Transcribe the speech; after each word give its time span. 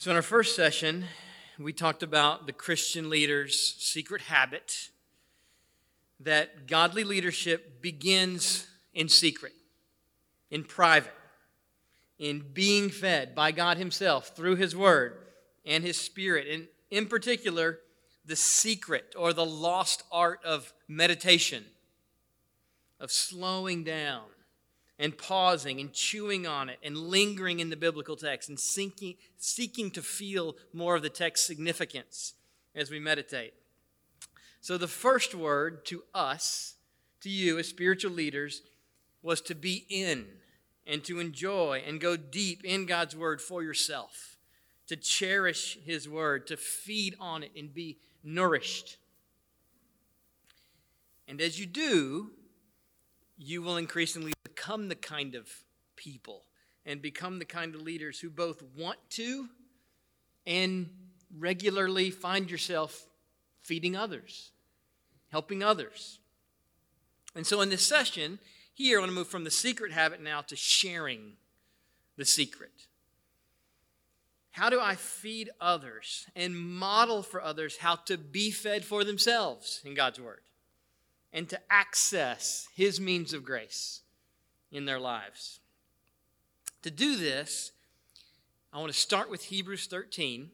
So, 0.00 0.10
in 0.10 0.16
our 0.16 0.22
first 0.22 0.56
session, 0.56 1.04
we 1.58 1.74
talked 1.74 2.02
about 2.02 2.46
the 2.46 2.54
Christian 2.54 3.10
leader's 3.10 3.76
secret 3.78 4.22
habit 4.22 4.88
that 6.20 6.66
godly 6.66 7.04
leadership 7.04 7.82
begins 7.82 8.66
in 8.94 9.10
secret, 9.10 9.52
in 10.50 10.64
private, 10.64 11.12
in 12.18 12.42
being 12.54 12.88
fed 12.88 13.34
by 13.34 13.52
God 13.52 13.76
Himself 13.76 14.34
through 14.34 14.56
His 14.56 14.74
Word 14.74 15.18
and 15.66 15.84
His 15.84 15.98
Spirit, 15.98 16.46
and 16.48 16.66
in 16.90 17.04
particular, 17.04 17.80
the 18.24 18.36
secret 18.36 19.14
or 19.18 19.34
the 19.34 19.44
lost 19.44 20.02
art 20.10 20.40
of 20.46 20.72
meditation, 20.88 21.62
of 22.98 23.12
slowing 23.12 23.84
down 23.84 24.22
and 25.00 25.16
pausing 25.16 25.80
and 25.80 25.94
chewing 25.94 26.46
on 26.46 26.68
it 26.68 26.78
and 26.82 26.94
lingering 26.94 27.58
in 27.58 27.70
the 27.70 27.76
biblical 27.76 28.16
text 28.16 28.50
and 28.50 28.60
seeking, 28.60 29.14
seeking 29.38 29.90
to 29.90 30.02
feel 30.02 30.54
more 30.74 30.94
of 30.94 31.02
the 31.02 31.08
text's 31.08 31.46
significance 31.46 32.34
as 32.74 32.90
we 32.90 33.00
meditate. 33.00 33.54
So, 34.60 34.76
the 34.76 34.86
first 34.86 35.34
word 35.34 35.86
to 35.86 36.04
us, 36.14 36.74
to 37.22 37.30
you 37.30 37.58
as 37.58 37.66
spiritual 37.66 38.12
leaders, 38.12 38.60
was 39.22 39.40
to 39.42 39.54
be 39.54 39.86
in 39.88 40.26
and 40.86 41.02
to 41.04 41.18
enjoy 41.18 41.82
and 41.86 41.98
go 41.98 42.18
deep 42.18 42.62
in 42.62 42.84
God's 42.84 43.16
word 43.16 43.40
for 43.40 43.62
yourself, 43.62 44.36
to 44.86 44.96
cherish 44.96 45.78
His 45.82 46.10
word, 46.10 46.46
to 46.48 46.58
feed 46.58 47.16
on 47.18 47.42
it 47.42 47.52
and 47.56 47.72
be 47.72 47.96
nourished. 48.22 48.98
And 51.26 51.40
as 51.40 51.58
you 51.58 51.64
do, 51.64 52.32
you 53.42 53.62
will 53.62 53.78
increasingly 53.78 54.34
become 54.44 54.88
the 54.88 54.94
kind 54.94 55.34
of 55.34 55.48
people 55.96 56.44
and 56.84 57.00
become 57.00 57.38
the 57.38 57.44
kind 57.44 57.74
of 57.74 57.80
leaders 57.80 58.20
who 58.20 58.28
both 58.28 58.62
want 58.76 58.98
to 59.08 59.48
and 60.46 60.90
regularly 61.38 62.10
find 62.10 62.50
yourself 62.50 63.06
feeding 63.60 63.96
others, 63.96 64.50
helping 65.30 65.62
others. 65.62 66.18
And 67.34 67.46
so 67.46 67.62
in 67.62 67.70
this 67.70 67.86
session, 67.86 68.38
here 68.74 68.98
I 68.98 69.00
want 69.00 69.10
to 69.10 69.14
move 69.14 69.28
from 69.28 69.44
the 69.44 69.50
secret 69.50 69.92
habit 69.92 70.22
now 70.22 70.42
to 70.42 70.56
sharing 70.56 71.32
the 72.16 72.26
secret. 72.26 72.88
How 74.50 74.68
do 74.68 74.80
I 74.80 74.96
feed 74.96 75.48
others 75.60 76.26
and 76.36 76.58
model 76.58 77.22
for 77.22 77.42
others 77.42 77.78
how 77.78 77.96
to 77.96 78.18
be 78.18 78.50
fed 78.50 78.84
for 78.84 79.02
themselves 79.02 79.80
in 79.84 79.94
God's 79.94 80.20
Word 80.20 80.40
and 81.32 81.48
to 81.48 81.60
access 81.70 82.68
His 82.74 83.00
means 83.00 83.32
of 83.32 83.44
grace? 83.44 84.02
in 84.72 84.84
their 84.84 85.00
lives. 85.00 85.60
To 86.82 86.90
do 86.90 87.16
this, 87.16 87.72
I 88.72 88.78
want 88.78 88.92
to 88.92 88.98
start 88.98 89.30
with 89.30 89.44
Hebrews 89.44 89.86
13, 89.86 90.50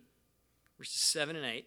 verses 0.78 1.00
7 1.00 1.36
and 1.36 1.44
8. 1.44 1.66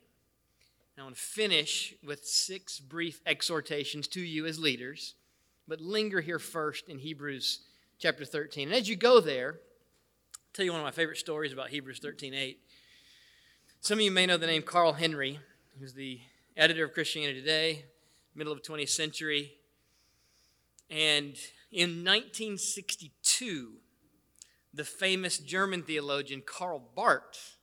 And 0.95 1.01
I 1.01 1.03
want 1.03 1.15
to 1.15 1.21
finish 1.21 1.93
with 2.03 2.25
six 2.25 2.79
brief 2.79 3.21
exhortations 3.25 4.07
to 4.09 4.21
you 4.21 4.45
as 4.45 4.59
leaders, 4.59 5.15
but 5.67 5.79
linger 5.79 6.21
here 6.21 6.39
first 6.39 6.89
in 6.89 6.99
Hebrews 6.99 7.59
chapter 7.99 8.25
13. 8.25 8.69
And 8.69 8.75
as 8.75 8.89
you 8.89 8.95
go 8.95 9.19
there, 9.19 9.51
I'll 10.35 10.53
tell 10.53 10.65
you 10.65 10.71
one 10.71 10.81
of 10.81 10.85
my 10.85 10.91
favorite 10.91 11.17
stories 11.17 11.53
about 11.53 11.69
Hebrews 11.69 11.99
13 11.99 12.33
8. 12.33 12.59
Some 13.81 13.99
of 13.99 14.03
you 14.03 14.11
may 14.11 14.25
know 14.25 14.35
the 14.35 14.47
name 14.47 14.63
Carl 14.63 14.93
Henry, 14.93 15.39
who's 15.79 15.93
the 15.93 16.19
editor 16.57 16.83
of 16.83 16.93
Christianity 16.93 17.39
Today, 17.39 17.85
middle 18.39 18.53
of 18.53 18.63
the 18.63 18.67
20th 18.67 18.89
century. 18.89 19.51
And 20.89 21.35
in 21.71 22.03
1962, 22.03 23.73
the 24.73 24.83
famous 24.85 25.37
German 25.37 25.83
theologian 25.83 26.41
Karl 26.45 26.79
Barth 26.95 27.57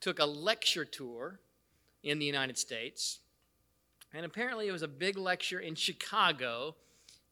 took 0.00 0.18
a 0.18 0.26
lecture 0.26 0.84
tour 0.84 1.40
in 2.02 2.18
the 2.18 2.26
United 2.26 2.58
States. 2.58 3.20
And 4.12 4.26
apparently 4.26 4.68
it 4.68 4.72
was 4.72 4.82
a 4.82 4.88
big 4.88 5.16
lecture 5.16 5.58
in 5.58 5.74
Chicago 5.74 6.76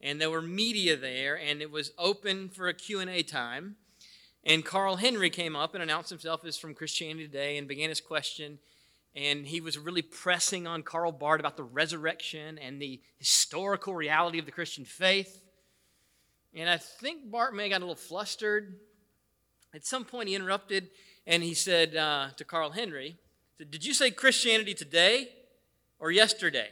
and 0.00 0.21
there 0.21 0.31
were 0.31 0.43
media 0.43 0.97
there 0.97 1.37
and 1.37 1.60
it 1.60 1.71
was 1.71 1.93
open 1.98 2.48
for 2.48 2.69
a 2.69 2.75
Q&A 2.75 3.22
time. 3.22 3.77
And 4.44 4.65
Carl 4.65 4.97
Henry 4.97 5.28
came 5.28 5.54
up 5.54 5.75
and 5.75 5.82
announced 5.82 6.10
himself 6.10 6.44
as 6.44 6.56
from 6.56 6.75
Christianity 6.75 7.27
Today 7.27 7.59
and 7.59 7.69
began 7.69 7.91
his 7.91 8.00
question 8.00 8.59
and 9.19 9.45
he 9.45 9.61
was 9.61 9.77
really 9.77 10.03
pressing 10.03 10.69
on 10.69 10.84
Karl 10.84 11.11
Barth 11.11 11.41
about 11.41 11.56
the 11.56 11.65
resurrection 11.65 12.56
and 12.56 12.81
the 12.81 13.01
historical 13.19 13.93
reality 13.93 14.39
of 14.39 14.47
the 14.47 14.53
Christian 14.53 14.84
faith. 14.84 15.43
And 16.55 16.71
I 16.71 16.77
think 16.77 17.28
Barth 17.28 17.53
may 17.53 17.65
have 17.65 17.73
got 17.73 17.78
a 17.78 17.84
little 17.84 17.97
flustered. 17.97 18.77
At 19.75 19.84
some 19.84 20.05
point, 20.05 20.28
he 20.28 20.37
interrupted 20.37 20.91
and 21.27 21.43
he 21.43 21.55
said 21.55 21.97
uh, 21.97 22.28
to 22.37 22.45
Carl 22.45 22.71
Henry, 22.71 23.17
Did 23.59 23.84
you 23.84 23.93
say 23.93 24.12
Christianity 24.12 24.73
today 24.73 25.31
or 25.99 26.12
yesterday? 26.12 26.69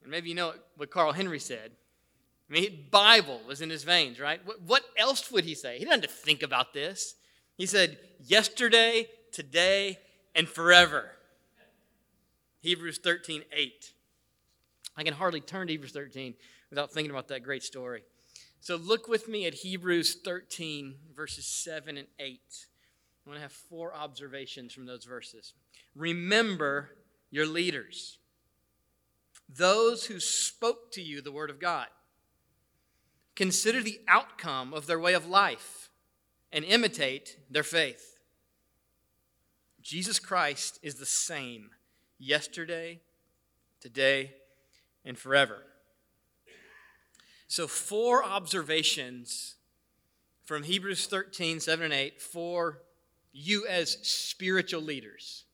And 0.00 0.12
maybe 0.12 0.28
you 0.28 0.36
know 0.36 0.52
what 0.76 0.92
Carl 0.92 1.12
Henry 1.12 1.40
said. 1.40 1.72
I 2.48 2.52
mean, 2.52 2.84
Bible 2.88 3.40
was 3.48 3.60
in 3.60 3.68
his 3.68 3.82
veins, 3.82 4.20
right? 4.20 4.40
What 4.64 4.84
else 4.96 5.32
would 5.32 5.44
he 5.44 5.56
say? 5.56 5.78
He 5.78 5.84
didn't 5.84 6.02
have 6.02 6.10
to 6.10 6.16
think 6.16 6.44
about 6.44 6.72
this. 6.72 7.16
He 7.56 7.66
said, 7.66 7.98
yesterday, 8.20 9.08
today, 9.32 9.98
and 10.34 10.48
forever. 10.48 11.10
Hebrews 12.60 12.98
13, 12.98 13.42
8. 13.52 13.92
I 14.96 15.02
can 15.02 15.14
hardly 15.14 15.40
turn 15.40 15.66
to 15.66 15.72
Hebrews 15.72 15.92
13 15.92 16.34
without 16.70 16.92
thinking 16.92 17.10
about 17.10 17.28
that 17.28 17.42
great 17.42 17.62
story. 17.62 18.02
So 18.60 18.76
look 18.76 19.08
with 19.08 19.28
me 19.28 19.46
at 19.46 19.54
Hebrews 19.54 20.16
13, 20.24 20.94
verses 21.14 21.46
7 21.46 21.98
and 21.98 22.08
8. 22.18 22.40
I 23.26 23.28
want 23.28 23.36
to 23.38 23.42
have 23.42 23.52
four 23.52 23.94
observations 23.94 24.72
from 24.72 24.86
those 24.86 25.04
verses. 25.04 25.52
Remember 25.94 26.90
your 27.30 27.46
leaders, 27.46 28.18
those 29.48 30.06
who 30.06 30.20
spoke 30.20 30.92
to 30.92 31.02
you 31.02 31.20
the 31.20 31.32
word 31.32 31.50
of 31.50 31.60
God. 31.60 31.88
Consider 33.34 33.82
the 33.82 34.00
outcome 34.08 34.72
of 34.72 34.86
their 34.86 34.98
way 34.98 35.14
of 35.14 35.26
life 35.26 35.90
and 36.52 36.64
imitate 36.64 37.38
their 37.50 37.62
faith. 37.62 38.13
Jesus 39.84 40.18
Christ 40.18 40.78
is 40.82 40.94
the 40.94 41.06
same 41.06 41.70
yesterday, 42.18 43.00
today, 43.80 44.32
and 45.04 45.18
forever. 45.18 45.58
So, 47.48 47.68
four 47.68 48.24
observations 48.24 49.56
from 50.46 50.62
Hebrews 50.62 51.06
13, 51.06 51.60
7 51.60 51.84
and 51.84 51.94
8 51.94 52.20
for 52.20 52.80
you 53.32 53.66
as 53.66 53.98
spiritual 54.02 54.80
leaders, 54.80 55.44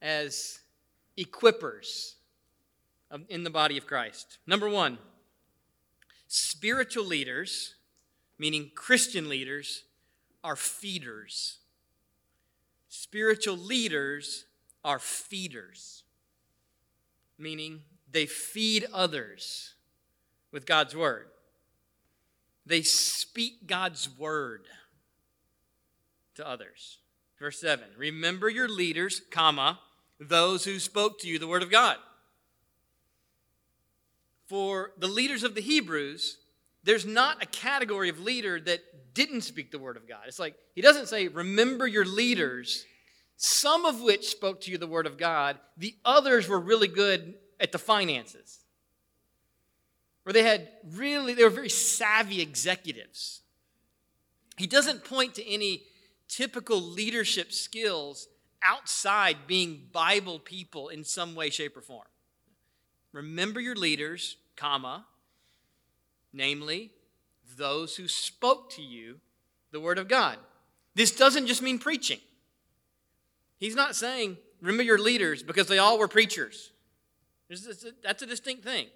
as 0.00 0.60
equippers 1.18 2.12
in 3.28 3.42
the 3.42 3.50
body 3.50 3.76
of 3.76 3.88
Christ. 3.88 4.38
Number 4.46 4.68
one, 4.68 4.98
spiritual 6.28 7.04
leaders, 7.04 7.74
meaning 8.38 8.70
Christian 8.76 9.28
leaders, 9.28 9.82
are 10.44 10.56
feeders. 10.56 11.58
Spiritual 12.98 13.58
leaders 13.58 14.46
are 14.82 14.98
feeders, 14.98 16.02
meaning 17.38 17.82
they 18.10 18.24
feed 18.24 18.86
others 18.90 19.74
with 20.50 20.64
God's 20.64 20.96
word. 20.96 21.26
They 22.64 22.80
speak 22.80 23.66
God's 23.66 24.08
word 24.18 24.64
to 26.36 26.48
others. 26.48 26.98
Verse 27.38 27.60
7 27.60 27.84
Remember 27.98 28.48
your 28.48 28.68
leaders, 28.68 29.20
comma, 29.30 29.78
those 30.18 30.64
who 30.64 30.78
spoke 30.78 31.20
to 31.20 31.28
you 31.28 31.38
the 31.38 31.46
word 31.46 31.62
of 31.62 31.70
God. 31.70 31.98
For 34.46 34.92
the 34.96 35.06
leaders 35.06 35.42
of 35.42 35.54
the 35.54 35.60
Hebrews, 35.60 36.38
there's 36.86 37.04
not 37.04 37.42
a 37.42 37.46
category 37.46 38.08
of 38.08 38.20
leader 38.20 38.60
that 38.60 38.80
didn't 39.12 39.42
speak 39.42 39.72
the 39.72 39.78
word 39.78 39.96
of 39.96 40.08
God. 40.08 40.20
It's 40.26 40.38
like, 40.38 40.54
he 40.74 40.80
doesn't 40.80 41.08
say, 41.08 41.26
remember 41.28 41.86
your 41.86 42.04
leaders, 42.04 42.86
some 43.36 43.84
of 43.84 44.00
which 44.00 44.28
spoke 44.28 44.60
to 44.62 44.70
you 44.70 44.78
the 44.78 44.86
word 44.86 45.06
of 45.06 45.18
God, 45.18 45.58
the 45.76 45.96
others 46.04 46.48
were 46.48 46.60
really 46.60 46.86
good 46.86 47.34
at 47.58 47.72
the 47.72 47.78
finances 47.78 48.60
where 50.22 50.32
they 50.32 50.44
had 50.44 50.68
really, 50.92 51.34
they 51.34 51.44
were 51.44 51.50
very 51.50 51.68
savvy 51.68 52.40
executives. 52.40 53.42
He 54.56 54.66
doesn't 54.66 55.04
point 55.04 55.34
to 55.34 55.48
any 55.48 55.82
typical 56.28 56.80
leadership 56.80 57.52
skills 57.52 58.28
outside 58.62 59.36
being 59.46 59.88
Bible 59.92 60.38
people 60.38 60.88
in 60.88 61.04
some 61.04 61.34
way, 61.34 61.50
shape, 61.50 61.76
or 61.76 61.80
form. 61.80 62.06
Remember 63.12 63.60
your 63.60 63.76
leaders, 63.76 64.36
comma, 64.56 65.06
namely 66.36 66.90
those 67.56 67.96
who 67.96 68.06
spoke 68.06 68.70
to 68.70 68.82
you 68.82 69.20
the 69.72 69.80
word 69.80 69.98
of 69.98 70.08
God. 70.08 70.38
This 70.94 71.10
doesn't 71.10 71.46
just 71.46 71.62
mean 71.62 71.78
preaching. 71.78 72.20
He's 73.58 73.74
not 73.74 73.96
saying, 73.96 74.36
remember 74.60 74.82
your 74.82 74.98
leaders 74.98 75.42
because 75.42 75.66
they 75.66 75.78
all 75.78 75.98
were 75.98 76.08
preachers. 76.08 76.72
That's 77.48 78.22
a 78.22 78.26
distinct 78.26 78.64
thing. 78.64 78.86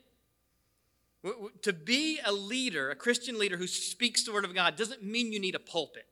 To 1.62 1.72
be 1.72 2.19
a 2.25 2.32
leader, 2.32 2.90
a 2.90 2.96
Christian 2.96 3.38
leader 3.38 3.56
who 3.56 3.66
speaks 3.66 4.25
the 4.25 4.32
Word 4.32 4.44
of 4.44 4.54
God, 4.54 4.76
doesn't 4.76 5.02
mean 5.02 5.32
you 5.32 5.40
need 5.40 5.54
a 5.54 5.60
pulpit. 5.60 6.06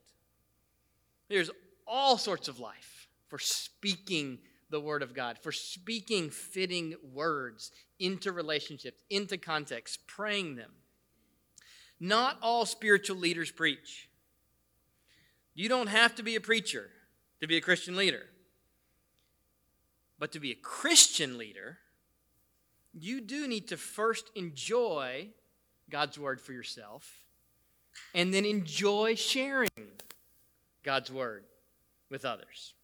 There's 1.28 1.50
all 1.86 2.18
sorts 2.18 2.48
of 2.48 2.60
life 2.60 3.08
for 3.28 3.38
speaking 3.38 4.38
the 4.70 4.80
Word 4.80 5.02
of 5.02 5.14
God, 5.14 5.38
for 5.42 5.50
speaking 5.50 6.28
fitting 6.28 6.94
words 7.14 7.72
into 7.98 8.32
relationships, 8.32 9.00
into 9.08 9.38
context, 9.38 10.06
praying 10.06 10.56
them. 10.56 10.72
Not 12.00 12.38
all 12.42 12.64
spiritual 12.66 13.16
leaders 13.16 13.50
preach. 13.50 14.08
You 15.54 15.68
don't 15.68 15.88
have 15.88 16.14
to 16.16 16.22
be 16.22 16.36
a 16.36 16.40
preacher 16.40 16.90
to 17.40 17.46
be 17.46 17.56
a 17.56 17.60
Christian 17.60 17.96
leader. 17.96 18.26
But 20.18 20.32
to 20.32 20.40
be 20.40 20.52
a 20.52 20.56
Christian 20.56 21.38
leader, 21.38 21.78
you 22.92 23.20
do 23.20 23.46
need 23.46 23.68
to 23.68 23.76
first 23.76 24.30
enjoy 24.34 25.28
God's 25.90 26.18
word 26.18 26.40
for 26.40 26.52
yourself 26.52 27.22
and 28.14 28.32
then 28.32 28.44
enjoy 28.44 29.14
sharing 29.14 29.68
God's 30.82 31.10
word 31.10 31.44
with 32.10 32.24
others. 32.24 32.74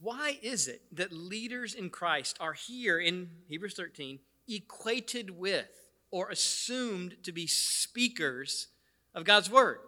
Why 0.00 0.38
is 0.42 0.68
it 0.68 0.82
that 0.92 1.12
leaders 1.12 1.74
in 1.74 1.88
Christ 1.90 2.36
are 2.40 2.52
here 2.52 2.98
in 2.98 3.30
Hebrews 3.48 3.74
13 3.74 4.18
equated 4.48 5.30
with 5.30 5.83
or 6.14 6.28
assumed 6.28 7.16
to 7.24 7.32
be 7.32 7.44
speakers 7.44 8.68
of 9.16 9.24
God's 9.24 9.50
word? 9.50 9.78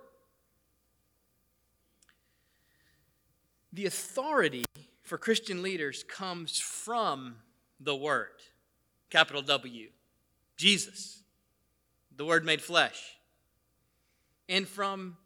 The 3.72 3.86
authority 3.86 4.64
for 5.04 5.18
Christian 5.18 5.62
leaders 5.62 6.02
comes 6.02 6.58
from 6.58 7.36
the 7.78 7.94
Word, 7.94 8.42
capital 9.08 9.40
W, 9.40 9.88
Jesus, 10.56 11.22
the 12.16 12.24
Word 12.24 12.44
made 12.44 12.60
flesh, 12.60 13.00
and 14.48 14.66
from 14.66 15.16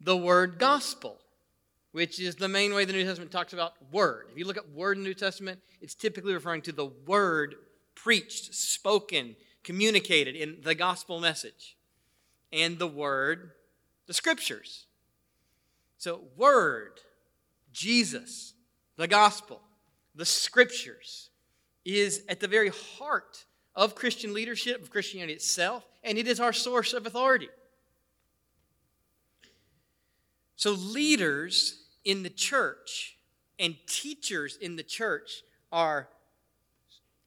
the 0.00 0.16
word 0.16 0.58
gospel, 0.58 1.18
which 1.92 2.18
is 2.18 2.34
the 2.34 2.48
main 2.48 2.74
way 2.74 2.84
the 2.84 2.92
New 2.92 3.04
Testament 3.04 3.30
talks 3.30 3.52
about 3.52 3.74
word. 3.92 4.26
If 4.32 4.38
you 4.38 4.44
look 4.44 4.56
at 4.56 4.70
word 4.70 4.96
in 4.96 5.04
the 5.04 5.08
New 5.10 5.14
Testament, 5.14 5.60
it's 5.80 5.94
typically 5.94 6.34
referring 6.34 6.62
to 6.62 6.72
the 6.72 6.86
word 7.06 7.54
preached, 7.94 8.54
spoken, 8.54 9.36
communicated 9.62 10.36
in 10.36 10.58
the 10.62 10.74
gospel 10.74 11.20
message, 11.20 11.76
and 12.52 12.78
the 12.78 12.86
word, 12.86 13.52
the 14.06 14.14
scriptures. 14.14 14.86
So, 15.98 16.22
word, 16.36 17.00
Jesus, 17.72 18.54
the 18.96 19.06
gospel, 19.06 19.60
the 20.14 20.24
scriptures, 20.24 21.30
is 21.84 22.22
at 22.28 22.40
the 22.40 22.48
very 22.48 22.70
heart 22.98 23.44
of 23.74 23.94
Christian 23.94 24.34
leadership, 24.34 24.82
of 24.82 24.90
Christianity 24.90 25.34
itself, 25.34 25.84
and 26.02 26.18
it 26.18 26.26
is 26.26 26.40
our 26.40 26.52
source 26.52 26.92
of 26.92 27.06
authority. 27.06 27.48
So, 30.56 30.72
leaders 30.72 31.84
in 32.04 32.22
the 32.22 32.30
church 32.30 33.16
and 33.58 33.76
teachers 33.86 34.56
in 34.56 34.76
the 34.76 34.82
church 34.82 35.42
are 35.70 36.08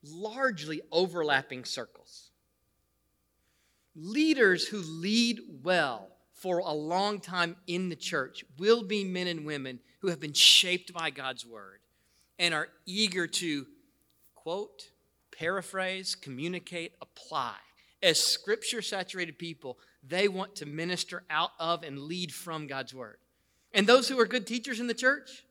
largely 0.03 0.81
overlapping 0.91 1.65
circles. 1.65 2.29
Leaders 3.95 4.67
who 4.67 4.77
lead 4.79 5.39
well 5.63 6.09
for 6.33 6.59
a 6.59 6.73
long 6.73 7.19
time 7.19 7.55
in 7.67 7.89
the 7.89 7.95
church 7.95 8.43
will 8.57 8.83
be 8.83 9.03
men 9.03 9.27
and 9.27 9.45
women 9.45 9.79
who 9.99 10.09
have 10.09 10.19
been 10.19 10.33
shaped 10.33 10.93
by 10.93 11.09
God's 11.09 11.45
word 11.45 11.79
and 12.37 12.53
are 12.53 12.67
eager 12.85 13.27
to 13.27 13.65
quote, 14.35 14.89
paraphrase, 15.31 16.15
communicate, 16.15 16.93
apply. 17.01 17.55
As 18.01 18.19
scripture 18.19 18.81
saturated 18.81 19.39
people, 19.39 19.77
they 20.05 20.27
want 20.27 20.55
to 20.57 20.65
minister 20.65 21.23
out 21.29 21.51
of 21.59 21.83
and 21.83 21.99
lead 21.99 22.33
from 22.33 22.67
God's 22.67 22.93
word. 22.93 23.17
And 23.73 23.87
those 23.87 24.09
who 24.09 24.19
are 24.19 24.25
good 24.25 24.45
teachers 24.45 24.81
in 24.81 24.87
the 24.87 24.93
church, 24.93 25.45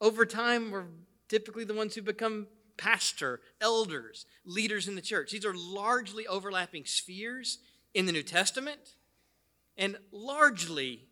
over 0.00 0.24
time, 0.24 0.70
were 0.70 0.86
typically 1.28 1.64
the 1.64 1.74
ones 1.74 1.94
who 1.94 2.02
become 2.02 2.46
pastor, 2.80 3.40
elders, 3.60 4.24
leaders 4.44 4.88
in 4.88 4.94
the 4.94 5.02
church. 5.02 5.30
These 5.30 5.44
are 5.44 5.54
largely 5.54 6.26
overlapping 6.26 6.86
spheres 6.86 7.58
in 7.92 8.06
the 8.06 8.12
New 8.12 8.22
Testament 8.22 8.96
and 9.76 9.98
largely 10.10 11.04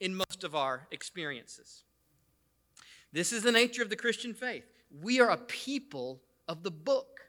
in 0.00 0.16
most 0.16 0.42
of 0.42 0.56
our 0.56 0.88
experiences. 0.90 1.84
This 3.12 3.32
is 3.32 3.44
the 3.44 3.52
nature 3.52 3.82
of 3.82 3.90
the 3.90 3.96
Christian 3.96 4.34
faith. 4.34 4.64
We 4.90 5.20
are 5.20 5.30
a 5.30 5.36
people 5.36 6.20
of 6.48 6.64
the 6.64 6.72
book. 6.72 7.20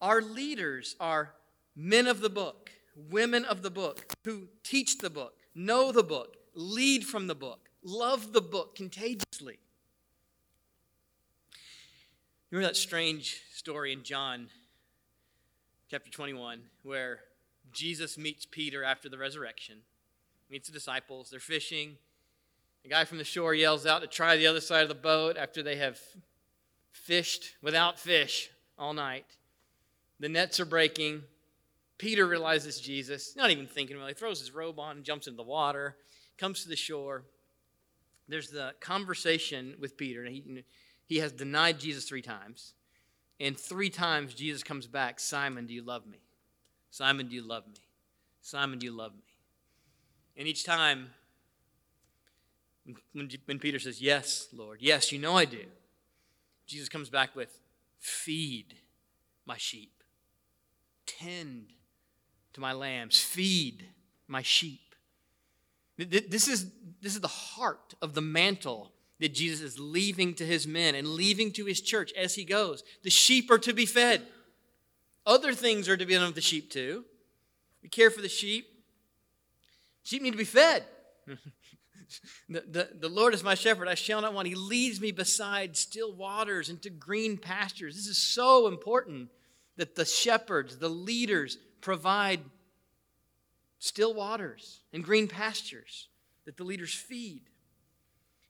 Our 0.00 0.20
leaders 0.20 0.96
are 0.98 1.34
men 1.76 2.08
of 2.08 2.20
the 2.20 2.30
book, 2.30 2.70
women 2.96 3.44
of 3.44 3.62
the 3.62 3.70
book, 3.70 4.12
who 4.24 4.48
teach 4.64 4.98
the 4.98 5.10
book, 5.10 5.34
know 5.54 5.92
the 5.92 6.02
book, 6.02 6.36
lead 6.54 7.06
from 7.06 7.28
the 7.28 7.36
book, 7.36 7.70
love 7.84 8.32
the 8.32 8.42
book 8.42 8.74
contagiously. 8.74 9.60
Remember 12.52 12.68
that 12.68 12.76
strange 12.76 13.40
story 13.54 13.94
in 13.94 14.02
John 14.02 14.48
chapter 15.90 16.10
21 16.10 16.60
where 16.82 17.20
Jesus 17.72 18.18
meets 18.18 18.44
Peter 18.44 18.84
after 18.84 19.08
the 19.08 19.16
resurrection, 19.16 19.78
meets 20.50 20.68
the 20.68 20.74
disciples, 20.74 21.30
they're 21.30 21.40
fishing. 21.40 21.96
The 22.82 22.90
guy 22.90 23.06
from 23.06 23.16
the 23.16 23.24
shore 23.24 23.54
yells 23.54 23.86
out 23.86 24.02
to 24.02 24.06
try 24.06 24.36
the 24.36 24.48
other 24.48 24.60
side 24.60 24.82
of 24.82 24.90
the 24.90 24.94
boat 24.94 25.38
after 25.38 25.62
they 25.62 25.76
have 25.76 25.98
fished 26.92 27.54
without 27.62 27.98
fish 27.98 28.50
all 28.78 28.92
night. 28.92 29.24
The 30.20 30.28
nets 30.28 30.60
are 30.60 30.66
breaking. 30.66 31.22
Peter 31.96 32.26
realizes 32.26 32.78
Jesus, 32.78 33.34
not 33.34 33.50
even 33.50 33.66
thinking 33.66 33.96
he 34.06 34.12
throws 34.12 34.40
his 34.40 34.52
robe 34.52 34.78
on 34.78 34.96
and 34.96 35.06
jumps 35.06 35.26
into 35.26 35.38
the 35.38 35.42
water, 35.42 35.96
comes 36.36 36.64
to 36.64 36.68
the 36.68 36.76
shore. 36.76 37.22
There's 38.28 38.50
the 38.50 38.74
conversation 38.78 39.74
with 39.80 39.96
Peter. 39.96 40.26
He, 40.26 40.64
he 41.12 41.18
has 41.18 41.30
denied 41.30 41.78
Jesus 41.78 42.04
three 42.04 42.22
times. 42.22 42.72
And 43.38 43.58
three 43.58 43.90
times 43.90 44.32
Jesus 44.32 44.62
comes 44.62 44.86
back 44.86 45.20
Simon, 45.20 45.66
do 45.66 45.74
you 45.74 45.82
love 45.82 46.06
me? 46.06 46.18
Simon, 46.90 47.28
do 47.28 47.34
you 47.34 47.42
love 47.42 47.66
me? 47.66 47.80
Simon, 48.40 48.78
do 48.78 48.86
you 48.86 48.92
love 48.92 49.12
me? 49.12 49.20
And 50.36 50.48
each 50.48 50.64
time, 50.64 51.10
when, 53.12 53.58
Peter 53.58 53.78
says, 53.78 54.00
Yes, 54.00 54.48
Lord, 54.54 54.78
yes, 54.80 55.12
you 55.12 55.18
know 55.18 55.36
I 55.36 55.44
do, 55.44 55.64
Jesus 56.66 56.88
comes 56.88 57.10
back 57.10 57.36
with, 57.36 57.58
Feed 57.98 58.74
my 59.44 59.58
sheep, 59.58 60.02
tend 61.04 61.74
to 62.54 62.60
my 62.60 62.72
lambs, 62.72 63.20
feed 63.20 63.84
my 64.26 64.42
sheep. 64.42 64.94
This 65.98 66.48
is, 66.48 66.72
this 67.02 67.14
is 67.14 67.20
the 67.20 67.28
heart 67.28 67.94
of 68.00 68.14
the 68.14 68.22
mantle 68.22 68.92
that 69.22 69.32
Jesus 69.32 69.60
is 69.60 69.78
leaving 69.78 70.34
to 70.34 70.44
his 70.44 70.66
men 70.66 70.94
and 70.94 71.06
leaving 71.06 71.52
to 71.52 71.64
his 71.64 71.80
church 71.80 72.12
as 72.12 72.34
he 72.34 72.44
goes. 72.44 72.82
The 73.02 73.10
sheep 73.10 73.50
are 73.50 73.58
to 73.58 73.72
be 73.72 73.86
fed. 73.86 74.22
Other 75.24 75.54
things 75.54 75.88
are 75.88 75.96
to 75.96 76.04
be 76.04 76.14
done 76.14 76.26
with 76.26 76.34
the 76.34 76.40
sheep 76.40 76.70
too. 76.70 77.04
We 77.82 77.88
care 77.88 78.10
for 78.10 78.20
the 78.20 78.28
sheep. 78.28 78.66
Sheep 80.02 80.22
need 80.22 80.32
to 80.32 80.36
be 80.36 80.44
fed. 80.44 80.84
the, 82.48 82.60
the, 82.68 82.88
the 82.98 83.08
Lord 83.08 83.32
is 83.32 83.44
my 83.44 83.54
shepherd, 83.54 83.88
I 83.88 83.94
shall 83.94 84.20
not 84.20 84.34
want. 84.34 84.48
He 84.48 84.54
leads 84.54 85.00
me 85.00 85.12
beside 85.12 85.76
still 85.76 86.12
waters 86.12 86.68
into 86.68 86.90
green 86.90 87.38
pastures. 87.38 87.94
This 87.94 88.08
is 88.08 88.18
so 88.18 88.66
important 88.66 89.28
that 89.76 89.94
the 89.94 90.04
shepherds, 90.04 90.78
the 90.78 90.88
leaders, 90.88 91.58
provide 91.80 92.40
still 93.78 94.14
waters 94.14 94.80
and 94.92 95.04
green 95.04 95.28
pastures 95.28 96.08
that 96.44 96.56
the 96.56 96.64
leaders 96.64 96.92
feed. 96.92 97.42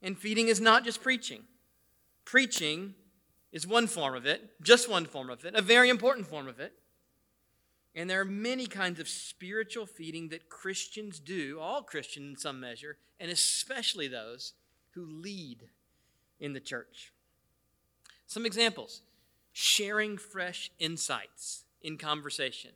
And 0.03 0.19
feeding 0.19 0.49
is 0.49 0.61
not 0.61 0.85
just 0.85 1.03
preaching. 1.03 1.45
Preaching 2.25 2.95
is 3.53 3.67
one 3.67 3.87
form 3.87 4.15
of 4.15 4.27
it, 4.27 4.51
just 4.61 4.89
one 4.89 5.05
form 5.05 5.31
of 5.31 5.45
it, 5.45 5.55
a 5.55 5.63
very 5.63 5.89
important 5.89 6.27
form 6.27 6.49
of 6.49 6.59
it. 6.59 6.73
And 7.95 8.09
there 8.09 8.21
are 8.21 8.25
many 8.25 8.67
kinds 8.67 8.99
of 9.01 9.09
spiritual 9.09 9.85
feeding 9.85 10.31
that 10.31 10.49
Christians 10.49 11.21
do, 11.21 11.59
all 11.61 11.83
Christians 11.83 12.31
in 12.31 12.37
some 12.39 12.59
measure, 12.59 12.97
and 13.21 13.31
especially 13.31 14.09
those 14.09 14.55
who 14.93 15.05
lead 15.05 15.69
in 16.41 16.55
the 16.55 16.61
church. 16.61 17.13
Some 18.27 18.47
examples 18.47 19.03
sharing 19.53 20.17
fresh 20.17 20.71
insights 20.79 21.65
in 21.83 21.99
conversation. 21.99 22.71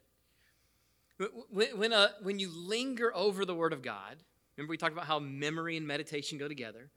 When, 1.51 1.79
when, 1.79 1.93
uh, 1.95 2.09
when 2.23 2.39
you 2.39 2.51
linger 2.51 3.15
over 3.17 3.47
the 3.47 3.55
Word 3.55 3.73
of 3.73 3.81
God, 3.81 4.17
remember 4.57 4.71
we 4.71 4.77
talked 4.77 4.93
about 4.93 5.07
how 5.07 5.19
memory 5.19 5.79
and 5.79 5.87
meditation 5.87 6.37
go 6.37 6.47
together. 6.47 6.91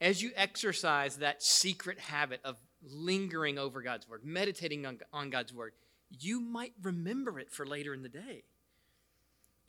As 0.00 0.22
you 0.22 0.32
exercise 0.36 1.16
that 1.16 1.42
secret 1.42 1.98
habit 1.98 2.40
of 2.44 2.56
lingering 2.82 3.58
over 3.58 3.82
God's 3.82 4.08
Word, 4.08 4.24
meditating 4.24 4.86
on, 4.86 4.98
on 5.12 5.30
God's 5.30 5.52
Word, 5.52 5.72
you 6.10 6.40
might 6.40 6.72
remember 6.82 7.38
it 7.38 7.50
for 7.50 7.66
later 7.66 7.94
in 7.94 8.02
the 8.02 8.08
day 8.08 8.44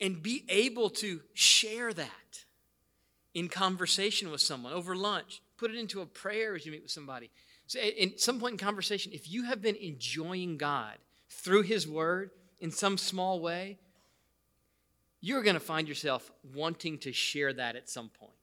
and 0.00 0.22
be 0.22 0.44
able 0.48 0.90
to 0.90 1.20
share 1.32 1.92
that 1.92 2.44
in 3.34 3.48
conversation 3.48 4.30
with 4.30 4.40
someone 4.40 4.72
over 4.72 4.94
lunch. 4.94 5.42
Put 5.56 5.70
it 5.70 5.78
into 5.78 6.00
a 6.00 6.06
prayer 6.06 6.54
as 6.54 6.66
you 6.66 6.72
meet 6.72 6.82
with 6.82 6.90
somebody. 6.90 7.30
So, 7.66 7.80
at 7.80 8.20
some 8.20 8.38
point 8.38 8.52
in 8.52 8.58
conversation, 8.58 9.12
if 9.12 9.28
you 9.30 9.44
have 9.44 9.60
been 9.60 9.76
enjoying 9.76 10.56
God 10.56 10.94
through 11.28 11.62
His 11.62 11.88
Word 11.88 12.30
in 12.60 12.70
some 12.70 12.96
small 12.96 13.40
way, 13.40 13.78
you're 15.20 15.42
going 15.42 15.54
to 15.54 15.60
find 15.60 15.88
yourself 15.88 16.30
wanting 16.54 16.98
to 16.98 17.12
share 17.12 17.52
that 17.52 17.74
at 17.74 17.88
some 17.88 18.08
point. 18.08 18.35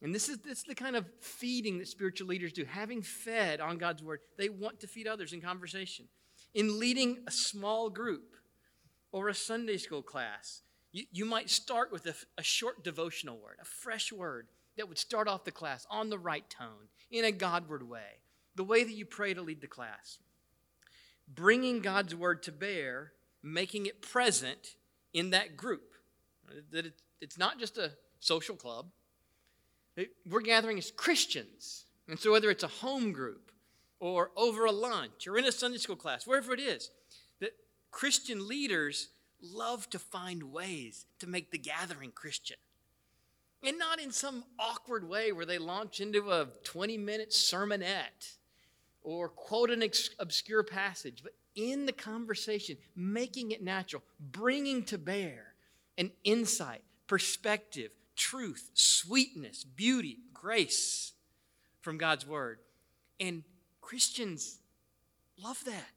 And 0.00 0.14
this 0.14 0.28
is, 0.28 0.38
this 0.38 0.58
is 0.58 0.64
the 0.64 0.74
kind 0.74 0.94
of 0.94 1.06
feeding 1.20 1.78
that 1.78 1.88
spiritual 1.88 2.28
leaders 2.28 2.52
do. 2.52 2.64
Having 2.64 3.02
fed 3.02 3.60
on 3.60 3.78
God's 3.78 4.02
word, 4.02 4.20
they 4.36 4.48
want 4.48 4.80
to 4.80 4.86
feed 4.86 5.08
others 5.08 5.32
in 5.32 5.40
conversation. 5.40 6.06
In 6.54 6.78
leading 6.78 7.18
a 7.26 7.30
small 7.30 7.90
group 7.90 8.36
or 9.10 9.28
a 9.28 9.34
Sunday 9.34 9.76
school 9.76 10.02
class, 10.02 10.62
you, 10.92 11.04
you 11.12 11.24
might 11.24 11.50
start 11.50 11.90
with 11.90 12.06
a, 12.06 12.14
a 12.38 12.42
short 12.42 12.84
devotional 12.84 13.38
word, 13.38 13.56
a 13.60 13.64
fresh 13.64 14.12
word 14.12 14.48
that 14.76 14.88
would 14.88 14.98
start 14.98 15.26
off 15.26 15.44
the 15.44 15.50
class 15.50 15.86
on 15.90 16.08
the 16.08 16.18
right 16.18 16.48
tone, 16.48 16.88
in 17.10 17.24
a 17.24 17.32
Godward 17.32 17.88
way, 17.88 18.20
the 18.54 18.64
way 18.64 18.84
that 18.84 18.92
you 18.92 19.04
pray 19.04 19.34
to 19.34 19.42
lead 19.42 19.60
the 19.60 19.66
class. 19.66 20.18
Bringing 21.26 21.80
God's 21.80 22.14
word 22.14 22.42
to 22.44 22.52
bear, 22.52 23.12
making 23.42 23.86
it 23.86 24.00
present 24.00 24.76
in 25.12 25.30
that 25.30 25.56
group. 25.56 25.94
That 26.70 26.92
it's 27.20 27.36
not 27.36 27.58
just 27.58 27.76
a 27.76 27.92
social 28.20 28.56
club. 28.56 28.86
We're 30.28 30.40
gathering 30.40 30.78
as 30.78 30.90
Christians. 30.90 31.84
And 32.08 32.18
so, 32.18 32.32
whether 32.32 32.50
it's 32.50 32.62
a 32.62 32.68
home 32.68 33.12
group 33.12 33.50
or 34.00 34.30
over 34.36 34.64
a 34.64 34.72
lunch 34.72 35.26
or 35.26 35.36
in 35.38 35.44
a 35.44 35.52
Sunday 35.52 35.78
school 35.78 35.96
class, 35.96 36.26
wherever 36.26 36.52
it 36.52 36.60
is, 36.60 36.90
that 37.40 37.52
Christian 37.90 38.46
leaders 38.46 39.08
love 39.40 39.88
to 39.90 39.98
find 39.98 40.44
ways 40.44 41.06
to 41.18 41.26
make 41.26 41.50
the 41.50 41.58
gathering 41.58 42.12
Christian. 42.12 42.56
And 43.64 43.78
not 43.78 44.00
in 44.00 44.12
some 44.12 44.44
awkward 44.58 45.08
way 45.08 45.32
where 45.32 45.46
they 45.46 45.58
launch 45.58 46.00
into 46.00 46.30
a 46.30 46.46
20 46.64 46.96
minute 46.96 47.30
sermonette 47.30 48.36
or 49.02 49.28
quote 49.28 49.70
an 49.70 49.82
obscure 50.18 50.62
passage, 50.62 51.20
but 51.22 51.32
in 51.54 51.86
the 51.86 51.92
conversation, 51.92 52.76
making 52.94 53.50
it 53.50 53.62
natural, 53.62 54.02
bringing 54.20 54.84
to 54.84 54.98
bear 54.98 55.54
an 55.96 56.12
insight, 56.22 56.82
perspective, 57.08 57.90
truth, 58.18 58.70
sweetness, 58.74 59.64
beauty, 59.64 60.18
grace 60.34 61.12
from 61.80 61.96
God's 61.96 62.26
Word. 62.26 62.58
And 63.18 63.44
Christians 63.80 64.58
love 65.42 65.64
that. 65.64 65.94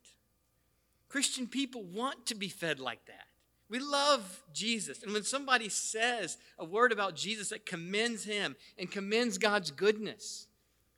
Christian 1.10 1.48
people 1.48 1.84
want 1.84 2.28
to 2.28 2.36
be 2.36 2.48
fed 2.48 2.80
like 2.80 3.06
that. 3.08 3.26
We 3.70 3.80
love 3.80 4.44
Jesus. 4.54 5.04
And 5.04 5.12
when 5.14 5.24
somebody 5.24 5.70
says 5.70 6.38
a 6.58 6.66
word 6.66 6.92
about 6.92 7.16
Jesus 7.16 7.50
that 7.50 7.66
commends 7.66 8.24
him 8.24 8.56
and 8.78 8.92
commends 8.92 9.38
God's 9.38 9.72
goodness, 9.72 10.48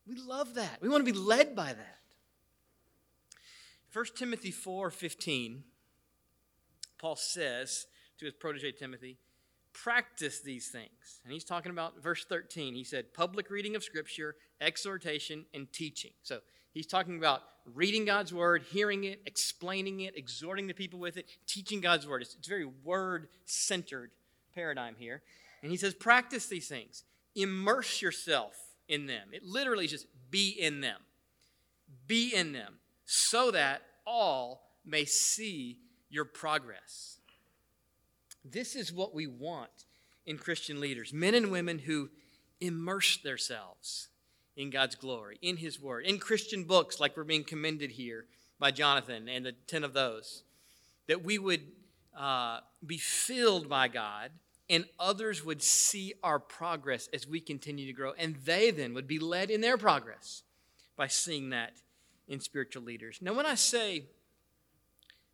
we 0.08 0.16
love 0.16 0.56
that. 0.56 0.82
We 0.82 0.90
want 0.90 1.06
to 1.06 1.12
be 1.12 1.18
led 1.18 1.56
by 1.56 1.74
that. 1.74 2.00
1 3.94 4.06
Timothy 4.16 4.52
4 4.52 4.90
15, 4.90 5.64
Paul 6.98 7.16
says 7.16 7.86
to 8.18 8.26
his 8.26 8.34
protege 8.34 8.72
Timothy, 8.72 9.18
practice 9.74 10.42
these 10.42 10.68
things. 10.68 11.20
And 11.24 11.34
he's 11.34 11.44
talking 11.44 11.72
about 11.72 12.02
verse 12.02 12.26
13. 12.26 12.76
He 12.76 12.84
said, 12.84 13.14
public 13.14 13.50
reading 13.50 13.76
of 13.76 13.84
Scripture, 13.84 14.36
exhortation, 14.62 15.46
and 15.54 15.72
teaching. 15.72 16.12
So 16.22 16.40
he's 16.74 16.88
talking 16.88 17.18
about 17.18 17.42
reading 17.74 18.06
God's 18.06 18.34
word, 18.34 18.64
hearing 18.70 19.04
it, 19.06 19.22
explaining 19.26 20.02
it, 20.02 20.18
exhorting 20.18 20.68
the 20.68 20.74
people 20.74 21.00
with 21.00 21.18
it, 21.18 21.26
teaching 21.48 21.82
God's 21.82 22.08
word. 22.08 22.22
It's, 22.22 22.36
it's 22.36 22.48
very 22.48 22.70
word 22.84 23.28
centered 23.46 24.12
paradigm 24.54 24.96
here. 24.98 25.22
And 25.62 25.72
he 25.72 25.78
says, 25.78 25.94
practice 25.94 26.48
these 26.48 26.68
things, 26.68 27.04
immerse 27.36 28.02
yourself 28.02 28.56
in 28.88 29.08
them. 29.08 29.30
It 29.32 29.44
literally 29.44 29.86
is 29.86 29.92
just 29.92 30.08
be 30.30 30.50
in 30.50 30.82
them. 30.82 31.00
Be 32.08 32.34
in 32.36 32.52
them 32.52 32.76
so 33.06 33.52
that 33.52 33.82
all 34.06 34.64
may 34.86 35.06
see 35.06 35.78
your 36.10 36.26
progress. 36.26 37.20
This 38.46 38.76
is 38.76 38.92
what 38.92 39.14
we 39.14 39.28
want 39.28 39.86
in 40.26 40.38
Christian 40.38 40.80
leaders 40.80 41.14
men 41.14 41.36
and 41.36 41.52
women 41.52 41.80
who 41.80 42.10
immerse 42.60 43.18
themselves 43.18 44.10
in 44.56 44.70
God's 44.70 44.96
glory, 44.96 45.38
in 45.42 45.58
His 45.58 45.80
Word, 45.80 46.06
in 46.06 46.20
Christian 46.20 46.64
books 46.64 47.00
like 47.00 47.18
we're 47.18 47.24
being 47.24 47.44
commended 47.44 47.92
here 47.92 48.26
by 48.60 48.72
Jonathan 48.72 49.28
and 49.28 49.46
the 49.46 49.54
10 49.68 49.84
of 49.84 49.94
those, 49.94 50.44
that 51.08 51.24
we 51.24 51.38
would 51.38 51.62
uh, 52.18 52.60
be 52.86 52.98
filled 52.98 53.68
by 53.68 53.88
God 53.88 54.32
and 54.70 54.86
others 55.00 55.44
would 55.44 55.62
see 55.62 56.14
our 56.24 56.40
progress 56.40 57.10
as 57.14 57.28
we 57.28 57.40
continue 57.40 57.86
to 57.86 57.94
grow, 57.94 58.14
and 58.18 58.36
they 58.38 58.72
then 58.72 58.94
would 58.94 59.08
be 59.08 59.20
led 59.20 59.52
in 59.52 59.62
their 59.62 59.78
progress 59.78 60.44
by 60.96 61.08
seeing 61.08 61.50
that 61.50 61.74
in 62.28 62.40
spiritual 62.40 62.84
leaders. 62.84 63.20
Now, 63.22 63.34
when 63.34 63.46
I 63.46 63.56
say, 63.56 64.06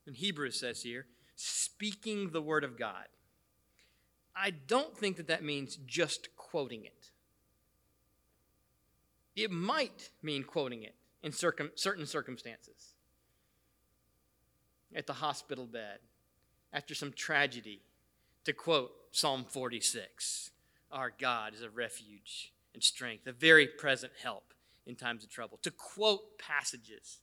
in 0.08 0.14
Hebrews 0.14 0.60
says 0.60 0.82
here, 0.82 1.06
speaking 1.40 2.32
the 2.32 2.42
Word 2.42 2.66
of 2.66 2.78
God, 2.78 3.06
I 4.36 4.52
don't 4.52 4.98
think 4.98 5.18
that 5.18 5.28
that 5.28 5.44
means 5.44 5.78
just 5.86 6.36
quoting 6.36 6.84
it. 6.84 7.12
It 9.36 9.50
might 9.50 10.10
mean 10.22 10.44
quoting 10.44 10.84
it 10.84 10.96
in 11.24 11.32
circum- 11.32 11.72
certain 11.76 12.06
circumstances. 12.06 12.94
At 14.94 15.08
the 15.08 15.14
hospital 15.14 15.66
bed, 15.66 16.00
after 16.74 16.94
some 16.94 17.14
tragedy, 17.14 17.82
to 18.44 18.52
quote 18.52 18.92
Psalm 19.12 19.46
46 19.48 20.52
Our 20.92 21.14
God 21.18 21.54
is 21.54 21.62
a 21.62 21.70
refuge 21.70 22.52
and 22.74 22.84
strength, 22.84 23.28
a 23.28 23.32
very 23.32 23.68
present 23.68 24.12
help 24.22 24.54
in 24.86 24.96
times 24.96 25.24
of 25.24 25.30
trouble. 25.30 25.58
To 25.62 25.72
quote 25.72 26.38
passages 26.38 27.20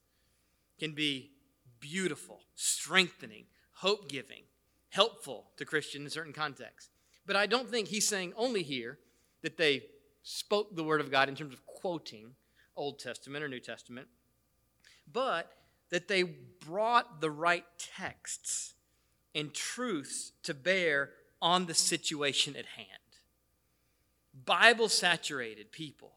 can 0.79 0.93
be 0.93 1.31
beautiful, 1.79 2.41
strengthening, 2.55 3.45
hope 3.77 4.09
giving, 4.09 4.43
helpful 4.89 5.45
to 5.57 5.65
Christians 5.65 6.05
in 6.05 6.09
certain 6.09 6.33
contexts. 6.33 6.89
But 7.25 7.35
I 7.35 7.45
don't 7.45 7.69
think 7.69 7.87
he's 7.87 8.07
saying 8.07 8.33
only 8.35 8.63
here 8.63 8.97
that 9.41 9.57
they 9.57 9.83
spoke 10.23 10.75
the 10.75 10.83
word 10.83 10.99
of 10.99 11.11
God 11.11 11.29
in 11.29 11.35
terms 11.35 11.53
of 11.53 11.65
quoting 11.65 12.31
Old 12.75 12.99
Testament 12.99 13.43
or 13.43 13.47
New 13.47 13.59
Testament, 13.59 14.07
but 15.11 15.51
that 15.89 16.07
they 16.07 16.23
brought 16.23 17.21
the 17.21 17.29
right 17.31 17.65
texts 17.77 18.73
and 19.35 19.53
truths 19.53 20.31
to 20.43 20.53
bear 20.53 21.11
on 21.41 21.65
the 21.65 21.73
situation 21.73 22.55
at 22.55 22.65
hand. 22.65 22.87
Bible 24.45 24.89
saturated 24.89 25.71
people 25.71 26.13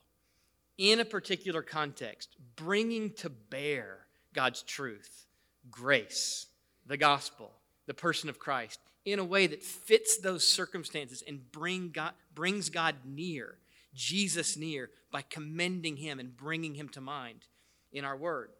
in 0.78 0.98
a 0.98 1.04
particular 1.04 1.62
context, 1.62 2.36
bringing 2.56 3.12
to 3.12 3.28
bear 3.28 4.06
God's 4.32 4.62
truth, 4.62 5.26
grace, 5.70 6.46
the 6.90 6.96
gospel, 6.96 7.52
the 7.86 7.94
person 7.94 8.28
of 8.28 8.40
Christ, 8.40 8.80
in 9.04 9.20
a 9.20 9.24
way 9.24 9.46
that 9.46 9.62
fits 9.62 10.18
those 10.18 10.46
circumstances 10.46 11.22
and 11.26 11.50
bring 11.52 11.90
God, 11.90 12.12
brings 12.34 12.68
God 12.68 12.96
near 13.04 13.58
Jesus 13.94 14.56
near 14.56 14.90
by 15.12 15.22
commending 15.22 15.96
him 15.96 16.18
and 16.18 16.36
bringing 16.36 16.74
him 16.74 16.88
to 16.90 17.00
mind 17.00 17.46
in 17.92 18.04
our 18.04 18.16
word. 18.16 18.50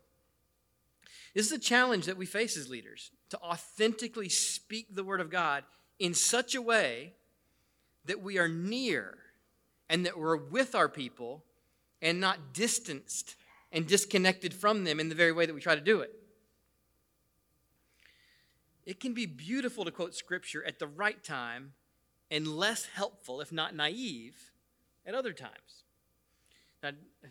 This 1.35 1.47
is 1.47 1.53
a 1.53 1.59
challenge 1.59 2.07
that 2.07 2.17
we 2.17 2.25
face 2.25 2.57
as 2.57 2.71
leaders 2.71 3.11
to 3.31 3.39
authentically 3.41 4.29
speak 4.29 4.95
the 4.95 5.05
word 5.05 5.21
of 5.21 5.29
God 5.29 5.65
in 5.99 6.15
such 6.15 6.55
a 6.55 6.63
way 6.63 7.15
that 8.05 8.23
we 8.23 8.39
are 8.39 8.49
near 8.49 9.19
and 9.89 10.07
that 10.07 10.17
we're 10.17 10.37
with 10.37 10.77
our 10.77 10.89
people 10.89 11.43
and 12.01 12.21
not 12.21 12.55
distanced 12.55 13.35
and 13.73 13.89
disconnected 13.89 14.55
from 14.55 14.85
them 14.85 15.01
in 15.01 15.09
the 15.09 15.17
very 15.17 15.33
way 15.33 15.47
that 15.47 15.55
we 15.55 15.61
try 15.61 15.75
to 15.75 15.81
do 15.81 15.99
it. 16.01 16.15
It 18.91 18.99
can 18.99 19.15
be 19.15 19.25
beautiful 19.25 19.85
to 19.85 19.93
quote 19.93 20.17
scripture 20.17 20.65
at 20.67 20.81
the 20.81 20.89
right 20.89 21.23
time 21.23 21.75
and 22.29 22.45
less 22.45 22.87
helpful, 22.87 23.41
if 23.41 23.53
not 23.53 23.73
naive, 23.73 24.51
at 25.07 25.15
other 25.15 25.33
times. 25.33 25.85
Now, 26.83 26.91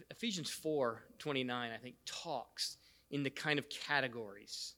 Ephesians 0.10 0.50
4 0.50 1.04
29, 1.18 1.72
I 1.72 1.76
think, 1.76 1.96
talks 2.06 2.78
in 3.12 3.24
the 3.24 3.30
kind 3.30 3.60
of 3.60 3.68
categories 3.68 4.76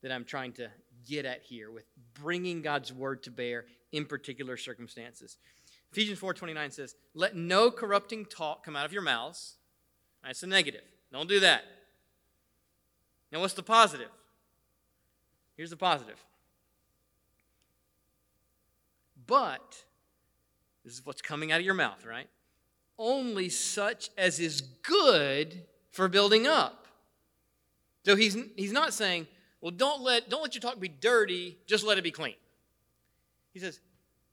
that 0.00 0.10
I'm 0.10 0.24
trying 0.24 0.54
to 0.54 0.70
get 1.06 1.26
at 1.26 1.42
here 1.42 1.70
with 1.70 1.84
bringing 2.14 2.62
God's 2.62 2.94
word 2.94 3.22
to 3.24 3.30
bear 3.30 3.66
in 3.92 4.06
particular 4.06 4.56
circumstances. 4.56 5.36
Ephesians 5.90 6.18
4:29 6.18 6.70
says, 6.70 6.96
"Let 7.12 7.36
no 7.36 7.70
corrupting 7.70 8.24
talk 8.24 8.64
come 8.64 8.74
out 8.74 8.86
of 8.86 8.92
your 8.94 9.02
mouths." 9.02 9.58
That's 10.24 10.40
the 10.40 10.46
negative. 10.46 10.84
Don't 11.12 11.28
do 11.28 11.40
that. 11.40 11.66
Now 13.30 13.40
what's 13.40 13.52
the 13.52 13.62
positive? 13.62 14.08
Here's 15.56 15.70
the 15.70 15.76
positive. 15.76 16.22
But 19.26 19.84
this 20.84 20.94
is 20.94 21.06
what's 21.06 21.22
coming 21.22 21.52
out 21.52 21.60
of 21.60 21.66
your 21.66 21.74
mouth, 21.74 22.04
right? 22.04 22.28
Only 22.98 23.48
such 23.48 24.10
as 24.18 24.40
is 24.40 24.60
good 24.60 25.64
for 25.90 26.08
building 26.08 26.46
up. 26.46 26.86
So 28.04 28.16
he's, 28.16 28.36
he's 28.56 28.72
not 28.72 28.92
saying, 28.92 29.28
well, 29.60 29.70
don't 29.70 30.02
let, 30.02 30.28
don't 30.28 30.42
let 30.42 30.54
your 30.54 30.60
talk 30.60 30.80
be 30.80 30.88
dirty, 30.88 31.56
just 31.66 31.84
let 31.84 31.98
it 31.98 32.04
be 32.04 32.10
clean. 32.10 32.34
He 33.52 33.60
says, 33.60 33.80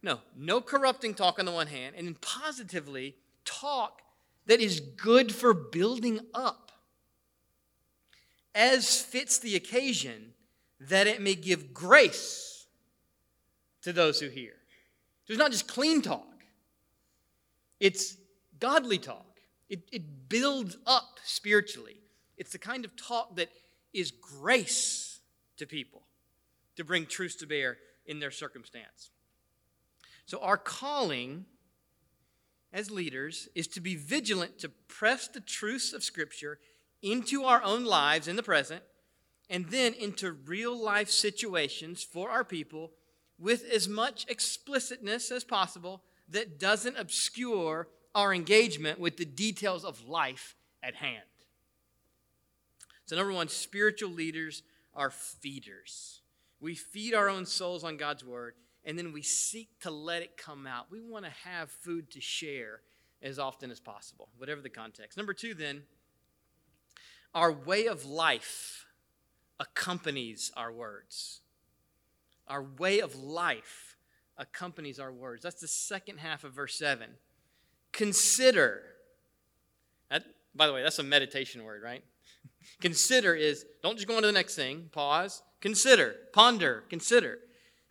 no, 0.02 0.20
no 0.36 0.62
corrupting 0.62 1.14
talk 1.14 1.40
on 1.40 1.46
the 1.46 1.52
one 1.52 1.68
hand, 1.68 1.96
and 1.98 2.08
then 2.08 2.16
positively 2.22 3.16
talk 3.46 4.02
that 4.48 4.60
is 4.60 4.80
good 4.80 5.34
for 5.34 5.54
building 5.54 6.20
up, 6.34 6.72
as 8.56 9.00
fits 9.00 9.38
the 9.38 9.56
occasion, 9.56 10.34
that 10.80 11.08
it 11.08 11.22
may 11.22 11.36
give 11.36 11.74
grace 11.74 12.68
to 13.82 13.94
those 13.94 14.20
who 14.20 14.30
hear. 14.30 14.54
So 15.26 15.34
it's 15.34 15.40
not 15.40 15.52
just 15.52 15.68
clean 15.68 16.02
talk, 16.02 16.44
it's 17.80 18.18
godly 18.60 18.98
talk. 18.98 19.26
It, 19.70 19.82
it 19.92 20.30
builds 20.30 20.78
up 20.88 21.20
spiritually. 21.24 22.02
It's 22.38 22.52
the 22.52 22.58
kind 22.58 22.86
of 22.86 22.96
talk 22.96 23.36
that 23.36 23.50
is 23.94 24.10
grace 24.10 25.20
to 25.58 25.68
people 25.68 26.02
to 26.76 26.84
bring 26.84 27.06
truth 27.06 27.38
to 27.40 27.46
bear 27.46 27.78
in 28.06 28.20
their 28.20 28.32
circumstance. 28.32 29.12
So, 30.26 30.40
our 30.42 30.58
calling 30.58 31.46
as 32.72 32.90
leaders 32.90 33.50
is 33.56 33.68
to 33.68 33.82
be 33.82 33.96
vigilant 33.96 34.60
to 34.60 34.70
press 34.70 35.28
the 35.28 35.40
truths 35.40 35.94
of 35.94 36.04
Scripture 36.04 36.60
into 37.02 37.44
our 37.44 37.62
own 37.64 37.86
lives 37.86 38.28
in 38.28 38.36
the 38.36 38.44
present 38.44 38.84
and 39.50 39.65
then 39.70 39.94
into 39.94 40.32
real 40.32 40.77
life 40.77 41.10
situations 41.10 42.03
for 42.03 42.29
our 42.29 42.44
people 42.44 42.91
with 43.39 43.63
as 43.72 43.88
much 43.88 44.25
explicitness 44.29 45.32
as 45.32 45.44
possible 45.44 46.03
that 46.29 46.60
doesn't 46.60 46.98
obscure 46.98 47.88
our 48.13 48.34
engagement 48.34 49.00
with 49.00 49.18
the 49.18 49.25
details 49.25 49.84
of 49.84 50.08
life 50.08 50.56
at 50.84 50.96
hand. 50.96 51.24
So, 53.06 53.15
number 53.15 53.34
one, 53.34 53.48
spiritual 53.48 54.12
leaders 54.12 54.62
are 54.94 55.10
feeders. 55.10 56.22
We 56.60 56.75
feed 56.75 57.13
our 57.13 57.29
own 57.29 57.46
souls 57.46 57.84
on 57.84 57.98
God's 57.98 58.24
word, 58.24 58.53
and 58.84 58.98
then 58.98 59.13
we 59.13 59.22
seek 59.22 59.79
to 59.82 59.89
let 59.89 60.22
it 60.22 60.38
come 60.38 60.68
out. 60.68 60.91
We 60.91 61.01
want 61.01 61.25
to 61.25 61.32
have 61.44 61.72
food 61.72 62.12
to 62.12 62.22
share 62.22 62.82
as 63.22 63.39
often 63.39 63.72
as 63.72 63.79
possible, 63.79 64.29
whatever 64.38 64.62
the 64.62 64.70
context. 64.70 65.18
Number 65.18 65.34
two, 65.34 65.53
then, 65.53 65.84
our 67.34 67.51
way 67.51 67.88
of 67.88 68.06
life 68.06 68.86
accompanies 69.60 70.51
our 70.56 70.72
words. 70.72 71.42
Our 72.48 72.63
way 72.63 73.00
of 73.00 73.16
life 73.16 73.98
accompanies 74.38 75.00
our 75.00 75.12
words. 75.12 75.44
That's 75.44 75.62
the 75.62 75.68
second 75.68 76.20
half 76.20 76.44
of 76.44 76.54
verse 76.54 76.75
7. 76.75 77.10
Consider. 77.92 78.84
That, 80.10 80.24
by 80.56 80.68
the 80.68 80.74
way, 80.74 80.82
that's 80.82 81.00
a 81.00 81.04
meditation 81.04 81.63
word, 81.63 81.84
right? 81.84 82.04
consider 82.82 83.36
is 83.36 83.66
don't 83.84 83.96
just 83.96 84.08
go 84.08 84.16
on 84.16 84.22
to 84.22 84.28
the 84.28 84.34
next 84.34 84.56
thing, 84.56 84.89
pause. 84.92 85.44
Consider, 85.62 86.16
ponder, 86.34 86.84
consider. 86.89 87.39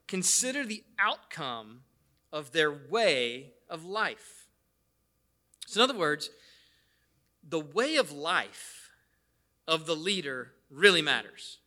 Consider 0.07 0.65
the 0.65 0.83
outcome 0.99 1.81
of 2.33 2.53
their 2.53 2.73
way 2.73 3.53
of 3.69 3.85
life. 3.85 4.49
So, 5.67 5.83
in 5.83 5.91
other 5.91 5.99
words, 5.99 6.31
the 7.47 7.61
way 7.61 7.97
of 7.97 8.11
life 8.11 8.91
of 9.67 9.85
the 9.85 9.95
leader 9.95 10.53
really 10.71 11.03
matters. 11.03 11.59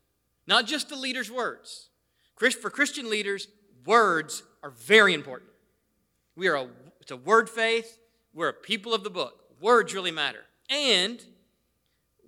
Not 0.47 0.65
just 0.65 0.89
the 0.89 0.95
leader's 0.95 1.31
words. 1.31 1.89
For 2.35 2.69
Christian 2.69 3.09
leaders, 3.09 3.47
words 3.85 4.43
are 4.63 4.71
very 4.71 5.13
important. 5.13 5.51
We 6.35 6.47
are 6.47 6.55
a, 6.55 6.67
it's 6.99 7.11
a 7.11 7.17
word 7.17 7.49
faith. 7.49 7.99
We're 8.33 8.49
a 8.49 8.53
people 8.53 8.93
of 8.93 9.03
the 9.03 9.09
book. 9.09 9.35
Words 9.59 9.93
really 9.93 10.11
matter. 10.11 10.41
And 10.69 11.23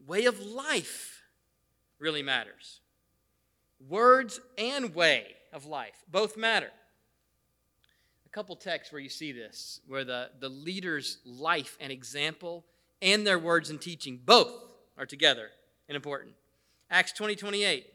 way 0.06 0.26
of 0.26 0.40
life 0.40 1.24
really 2.00 2.22
matters. 2.22 2.82
Words 3.90 4.40
and 4.58 4.94
way 4.94 5.26
of 5.52 5.66
life 5.66 6.04
both 6.12 6.38
matter. 6.38 6.70
A 8.26 8.30
couple 8.30 8.56
texts 8.56 8.92
where 8.92 9.02
you 9.02 9.10
see 9.10 9.32
this, 9.32 9.80
where 9.88 10.04
the, 10.04 10.30
the 10.40 10.50
leader's 10.50 11.20
life 11.26 11.78
and 11.80 11.92
example 11.92 12.66
and 13.02 13.26
their 13.26 13.40
words 13.40 13.70
and 13.70 13.82
teaching 13.82 14.20
both 14.24 14.54
are 14.98 15.06
together 15.06 15.50
and 15.88 15.96
important. 15.96 16.34
Acts 16.94 17.12
20 17.14 17.36
28. 17.36 17.88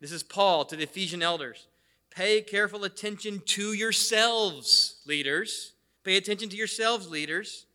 This 0.00 0.10
is 0.10 0.24
Paul 0.24 0.64
to 0.64 0.74
the 0.74 0.82
Ephesian 0.82 1.22
elders. 1.22 1.68
Pay 2.10 2.42
careful 2.42 2.82
attention 2.82 3.40
to 3.46 3.74
yourselves, 3.74 4.96
leaders. 5.06 5.74
Pay 6.02 6.16
attention 6.16 6.48
to 6.48 6.56
yourselves, 6.56 7.08
leaders, 7.08 7.66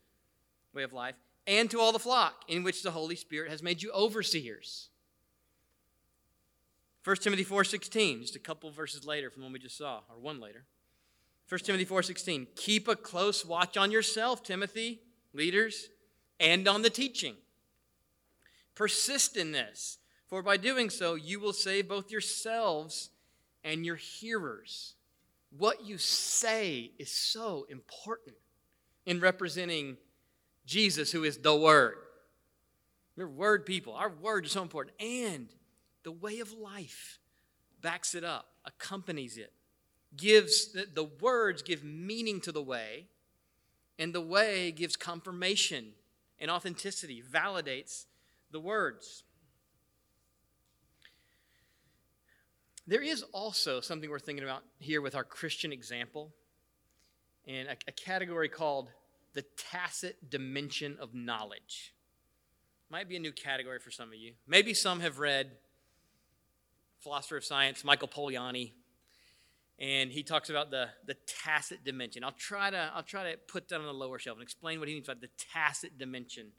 way 0.74 0.84
of 0.84 0.92
life, 0.92 1.16
and 1.48 1.72
to 1.72 1.80
all 1.80 1.94
the 1.94 1.98
flock 1.98 2.44
in 2.50 2.64
which 2.64 2.84
the 2.84 2.92
Holy 2.92 3.16
Spirit 3.16 3.50
has 3.50 3.64
made 3.64 3.82
you 3.82 3.90
overseers. 3.94 4.90
1 7.06 7.16
Timothy 7.24 7.46
4:16, 7.46 8.24
just 8.24 8.36
a 8.36 8.40
couple 8.40 8.70
verses 8.70 9.06
later 9.06 9.32
from 9.32 9.44
one 9.44 9.54
we 9.54 9.60
just 9.60 9.78
saw, 9.78 10.02
or 10.10 10.20
one 10.20 10.42
later. 10.42 10.66
1 11.48 11.64
Timothy 11.64 11.86
4:16, 11.86 12.48
keep 12.58 12.90
a 12.90 12.98
close 12.98 13.46
watch 13.46 13.78
on 13.78 13.92
yourself, 13.92 14.44
Timothy, 14.44 15.04
leaders, 15.32 15.88
and 16.38 16.68
on 16.68 16.82
the 16.82 16.90
teaching. 16.90 17.38
Persist 18.76 19.38
in 19.38 19.54
this, 19.54 19.99
for 20.30 20.44
by 20.44 20.58
doing 20.58 20.90
so 20.90 21.16
you 21.16 21.40
will 21.40 21.54
save 21.54 21.88
both 21.88 22.12
yourselves 22.12 23.10
and 23.64 23.86
your 23.86 23.96
hearers. 23.96 24.96
What 25.58 25.86
you 25.86 25.98
say 25.98 26.92
is 27.00 27.12
so 27.12 27.66
important 27.70 28.36
in 29.06 29.20
representing 29.20 29.98
Jesus, 30.66 31.12
who 31.12 31.24
is 31.24 31.40
the 31.40 31.56
Word. 31.56 31.96
We're 33.18 33.28
Word 33.28 33.66
people. 33.66 33.94
Our 33.94 34.10
Word 34.10 34.46
is 34.46 34.52
so 34.52 34.62
important. 34.62 34.96
And 35.02 35.50
the 36.04 36.12
way 36.12 36.40
of 36.40 36.54
life 36.54 37.20
backs 37.82 38.14
it 38.14 38.24
up, 38.24 38.50
accompanies 38.66 39.38
it, 39.38 39.52
gives 40.16 40.72
the, 40.72 40.88
the 40.94 41.04
words 41.04 41.64
give 41.64 41.84
meaning 41.84 42.40
to 42.42 42.52
the 42.52 42.62
way, 42.62 43.08
and 43.98 44.14
the 44.14 44.22
way 44.22 44.72
gives 44.72 44.96
confirmation 44.96 45.94
and 46.40 46.52
authenticity, 46.52 47.22
validates 47.22 48.06
the 48.52 48.60
words. 48.60 49.24
There 52.90 53.04
is 53.04 53.22
also 53.34 53.82
something 53.82 54.10
we're 54.10 54.18
thinking 54.18 54.44
about 54.44 54.64
here 54.80 55.00
with 55.00 55.14
our 55.14 55.24
Christian 55.24 55.72
example, 55.72 56.34
and 57.48 57.68
a, 57.68 57.78
a 57.88 57.92
category 57.92 58.50
called 58.50 58.90
the 59.34 59.44
tacit 59.58 60.32
dimension 60.32 60.98
of 61.00 61.14
knowledge. 61.14 61.94
Might 62.90 63.08
be 63.08 63.16
a 63.16 63.20
new 63.20 63.32
category 63.32 63.78
for 63.78 63.92
some 63.92 64.08
of 64.08 64.16
you. 64.16 64.34
Maybe 64.48 64.74
some 64.74 65.02
have 65.02 65.20
read 65.20 65.52
philosopher 66.98 67.38
of 67.38 67.46
science 67.46 67.84
Michael 67.84 68.08
Polanyi, 68.08 68.72
and 69.78 70.12
he 70.12 70.24
talks 70.24 70.50
about 70.50 70.72
the, 70.72 70.88
the 71.06 71.16
tacit 71.28 71.84
dimension. 71.84 72.24
I'll 72.24 72.32
try 72.32 72.72
to 72.72 72.92
I'll 72.96 73.04
try 73.04 73.32
to 73.32 73.38
put 73.38 73.70
that 73.70 73.80
on 73.80 73.86
the 73.86 73.94
lower 73.94 74.18
shelf 74.18 74.40
and 74.40 74.44
explain 74.44 74.80
what 74.80 74.88
he 74.88 74.96
means 74.96 75.06
by 75.06 75.14
the 75.14 75.30
tacit 75.54 76.00
dimension 76.00 76.54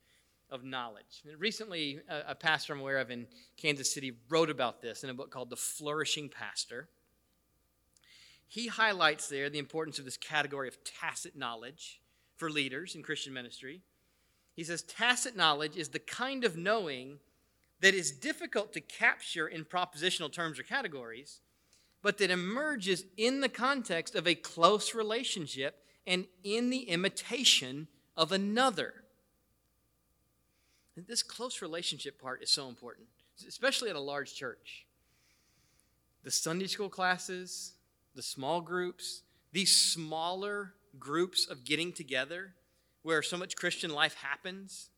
of 0.51 0.65
knowledge. 0.65 1.23
And 1.29 1.41
recently, 1.41 2.01
a, 2.09 2.33
a 2.33 2.35
pastor 2.35 2.73
I'm 2.73 2.81
aware 2.81 2.99
of 2.99 3.11
in 3.11 3.27
Kansas 3.57 3.93
City 3.93 4.13
wrote 4.29 4.51
about 4.51 4.83
this 4.83 5.05
in 5.05 5.11
a 5.11 5.15
book 5.15 5.31
called 5.31 5.51
The 5.51 5.57
Flourishing 5.57 6.29
Pastor. 6.29 6.89
He 8.49 8.67
highlights 8.67 9.29
there 9.29 9.49
the 9.49 9.59
importance 9.59 9.99
of 9.99 10.05
this 10.05 10.17
category 10.17 10.69
of 10.69 10.83
tacit 10.83 11.37
knowledge 11.37 12.01
for 12.37 12.51
leaders 12.51 12.95
in 12.95 13.03
Christian 13.03 13.33
ministry. 13.33 13.83
He 14.57 14.65
says 14.65 14.83
tacit 14.83 15.37
knowledge 15.37 15.77
is 15.77 15.91
the 15.91 15.99
kind 16.01 16.45
of 16.45 16.57
knowing 16.57 17.21
that 17.81 17.95
is 17.95 18.11
difficult 18.11 18.73
to 18.73 18.81
capture 18.81 19.47
in 19.47 19.65
propositional 19.65 20.33
terms 20.33 20.59
or 20.59 20.63
categories, 20.65 21.41
but 22.03 22.19
that 22.19 22.31
emerges 22.31 23.05
in 23.17 23.41
the 23.41 23.49
context 23.49 24.15
of 24.15 24.27
a 24.27 24.35
close 24.35 24.95
relationship 24.95 25.85
and 26.07 26.27
in 26.43 26.71
the 26.71 26.83
imitation 26.83 27.89
of 28.17 28.33
another. 28.33 28.95
This 31.07 31.23
close 31.23 31.63
relationship 31.63 32.21
part 32.21 32.43
is 32.43 32.51
so 32.51 32.69
important, 32.69 33.07
especially 33.47 33.91
at 33.91 33.97
a 33.97 34.01
large 34.01 34.35
church. 34.35 34.87
The 36.23 36.31
Sunday 36.31 36.67
school 36.67 36.89
classes, 36.89 37.73
the 38.15 38.23
small 38.23 38.61
groups, 38.61 39.23
these 39.53 39.75
smaller 39.75 40.75
groups 40.99 41.47
of 41.47 41.65
getting 41.65 41.93
together 41.93 42.55
where 43.03 43.23
so 43.23 43.37
much 43.37 43.57
Christian 43.57 43.91
life 43.91 44.15
happens, 44.15 44.91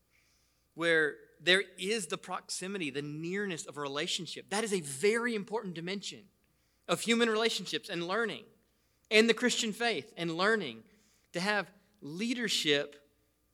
where 0.75 1.15
there 1.39 1.63
is 1.77 2.07
the 2.07 2.17
proximity, 2.17 2.89
the 2.89 3.01
nearness 3.01 3.65
of 3.65 3.77
relationship. 3.77 4.49
That 4.49 4.63
is 4.63 4.73
a 4.73 4.81
very 4.81 5.35
important 5.35 5.73
dimension 5.73 6.23
of 6.87 7.01
human 7.01 7.29
relationships 7.29 7.89
and 7.89 8.07
learning, 8.07 8.43
and 9.09 9.29
the 9.29 9.33
Christian 9.33 9.71
faith 9.71 10.11
and 10.17 10.37
learning 10.37 10.83
to 11.31 11.39
have 11.39 11.71
leadership 12.01 13.02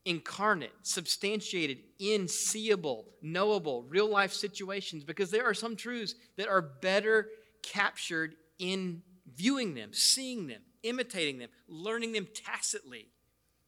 incarnate, 0.06 0.74
substantiated 0.82 1.80
in 2.00 2.28
seeable, 2.28 3.06
knowable, 3.22 3.84
real 3.84 4.10
life 4.10 4.34
situations 4.34 5.04
because 5.04 5.32
there 5.32 5.46
are 5.46 5.54
some 5.54 5.76
truths 5.76 6.16
that 6.38 6.48
are 6.48 6.62
better 6.62 7.28
captured 7.62 8.36
in 8.58 9.02
viewing 9.36 9.74
them, 9.74 9.92
seeing 9.94 10.48
them, 10.48 10.62
imitating 10.84 11.38
them, 11.38 11.50
learning 11.68 12.14
them 12.14 12.28
tacitly 12.34 13.08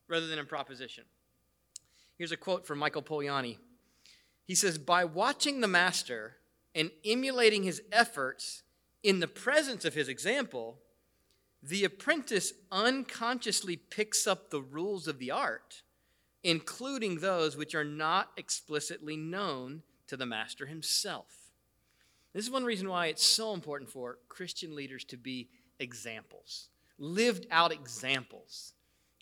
rather 0.08 0.28
than 0.28 0.40
in 0.40 0.46
proposition. 0.46 1.04
Here's 2.18 2.32
a 2.32 2.38
quote 2.38 2.66
from 2.66 2.80
Michael 2.80 3.02
Polanyi. 3.02 3.58
He 4.46 4.56
says, 4.56 4.78
By 4.78 5.06
watching 5.06 5.62
the 5.62 5.68
master 5.68 6.38
and 6.76 6.92
emulating 7.06 7.64
his 7.64 7.82
efforts 7.92 8.64
in 9.04 9.20
the 9.20 9.28
presence 9.28 9.86
of 9.86 9.94
his 9.94 10.08
example, 10.08 10.78
the 11.64 11.84
apprentice 11.84 12.54
unconsciously 12.72 13.76
picks 13.76 14.26
up 14.26 14.50
the 14.50 14.62
rules 14.62 15.08
of 15.08 15.20
the 15.20 15.32
art 15.32 15.84
including 16.44 17.20
those 17.20 17.56
which 17.56 17.76
are 17.76 17.84
not 17.84 18.32
explicitly 18.38 19.16
known 19.16 19.84
to 20.08 20.18
the 20.18 20.26
master 20.26 20.66
himself. 20.66 21.52
This 22.34 22.46
is 22.46 22.52
one 22.52 22.64
reason 22.64 22.88
why 22.88 23.08
it's 23.08 23.26
so 23.26 23.54
important 23.54 23.90
for 23.90 24.18
Christian 24.30 24.76
leaders 24.76 25.04
to 25.06 25.18
be 25.18 25.50
examples, 25.80 26.70
lived 26.98 27.46
out 27.52 27.72
examples 27.72 28.74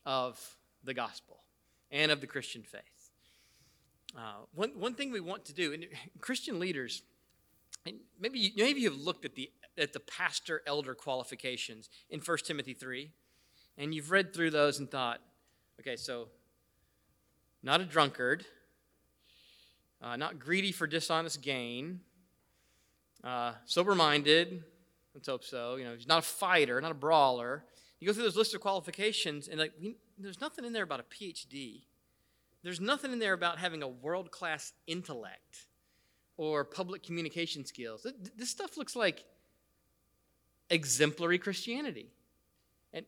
of 0.05 0.58
the 0.84 0.93
gospel 0.93 1.39
and 1.91 2.12
of 2.12 2.21
the 2.21 2.27
Christian 2.27 2.63
faith. 2.63 2.84
Uh, 4.15 4.45
one, 4.53 4.71
one 4.79 4.95
thing 4.95 5.12
we 5.12 5.19
want 5.19 5.45
to 5.45 5.53
do, 5.53 5.73
and 5.73 5.86
Christian 6.21 6.60
leaders, 6.60 7.03
and 7.86 7.97
maybe 8.19 8.39
you, 8.39 8.51
maybe 8.58 8.82
you've 8.82 8.99
looked 8.99 9.25
at 9.25 9.36
the 9.36 9.51
at 9.77 9.93
the 9.93 9.99
pastor 9.99 10.62
elder 10.67 10.93
qualifications 10.93 11.89
in 12.10 12.19
1 12.19 12.38
Timothy 12.43 12.73
3, 12.73 13.12
and 13.77 13.93
you've 13.93 14.12
read 14.12 14.34
through 14.34 14.49
those 14.49 14.79
and 14.79 14.91
thought, 14.91 15.21
okay, 15.79 15.95
so 15.95 16.27
not 17.63 17.82
a 17.82 17.86
drunkard, 17.86 18.45
uh, 20.02 20.15
not 20.15 20.39
greedy 20.39 20.72
for 20.72 20.88
dishonest 20.88 21.41
gain, 21.41 22.02
uh, 23.24 23.54
sober 23.65 23.95
minded, 23.95 24.63
let's 25.13 25.28
hope 25.28 25.43
so. 25.43 25.76
You 25.76 25.86
know, 25.86 25.93
he's 25.95 26.08
not 26.08 26.19
a 26.19 26.28
fighter, 26.28 26.80
not 26.80 26.91
a 26.91 26.95
brawler. 26.95 27.63
You 28.00 28.08
go 28.08 28.13
through 28.13 28.24
those 28.24 28.38
list 28.38 28.56
of 28.56 28.62
qualifications, 28.62 29.48
and 29.48 29.60
like, 29.60 29.74
we, 29.82 29.98
there's 30.17 30.39
nothing 30.39 30.65
in 30.65 30.74
there 30.74 30.84
about 30.84 31.02
a 31.02 31.04
PhD. 31.04 31.82
There's 32.63 32.80
nothing 32.80 33.12
in 33.12 33.19
there 33.19 33.34
about 33.34 33.58
having 33.58 33.84
a 33.84 33.88
world 33.88 34.32
class 34.32 34.74
intellect 34.88 35.67
or 36.38 36.63
public 36.63 37.04
communication 37.04 37.65
skills. 37.65 38.06
This 38.38 38.50
stuff 38.50 38.78
looks 38.78 38.95
like 38.95 39.26
exemplary 40.69 41.38
Christianity. 41.38 42.12
And 42.93 43.06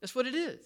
that's 0.00 0.14
what 0.14 0.26
it 0.26 0.34
is. 0.34 0.60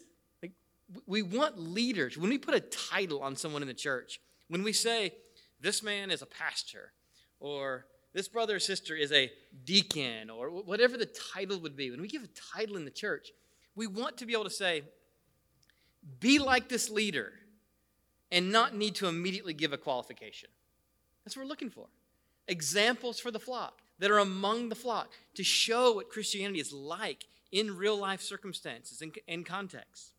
We 1.06 1.22
want 1.22 1.58
leaders. 1.58 2.16
When 2.18 2.30
we 2.30 2.38
put 2.38 2.54
a 2.54 2.60
title 2.60 3.22
on 3.22 3.36
someone 3.36 3.62
in 3.62 3.68
the 3.68 3.74
church, 3.74 4.20
when 4.48 4.62
we 4.62 4.72
say, 4.72 5.14
this 5.60 5.82
man 5.82 6.10
is 6.10 6.22
a 6.22 6.26
pastor, 6.26 6.92
or 7.40 7.86
this 8.12 8.28
brother 8.28 8.56
or 8.56 8.60
sister 8.60 8.94
is 8.94 9.12
a 9.12 9.30
deacon, 9.64 10.30
or 10.30 10.50
whatever 10.50 10.96
the 10.96 11.06
title 11.34 11.58
would 11.60 11.76
be, 11.76 11.90
when 11.90 12.00
we 12.00 12.08
give 12.08 12.22
a 12.22 12.28
title 12.56 12.76
in 12.76 12.84
the 12.84 12.90
church, 12.90 13.30
we 13.74 13.86
want 13.86 14.18
to 14.18 14.26
be 14.26 14.32
able 14.32 14.44
to 14.44 14.50
say, 14.50 14.82
be 16.20 16.38
like 16.38 16.68
this 16.68 16.90
leader 16.90 17.32
and 18.30 18.52
not 18.52 18.74
need 18.74 18.94
to 18.96 19.08
immediately 19.08 19.54
give 19.54 19.72
a 19.72 19.78
qualification. 19.78 20.48
That's 21.24 21.36
what 21.36 21.44
we're 21.44 21.48
looking 21.48 21.70
for. 21.70 21.86
Examples 22.48 23.18
for 23.18 23.30
the 23.30 23.38
flock 23.38 23.80
that 23.98 24.10
are 24.10 24.18
among 24.18 24.68
the 24.68 24.74
flock 24.74 25.12
to 25.34 25.44
show 25.44 25.92
what 25.92 26.10
Christianity 26.10 26.60
is 26.60 26.72
like 26.72 27.26
in 27.52 27.76
real 27.76 27.96
life 27.96 28.20
circumstances 28.20 29.00
and, 29.00 29.16
and 29.28 29.46
context. 29.46 30.13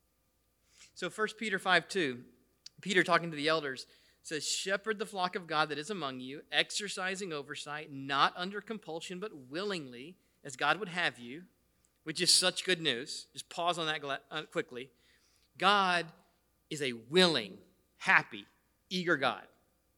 So 0.95 1.09
1 1.09 1.27
Peter 1.37 1.59
5 1.59 1.87
2, 1.87 2.19
Peter 2.81 3.03
talking 3.03 3.29
to 3.29 3.37
the 3.37 3.49
elders 3.49 3.85
says, 4.23 4.47
Shepherd 4.47 4.97
the 4.97 5.05
flock 5.05 5.35
of 5.35 5.45
God 5.45 5.69
that 5.69 5.77
is 5.77 5.91
among 5.91 6.19
you, 6.19 6.41
exercising 6.51 7.31
oversight, 7.31 7.93
not 7.93 8.33
under 8.35 8.59
compulsion, 8.59 9.19
but 9.19 9.49
willingly, 9.49 10.15
as 10.43 10.55
God 10.55 10.79
would 10.79 10.89
have 10.89 11.19
you, 11.19 11.43
which 12.03 12.21
is 12.21 12.33
such 12.33 12.65
good 12.65 12.81
news. 12.81 13.27
Just 13.33 13.49
pause 13.49 13.77
on 13.77 13.85
that 13.85 14.01
uh, 14.31 14.41
quickly. 14.51 14.89
God 15.57 16.07
is 16.69 16.81
a 16.81 16.93
willing, 16.93 17.57
happy, 17.97 18.45
eager 18.89 19.17
God, 19.17 19.43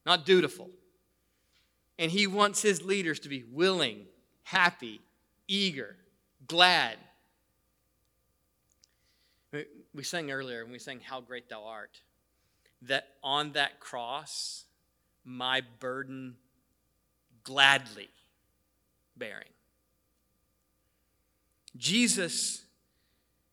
not 0.04 0.26
dutiful. 0.26 0.68
And 1.98 2.10
he 2.10 2.26
wants 2.26 2.60
his 2.60 2.82
leaders 2.82 3.20
to 3.20 3.28
be 3.28 3.44
willing, 3.50 4.06
happy, 4.42 5.00
eager, 5.46 5.96
glad. 6.46 6.96
We 9.98 10.04
sang 10.04 10.30
earlier, 10.30 10.62
when 10.62 10.70
we 10.70 10.78
sang 10.78 11.00
How 11.00 11.20
Great 11.20 11.48
Thou 11.48 11.64
Art, 11.64 12.02
that 12.82 13.08
on 13.20 13.54
that 13.54 13.80
cross, 13.80 14.64
my 15.24 15.60
burden 15.80 16.36
gladly 17.42 18.08
bearing. 19.16 19.48
Jesus 21.76 22.62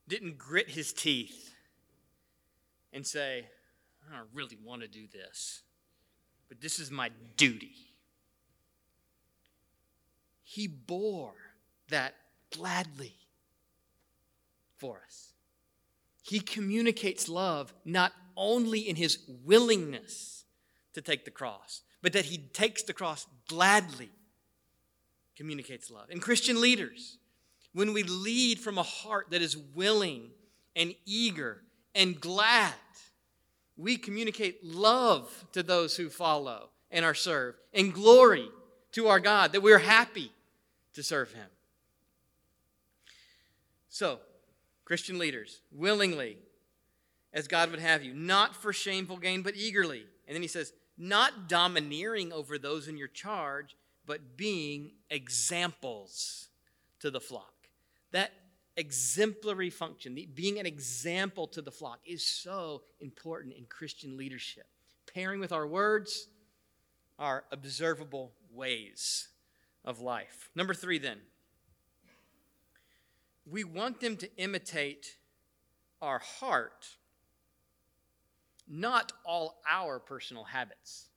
didn't 0.08 0.38
grit 0.38 0.70
his 0.70 0.94
teeth 0.94 1.56
and 2.94 3.08
say, 3.08 3.48
I 4.08 4.16
don't 4.16 4.30
really 4.32 4.60
want 4.64 4.84
to 4.84 4.88
do 4.88 5.08
this, 5.12 5.64
but 6.48 6.62
this 6.62 6.78
is 6.78 6.92
my 6.92 7.10
duty. 7.38 7.74
He 10.44 10.68
bore 10.68 11.34
that 11.90 12.14
gladly 12.52 13.16
for 14.78 15.02
us. 15.08 15.32
He 16.26 16.40
communicates 16.40 17.30
love 17.30 17.72
not 17.86 18.12
only 18.36 18.80
in 18.80 18.96
his 18.96 19.20
willingness 19.44 20.46
to 20.94 21.02
take 21.02 21.24
the 21.24 21.30
cross, 21.30 21.84
but 22.02 22.14
that 22.14 22.26
he 22.26 22.40
takes 22.40 22.82
the 22.82 22.94
cross 22.94 23.28
gladly, 23.48 24.10
communicates 25.36 25.92
love. 25.92 26.10
And 26.10 26.20
Christian 26.20 26.60
leaders, 26.60 27.20
when 27.74 27.94
we 27.94 28.02
lead 28.02 28.60
from 28.60 28.80
a 28.80 28.84
heart 28.84 29.28
that 29.30 29.44
is 29.44 29.56
willing 29.56 30.32
and 30.76 30.96
eager 31.06 31.62
and 31.94 32.20
glad, 32.20 32.74
we 33.78 33.96
communicate 33.96 34.66
love 34.66 35.46
to 35.52 35.62
those 35.62 35.96
who 35.96 36.10
follow 36.10 36.70
and 36.90 37.06
are 37.06 37.14
served, 37.14 37.60
and 37.72 37.94
glory 37.94 38.50
to 38.94 39.10
our 39.10 39.20
God, 39.20 39.52
that 39.52 39.62
we're 39.62 39.78
happy 39.78 40.32
to 40.96 41.04
serve 41.04 41.32
Him. 41.34 41.50
So, 43.90 44.22
Christian 44.86 45.18
leaders, 45.18 45.62
willingly, 45.72 46.38
as 47.34 47.48
God 47.48 47.72
would 47.72 47.80
have 47.80 48.04
you, 48.04 48.14
not 48.14 48.56
for 48.56 48.72
shameful 48.72 49.18
gain, 49.18 49.42
but 49.42 49.56
eagerly. 49.56 50.06
And 50.28 50.36
then 50.36 50.42
he 50.42 50.48
says, 50.48 50.72
not 50.98 51.50
domineering 51.50 52.32
over 52.32 52.58
those 52.58 52.88
in 52.88 52.98
your 52.98 53.10
charge, 53.10 53.76
but 54.06 54.38
being 54.38 54.92
examples 55.10 56.48
to 57.00 57.12
the 57.12 57.20
flock. 57.20 57.54
That 58.12 58.32
exemplary 58.78 59.70
function, 59.70 60.18
being 60.34 60.60
an 60.60 60.66
example 60.66 61.48
to 61.48 61.62
the 61.62 61.72
flock, 61.72 62.00
is 62.06 62.26
so 62.26 62.84
important 63.02 63.56
in 63.56 63.66
Christian 63.66 64.16
leadership. 64.16 64.68
Pairing 65.14 65.40
with 65.40 65.52
our 65.52 65.68
words, 65.68 66.28
our 67.18 67.44
observable 67.52 68.34
ways 68.54 69.30
of 69.84 70.00
life. 70.00 70.50
Number 70.56 70.74
three, 70.74 70.98
then, 70.98 71.18
we 73.50 73.64
want 73.64 74.00
them 74.00 74.18
to 74.18 74.30
imitate 74.38 75.18
our 76.02 76.20
heart, 76.20 76.88
not 78.68 79.12
all 79.26 79.62
our 79.70 80.00
personal 80.00 80.44
habits. 80.44 81.08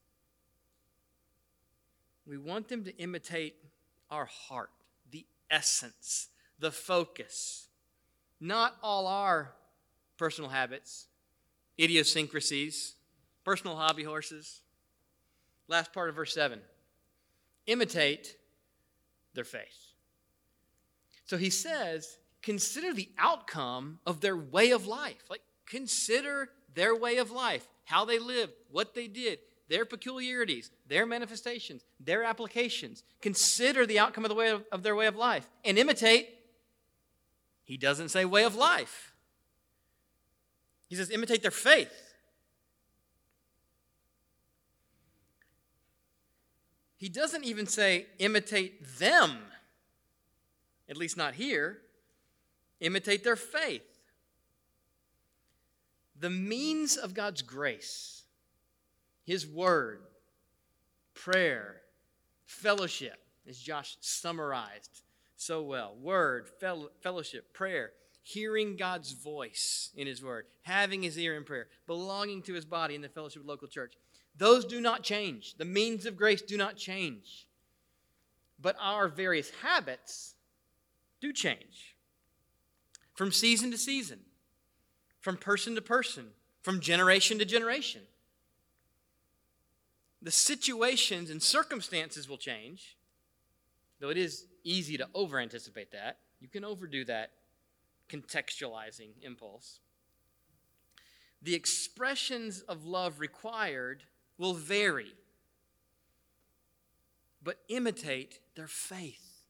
We 2.27 2.37
want 2.37 2.69
them 2.69 2.85
to 2.85 2.97
imitate 2.99 3.57
our 4.11 4.27
heart, 4.27 4.71
the 5.11 5.25
essence, 5.51 6.29
the 6.59 6.71
focus, 6.71 7.69
not 8.41 8.77
all 8.83 9.07
our 9.07 9.55
personal 10.19 10.51
habits, 10.51 11.07
idiosyncrasies, 11.81 12.95
personal 13.45 13.77
hobby 13.77 14.05
horses. 14.05 14.61
Last 15.69 15.93
part 15.93 16.09
of 16.09 16.17
verse 16.17 16.35
7 16.35 16.61
imitate 17.67 18.37
their 19.35 19.45
faith. 19.45 19.88
So 21.29 21.37
he 21.37 21.51
says, 21.51 22.19
consider 22.43 22.95
the 22.95 23.11
outcome 23.19 24.01
of 24.07 24.23
their 24.23 24.37
way 24.37 24.71
of 24.71 24.87
life. 24.87 25.23
Like, 25.29 25.43
consider 25.67 26.49
their 26.75 26.97
way 26.97 27.19
of 27.19 27.31
life, 27.31 27.69
how 27.85 28.07
they 28.07 28.19
lived, 28.19 28.55
what 28.71 28.95
they 28.95 29.09
did, 29.09 29.39
their 29.69 29.85
peculiarities, 29.85 30.71
their 30.87 31.05
manifestations, 31.05 31.85
their 32.01 32.25
applications. 32.25 33.03
Consider 33.21 33.85
the 33.85 33.99
outcome 33.99 34.25
of 34.25 34.31
the 34.31 34.35
way 34.35 34.49
of, 34.49 34.65
of 34.73 34.83
their 34.83 34.97
way 34.97 35.07
of 35.07 35.17
life 35.17 35.47
and 35.67 35.79
imitate. 35.79 36.31
He 37.65 37.77
doesn't 37.77 38.09
say 38.09 38.25
way 38.25 38.45
of 38.45 38.55
life. 38.55 39.13
He 40.89 40.97
says 40.97 41.11
imitate 41.11 41.43
their 41.43 41.51
faith. 41.51 41.93
He 46.97 47.11
doesn't 47.11 47.45
even 47.45 47.67
say 47.67 48.07
imitate 48.19 48.99
them, 48.99 49.37
at 50.89 50.97
least 50.97 51.17
not 51.17 51.35
here. 51.35 51.79
Imitate 52.81 53.25
their 53.25 53.37
faith. 53.37 53.83
The 56.21 56.31
means 56.31 56.97
of 56.97 57.15
God's 57.15 57.43
grace, 57.43 58.23
His 59.25 59.47
word, 59.47 60.01
prayer, 61.15 61.83
fellowship, 62.47 63.19
as 63.49 63.59
Josh 63.59 63.97
summarized 64.01 65.03
so 65.37 65.63
well 65.63 65.95
word, 66.01 66.49
fellowship, 67.01 67.53
prayer, 67.55 67.93
hearing 68.23 68.77
God's 68.77 69.13
voice 69.13 69.91
in 69.97 70.07
His 70.07 70.23
word, 70.23 70.47
having 70.63 71.03
His 71.03 71.19
ear 71.19 71.37
in 71.37 71.45
prayer, 71.45 71.69
belonging 71.87 72.43
to 72.43 72.55
His 72.55 72.65
body 72.65 72.95
in 72.95 73.03
the 73.03 73.09
fellowship 73.09 73.43
of 73.43 73.49
local 73.49 73.69
church. 73.69 73.95
Those 74.37 74.65
do 74.65 74.81
not 74.81 75.03
change. 75.03 75.55
The 75.57 75.65
means 75.65 76.07
of 76.07 76.17
grace 76.17 76.43
do 76.43 76.57
not 76.57 76.77
change. 76.77 77.47
But 78.61 78.77
our 78.81 79.09
various 79.09 79.51
habits 79.63 80.35
do 81.21 81.33
change 81.33 81.97
from 83.15 83.33
season 83.33 83.71
to 83.73 83.79
season, 83.79 84.21
from 85.21 85.37
person 85.37 85.75
to 85.75 85.83
person, 85.83 86.27
from 86.63 86.81
generation 86.81 87.39
to 87.39 87.45
generation. 87.45 88.03
The 90.23 90.31
situations 90.31 91.31
and 91.31 91.43
circumstances 91.43 92.29
will 92.29 92.39
change, 92.39 92.97
though 94.01 94.11
it 94.11 94.17
is 94.17 94.47
easy 94.65 94.97
to 94.97 95.09
over 95.15 95.39
anticipate 95.39 95.93
that. 95.93 96.19
You 96.41 96.49
can 96.49 96.65
overdo 96.65 97.05
that 97.07 97.33
contextualizing 98.09 99.11
impulse. 99.23 99.81
The 101.43 101.55
expressions 101.55 102.63
of 102.63 102.85
love 102.85 103.21
required 103.21 104.05
will 104.39 104.55
vary, 104.55 105.15
but 107.43 107.59
imitate 107.69 108.41
their 108.55 108.67
faith. 108.67 109.43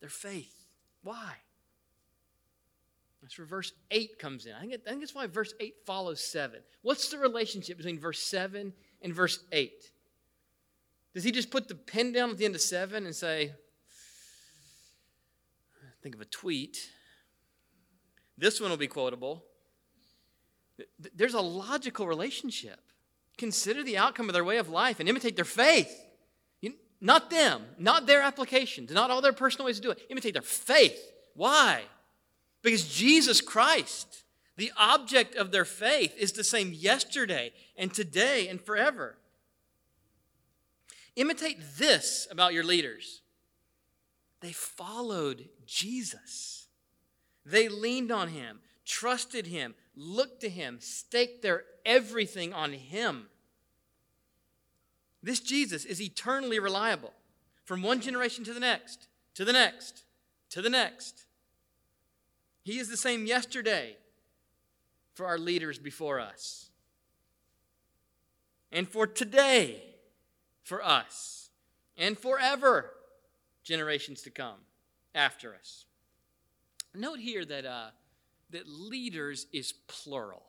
Their 0.00 0.08
faith. 0.08 0.61
Why? 1.02 1.34
That's 3.22 3.38
where 3.38 3.46
verse 3.46 3.72
8 3.90 4.18
comes 4.18 4.46
in. 4.46 4.52
I 4.52 4.60
think, 4.60 4.72
it, 4.72 4.82
I 4.86 4.90
think 4.90 5.02
that's 5.02 5.14
why 5.14 5.26
verse 5.26 5.54
8 5.60 5.74
follows 5.86 6.20
7. 6.20 6.60
What's 6.82 7.08
the 7.08 7.18
relationship 7.18 7.76
between 7.76 7.98
verse 7.98 8.20
7 8.20 8.72
and 9.00 9.14
verse 9.14 9.44
8? 9.52 9.72
Does 11.14 11.24
he 11.24 11.30
just 11.30 11.50
put 11.50 11.68
the 11.68 11.74
pen 11.74 12.12
down 12.12 12.30
at 12.30 12.38
the 12.38 12.44
end 12.44 12.54
of 12.54 12.60
7 12.60 13.06
and 13.06 13.14
say, 13.14 13.52
think 16.02 16.16
of 16.16 16.20
a 16.20 16.26
tweet? 16.26 16.90
This 18.36 18.60
one 18.60 18.70
will 18.70 18.76
be 18.76 18.88
quotable. 18.88 19.44
There's 21.14 21.34
a 21.34 21.40
logical 21.40 22.08
relationship. 22.08 22.80
Consider 23.38 23.84
the 23.84 23.98
outcome 23.98 24.28
of 24.28 24.32
their 24.32 24.44
way 24.44 24.56
of 24.56 24.68
life 24.68 24.98
and 24.98 25.08
imitate 25.08 25.36
their 25.36 25.44
faith. 25.44 25.92
Not 27.04 27.30
them, 27.30 27.62
not 27.78 28.06
their 28.06 28.22
applications, 28.22 28.92
not 28.92 29.10
all 29.10 29.20
their 29.20 29.32
personal 29.32 29.66
ways 29.66 29.76
to 29.76 29.82
do 29.82 29.90
it. 29.90 30.06
Imitate 30.08 30.34
their 30.34 30.42
faith. 30.42 31.12
Why? 31.34 31.82
Because 32.62 32.86
Jesus 32.86 33.40
Christ, 33.40 34.22
the 34.56 34.70
object 34.76 35.34
of 35.34 35.50
their 35.50 35.64
faith, 35.64 36.14
is 36.16 36.30
the 36.30 36.44
same 36.44 36.72
yesterday 36.72 37.52
and 37.76 37.92
today 37.92 38.46
and 38.46 38.60
forever. 38.60 39.16
Imitate 41.16 41.58
this 41.76 42.28
about 42.30 42.54
your 42.54 42.64
leaders 42.64 43.20
they 44.40 44.52
followed 44.52 45.48
Jesus, 45.66 46.66
they 47.44 47.68
leaned 47.68 48.12
on 48.12 48.28
him, 48.28 48.60
trusted 48.84 49.46
him, 49.46 49.74
looked 49.96 50.40
to 50.40 50.48
him, 50.48 50.78
staked 50.80 51.42
their 51.42 51.64
everything 51.84 52.52
on 52.52 52.72
him. 52.72 53.26
This 55.22 55.40
Jesus 55.40 55.84
is 55.84 56.00
eternally 56.00 56.58
reliable 56.58 57.12
from 57.64 57.82
one 57.82 58.00
generation 58.00 58.44
to 58.44 58.52
the 58.52 58.60
next, 58.60 59.06
to 59.34 59.44
the 59.44 59.52
next, 59.52 60.04
to 60.50 60.60
the 60.60 60.70
next. 60.70 61.24
He 62.64 62.78
is 62.78 62.88
the 62.88 62.96
same 62.96 63.26
yesterday 63.26 63.96
for 65.14 65.26
our 65.26 65.38
leaders 65.38 65.78
before 65.78 66.18
us, 66.20 66.70
and 68.70 68.88
for 68.88 69.06
today 69.06 69.82
for 70.62 70.84
us, 70.84 71.50
and 71.96 72.18
forever 72.18 72.90
generations 73.62 74.22
to 74.22 74.30
come 74.30 74.58
after 75.14 75.54
us. 75.54 75.86
Note 76.94 77.18
here 77.18 77.44
that, 77.44 77.64
uh, 77.64 77.90
that 78.50 78.68
leaders 78.68 79.46
is 79.52 79.72
plural 79.86 80.44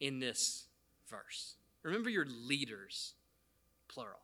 in 0.00 0.18
this 0.18 0.66
verse. 1.08 1.54
Remember 1.82 2.10
your 2.10 2.26
leaders, 2.26 3.14
plural. 3.88 4.20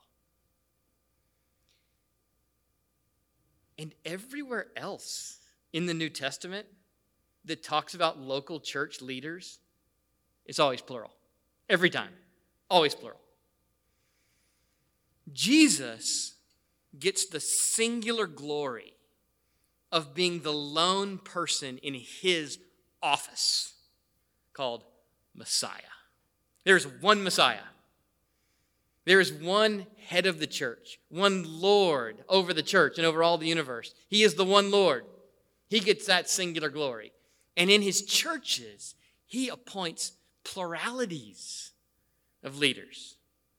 And 3.78 3.94
everywhere 4.04 4.66
else 4.76 5.38
in 5.72 5.86
the 5.86 5.94
New 5.94 6.08
Testament 6.08 6.66
that 7.44 7.62
talks 7.62 7.94
about 7.94 8.18
local 8.18 8.60
church 8.60 9.02
leaders, 9.02 9.58
it's 10.46 10.58
always 10.58 10.80
plural. 10.80 11.12
Every 11.68 11.90
time. 11.90 12.12
Always 12.70 12.94
plural. 12.94 13.20
Jesus 15.32 16.34
gets 16.98 17.26
the 17.26 17.40
singular 17.40 18.26
glory 18.26 18.92
of 19.90 20.14
being 20.14 20.40
the 20.40 20.52
lone 20.52 21.18
person 21.18 21.78
in 21.78 21.94
his 21.94 22.58
office 23.02 23.74
called 24.52 24.84
Messiah. 25.34 25.92
There's 26.64 26.86
one 26.86 27.22
Messiah. 27.22 27.58
There 29.04 29.20
is 29.20 29.32
one 29.32 29.86
head 30.06 30.26
of 30.26 30.38
the 30.38 30.46
church, 30.46 30.98
one 31.08 31.60
Lord 31.60 32.24
over 32.28 32.54
the 32.54 32.62
church 32.62 32.96
and 32.96 33.06
over 33.06 33.22
all 33.22 33.38
the 33.38 33.46
universe. 33.46 33.94
He 34.08 34.22
is 34.22 34.34
the 34.34 34.44
one 34.44 34.70
Lord. 34.70 35.04
He 35.68 35.80
gets 35.80 36.06
that 36.06 36.30
singular 36.30 36.70
glory. 36.70 37.12
And 37.56 37.70
in 37.70 37.82
his 37.82 38.02
churches, 38.02 38.94
he 39.26 39.48
appoints 39.48 40.12
pluralities 40.42 41.72
of 42.42 42.58
leaders. 42.58 43.16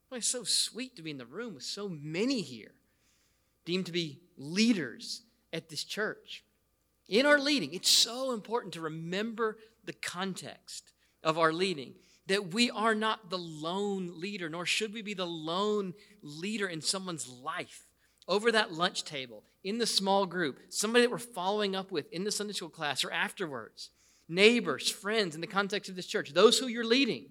Well, 0.10 0.18
it's 0.18 0.28
so 0.28 0.44
sweet 0.44 0.96
to 0.96 1.02
be 1.02 1.12
in 1.12 1.18
the 1.18 1.26
room 1.26 1.56
with 1.56 1.64
so 1.64 1.90
many 1.90 2.42
here, 2.42 2.72
deemed 3.66 3.86
to 3.88 3.92
be 3.92 4.20
leaders 4.38 5.22
at 5.52 5.70
this 5.70 5.84
church. 5.84 6.44
In 7.08 7.26
our 7.26 7.40
leading, 7.40 7.74
it's 7.74 7.90
so 7.90 8.32
important 8.32 8.74
to 8.74 8.82
remember 8.82 9.58
the 9.84 9.94
context 9.94 10.92
of 11.24 11.38
our 11.38 11.54
leading 11.54 11.94
that 12.28 12.54
we 12.54 12.72
are 12.72 12.96
not 12.96 13.30
the 13.30 13.38
lone 13.38 14.20
leader, 14.20 14.50
nor 14.50 14.66
should 14.66 14.94
we 14.94 15.02
be 15.02 15.14
the 15.14 15.28
lone 15.28 15.94
leader 16.22 16.68
in 16.68 16.82
someone's 16.82 17.30
life 17.30 17.86
over 18.28 18.52
that 18.52 18.74
lunch 18.74 19.04
table, 19.04 19.44
in 19.64 19.78
the 19.78 19.86
small 19.86 20.26
group, 20.26 20.60
somebody 20.70 21.04
that 21.04 21.12
we're 21.12 21.18
following 21.18 21.76
up 21.76 21.92
with 21.92 22.12
in 22.12 22.24
the 22.24 22.32
Sunday 22.32 22.54
school 22.54 22.70
class 22.70 23.04
or 23.04 23.12
afterwards, 23.12 23.92
neighbors, 24.28 24.90
friends 24.90 25.36
in 25.36 25.42
the 25.42 25.48
context 25.48 25.90
of 25.90 25.96
this 25.96 26.08
church, 26.08 26.34
those 26.34 26.58
who 26.58 26.68
you're 26.68 26.86
leading. 26.86 27.26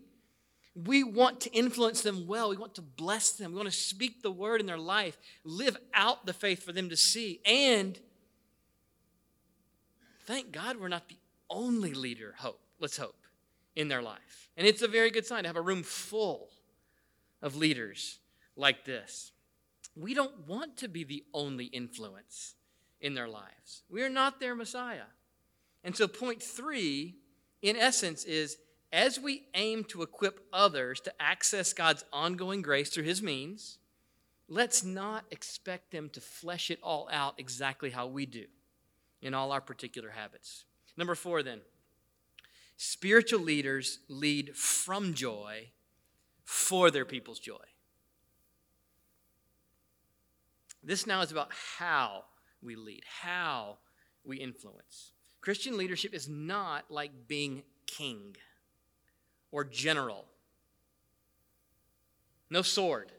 We 0.76 1.04
want 1.04 1.40
to 1.42 1.52
influence 1.52 2.02
them 2.02 2.26
well. 2.26 2.50
We 2.50 2.56
want 2.56 2.74
to 2.76 2.82
bless 2.82 3.32
them. 3.32 3.52
We 3.52 3.56
want 3.56 3.70
to 3.70 3.76
speak 3.76 4.22
the 4.22 4.30
word 4.32 4.60
in 4.60 4.66
their 4.66 4.78
life, 4.78 5.16
live 5.44 5.76
out 5.92 6.26
the 6.26 6.32
faith 6.32 6.64
for 6.64 6.72
them 6.72 6.88
to 6.88 6.96
see. 6.96 7.40
And 7.44 7.98
thank 10.26 10.50
God 10.50 10.80
we're 10.80 10.88
not 10.88 11.08
the 11.08 11.18
only 11.48 11.94
leader, 11.94 12.34
hope, 12.38 12.60
let's 12.80 12.96
hope, 12.96 13.16
in 13.76 13.86
their 13.86 14.02
life. 14.02 14.43
And 14.56 14.66
it's 14.66 14.82
a 14.82 14.88
very 14.88 15.10
good 15.10 15.26
sign 15.26 15.42
to 15.42 15.48
have 15.48 15.56
a 15.56 15.62
room 15.62 15.82
full 15.82 16.50
of 17.42 17.56
leaders 17.56 18.18
like 18.56 18.84
this. 18.84 19.32
We 19.96 20.14
don't 20.14 20.46
want 20.46 20.76
to 20.78 20.88
be 20.88 21.04
the 21.04 21.24
only 21.32 21.66
influence 21.66 22.54
in 23.00 23.14
their 23.14 23.28
lives. 23.28 23.82
We 23.88 24.02
are 24.02 24.08
not 24.08 24.40
their 24.40 24.54
Messiah. 24.54 25.10
And 25.84 25.94
so, 25.94 26.08
point 26.08 26.42
three, 26.42 27.16
in 27.62 27.76
essence, 27.76 28.24
is 28.24 28.56
as 28.92 29.20
we 29.20 29.42
aim 29.54 29.84
to 29.84 30.02
equip 30.02 30.40
others 30.52 31.00
to 31.00 31.12
access 31.20 31.72
God's 31.72 32.04
ongoing 32.12 32.62
grace 32.62 32.90
through 32.90 33.04
His 33.04 33.22
means, 33.22 33.78
let's 34.48 34.84
not 34.84 35.24
expect 35.30 35.90
them 35.90 36.08
to 36.10 36.20
flesh 36.20 36.70
it 36.70 36.78
all 36.82 37.08
out 37.12 37.34
exactly 37.38 37.90
how 37.90 38.06
we 38.06 38.24
do 38.24 38.46
in 39.20 39.34
all 39.34 39.52
our 39.52 39.60
particular 39.60 40.10
habits. 40.10 40.64
Number 40.96 41.14
four, 41.14 41.42
then, 41.42 41.60
spiritual 42.76 43.40
leaders 43.40 44.00
lead 44.08 44.56
from 44.56 45.14
joy 45.14 45.68
for 46.44 46.90
their 46.90 47.04
people's 47.04 47.38
joy. 47.38 47.56
This 50.82 51.06
now 51.06 51.22
is 51.22 51.32
about 51.32 51.50
how 51.78 52.24
we 52.62 52.76
lead, 52.76 53.04
how 53.22 53.78
we 54.24 54.36
influence. 54.36 55.12
Christian 55.40 55.76
leadership 55.76 56.14
is 56.14 56.28
not 56.28 56.90
like 56.90 57.10
being 57.26 57.62
king 57.86 58.36
or 59.50 59.64
general. 59.64 60.24
No 62.50 62.62
sword. 62.62 63.12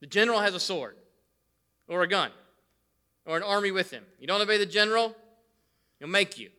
The 0.00 0.06
general 0.06 0.40
has 0.40 0.54
a 0.54 0.60
sword 0.60 0.96
or 1.88 2.02
a 2.02 2.08
gun 2.08 2.30
or 3.24 3.36
an 3.36 3.42
army 3.42 3.70
with 3.70 3.90
him. 3.90 4.04
You 4.20 4.26
don't 4.26 4.40
obey 4.40 4.58
the 4.58 4.66
general, 4.66 5.16
he'll 5.98 6.08
make 6.08 6.38
you 6.38 6.50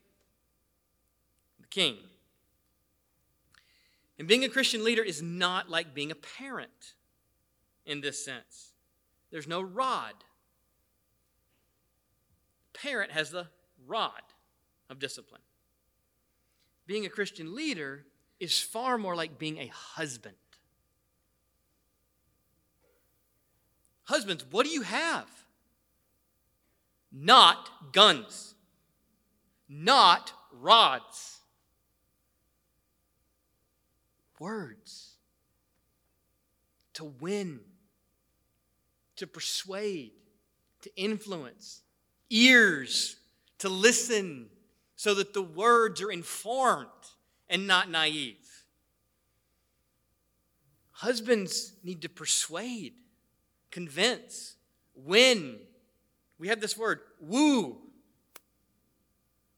the 1.59 1.67
king. 1.67 1.97
And 4.19 4.27
being 4.27 4.43
a 4.43 4.49
Christian 4.49 4.83
leader 4.83 5.03
is 5.03 5.21
not 5.21 5.69
like 5.69 5.93
being 5.93 6.11
a 6.11 6.15
parent 6.15 6.95
in 7.85 8.01
this 8.01 8.23
sense. 8.23 8.73
There's 9.31 9.47
no 9.47 9.61
rod. 9.61 10.13
Parent 12.73 13.11
has 13.11 13.31
the 13.31 13.47
rod 13.85 14.21
of 14.89 14.99
discipline. 14.99 15.41
Being 16.85 17.05
a 17.05 17.09
Christian 17.09 17.55
leader 17.55 18.05
is 18.39 18.59
far 18.59 18.97
more 18.97 19.15
like 19.15 19.37
being 19.37 19.57
a 19.57 19.67
husband. 19.67 20.35
Husbands, 24.05 24.45
what 24.49 24.65
do 24.65 24.71
you 24.71 24.83
have? 24.83 25.27
Not 27.11 27.91
guns, 27.93 28.55
not 29.67 30.31
rods, 30.51 31.36
words 34.39 35.15
to 36.93 37.05
win 37.05 37.59
to 39.17 39.27
persuade, 39.27 40.11
to 40.81 40.95
influence, 40.95 41.81
ears 42.29 43.17
to 43.59 43.69
listen 43.69 44.47
so 44.95 45.13
that 45.15 45.33
the 45.33 45.41
words 45.41 46.01
are 46.01 46.11
informed 46.11 46.87
and 47.49 47.67
not 47.67 47.89
naive. 47.89 48.63
Husbands 50.91 51.73
need 51.83 52.01
to 52.03 52.09
persuade, 52.09 52.93
convince, 53.69 54.55
win. 54.95 55.59
We 56.39 56.47
have 56.47 56.61
this 56.61 56.77
word, 56.77 56.99
woo. 57.19 57.77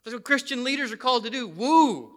That's 0.04 0.14
what 0.14 0.24
Christian 0.24 0.64
leaders 0.64 0.92
are 0.92 0.98
called 0.98 1.26
to 1.26 1.30
do 1.30 1.48
woo, 1.48 2.12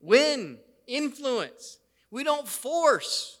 win, 0.00 0.58
influence. 0.86 1.78
We 2.12 2.24
don't 2.24 2.46
force, 2.46 3.38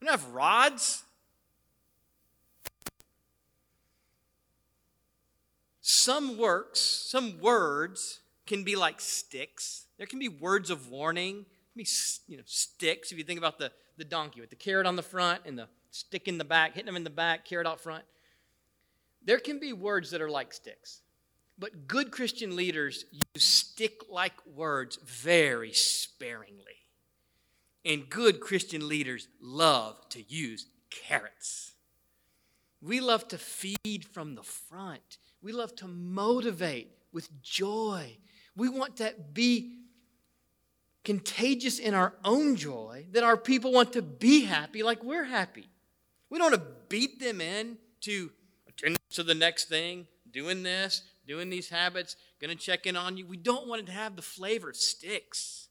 we 0.00 0.06
don't 0.06 0.20
have 0.20 0.28
rods. 0.34 1.04
Some 5.80 6.36
works, 6.36 6.80
some 6.80 7.40
words 7.40 8.20
can 8.46 8.62
be 8.62 8.76
like 8.76 9.00
sticks. 9.00 9.86
There 9.96 10.06
can 10.06 10.18
be 10.18 10.28
words 10.28 10.68
of 10.68 10.90
warning, 10.90 11.46
be 11.74 11.86
you 12.26 12.36
know, 12.36 12.42
sticks. 12.44 13.10
If 13.10 13.18
you 13.18 13.24
think 13.24 13.38
about 13.38 13.58
the, 13.58 13.72
the 13.96 14.04
donkey 14.04 14.40
with 14.40 14.50
the 14.50 14.56
carrot 14.56 14.86
on 14.86 14.96
the 14.96 15.02
front 15.02 15.42
and 15.46 15.58
the 15.58 15.68
stick 15.90 16.28
in 16.28 16.38
the 16.38 16.44
back, 16.44 16.74
hitting 16.74 16.86
them 16.86 16.96
in 16.96 17.04
the 17.04 17.10
back, 17.10 17.44
carrot 17.44 17.66
out 17.66 17.80
front. 17.80 18.04
There 19.24 19.38
can 19.38 19.58
be 19.60 19.72
words 19.72 20.10
that 20.10 20.20
are 20.20 20.30
like 20.30 20.52
sticks. 20.52 21.02
But 21.58 21.86
good 21.86 22.10
Christian 22.10 22.56
leaders 22.56 23.04
use 23.10 23.44
stick 23.44 24.02
like 24.10 24.34
words 24.46 24.98
very 25.04 25.72
sparingly. 25.72 26.77
And 27.84 28.08
good 28.10 28.40
Christian 28.40 28.88
leaders 28.88 29.28
love 29.40 29.96
to 30.10 30.22
use 30.22 30.66
carrots. 30.90 31.72
We 32.80 33.00
love 33.00 33.26
to 33.28 33.38
feed 33.38 34.04
from 34.04 34.34
the 34.34 34.42
front. 34.42 35.18
We 35.42 35.52
love 35.52 35.74
to 35.76 35.88
motivate 35.88 36.90
with 37.12 37.42
joy. 37.42 38.18
We 38.56 38.68
want 38.68 38.96
to 38.96 39.14
be 39.32 39.78
contagious 41.04 41.78
in 41.78 41.94
our 41.94 42.14
own 42.24 42.56
joy 42.56 43.06
that 43.12 43.24
our 43.24 43.36
people 43.36 43.72
want 43.72 43.92
to 43.94 44.02
be 44.02 44.44
happy 44.44 44.82
like 44.82 45.02
we're 45.02 45.24
happy. 45.24 45.68
We 46.30 46.38
don't 46.38 46.50
want 46.50 46.62
to 46.62 46.70
beat 46.88 47.20
them 47.20 47.40
in 47.40 47.78
to 48.02 48.30
attend 48.68 48.98
to 49.10 49.22
the 49.22 49.34
next 49.34 49.68
thing, 49.68 50.06
doing 50.30 50.62
this, 50.62 51.02
doing 51.26 51.50
these 51.50 51.68
habits, 51.68 52.16
going 52.40 52.56
to 52.56 52.62
check 52.62 52.86
in 52.86 52.96
on 52.96 53.16
you. 53.16 53.26
We 53.26 53.36
don't 53.36 53.66
want 53.66 53.86
to 53.86 53.92
have 53.92 54.16
the 54.16 54.22
flavor 54.22 54.70
of 54.70 54.76
sticks. 54.76 55.67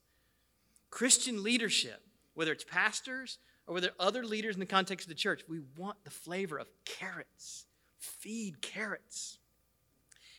Christian 0.89 1.43
leadership, 1.43 2.01
whether 2.33 2.51
it's 2.51 2.63
pastors 2.63 3.37
or 3.65 3.73
whether 3.73 3.91
other 3.99 4.23
leaders 4.23 4.55
in 4.55 4.59
the 4.59 4.65
context 4.65 5.05
of 5.05 5.09
the 5.09 5.15
church, 5.15 5.43
we 5.47 5.59
want 5.77 6.03
the 6.03 6.09
flavor 6.09 6.57
of 6.57 6.69
carrots. 6.85 7.65
Feed 7.99 8.61
carrots. 8.61 9.39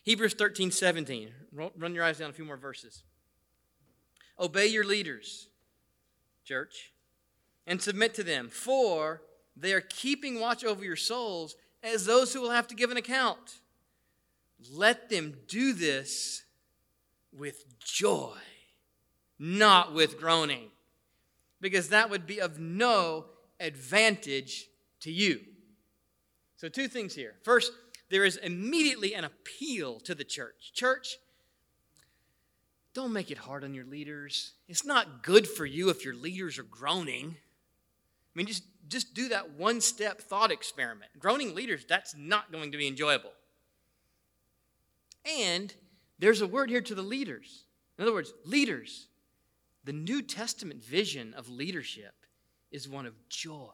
Hebrews 0.02 0.34
13, 0.34 0.70
17. 0.70 1.30
Run 1.52 1.94
your 1.94 2.04
eyes 2.04 2.18
down 2.18 2.30
a 2.30 2.32
few 2.32 2.44
more 2.44 2.56
verses. 2.56 3.02
Obey 4.40 4.66
your 4.66 4.84
leaders, 4.84 5.48
church, 6.44 6.92
and 7.66 7.82
submit 7.82 8.14
to 8.14 8.22
them, 8.22 8.48
for 8.48 9.22
they 9.56 9.72
are 9.72 9.80
keeping 9.82 10.40
watch 10.40 10.64
over 10.64 10.84
your 10.84 10.96
souls 10.96 11.56
as 11.82 12.06
those 12.06 12.32
who 12.32 12.40
will 12.40 12.50
have 12.50 12.68
to 12.68 12.74
give 12.74 12.90
an 12.90 12.96
account. 12.96 13.60
Let 14.72 15.10
them 15.10 15.36
do 15.46 15.72
this 15.72 16.44
with 17.32 17.78
joy, 17.78 18.36
not 19.38 19.94
with 19.94 20.18
groaning, 20.18 20.68
because 21.60 21.88
that 21.90 22.10
would 22.10 22.26
be 22.26 22.40
of 22.40 22.58
no 22.58 23.26
advantage 23.60 24.68
to 25.00 25.12
you. 25.12 25.40
So, 26.56 26.68
two 26.68 26.88
things 26.88 27.14
here. 27.14 27.34
First, 27.44 27.72
there 28.10 28.24
is 28.24 28.36
immediately 28.36 29.14
an 29.14 29.24
appeal 29.24 30.00
to 30.00 30.14
the 30.14 30.24
church. 30.24 30.72
Church, 30.72 31.18
don't 32.94 33.12
make 33.12 33.30
it 33.30 33.38
hard 33.38 33.64
on 33.64 33.74
your 33.74 33.84
leaders. 33.84 34.52
It's 34.66 34.84
not 34.84 35.22
good 35.22 35.46
for 35.46 35.66
you 35.66 35.90
if 35.90 36.04
your 36.04 36.14
leaders 36.14 36.58
are 36.58 36.64
groaning. 36.64 37.36
I 37.36 38.32
mean, 38.34 38.46
just, 38.46 38.64
just 38.88 39.14
do 39.14 39.28
that 39.28 39.52
one 39.52 39.80
step 39.80 40.20
thought 40.20 40.50
experiment. 40.50 41.10
Groaning 41.18 41.54
leaders, 41.54 41.84
that's 41.88 42.16
not 42.16 42.50
going 42.50 42.72
to 42.72 42.78
be 42.78 42.88
enjoyable. 42.88 43.32
And 45.38 45.72
there's 46.18 46.40
a 46.40 46.46
word 46.46 46.70
here 46.70 46.80
to 46.80 46.94
the 46.94 47.02
leaders. 47.02 47.64
In 47.98 48.02
other 48.02 48.14
words, 48.14 48.32
leaders, 48.44 49.08
the 49.88 49.94
New 49.94 50.20
Testament 50.20 50.84
vision 50.84 51.32
of 51.32 51.48
leadership 51.48 52.12
is 52.70 52.86
one 52.86 53.06
of 53.06 53.14
joy 53.30 53.72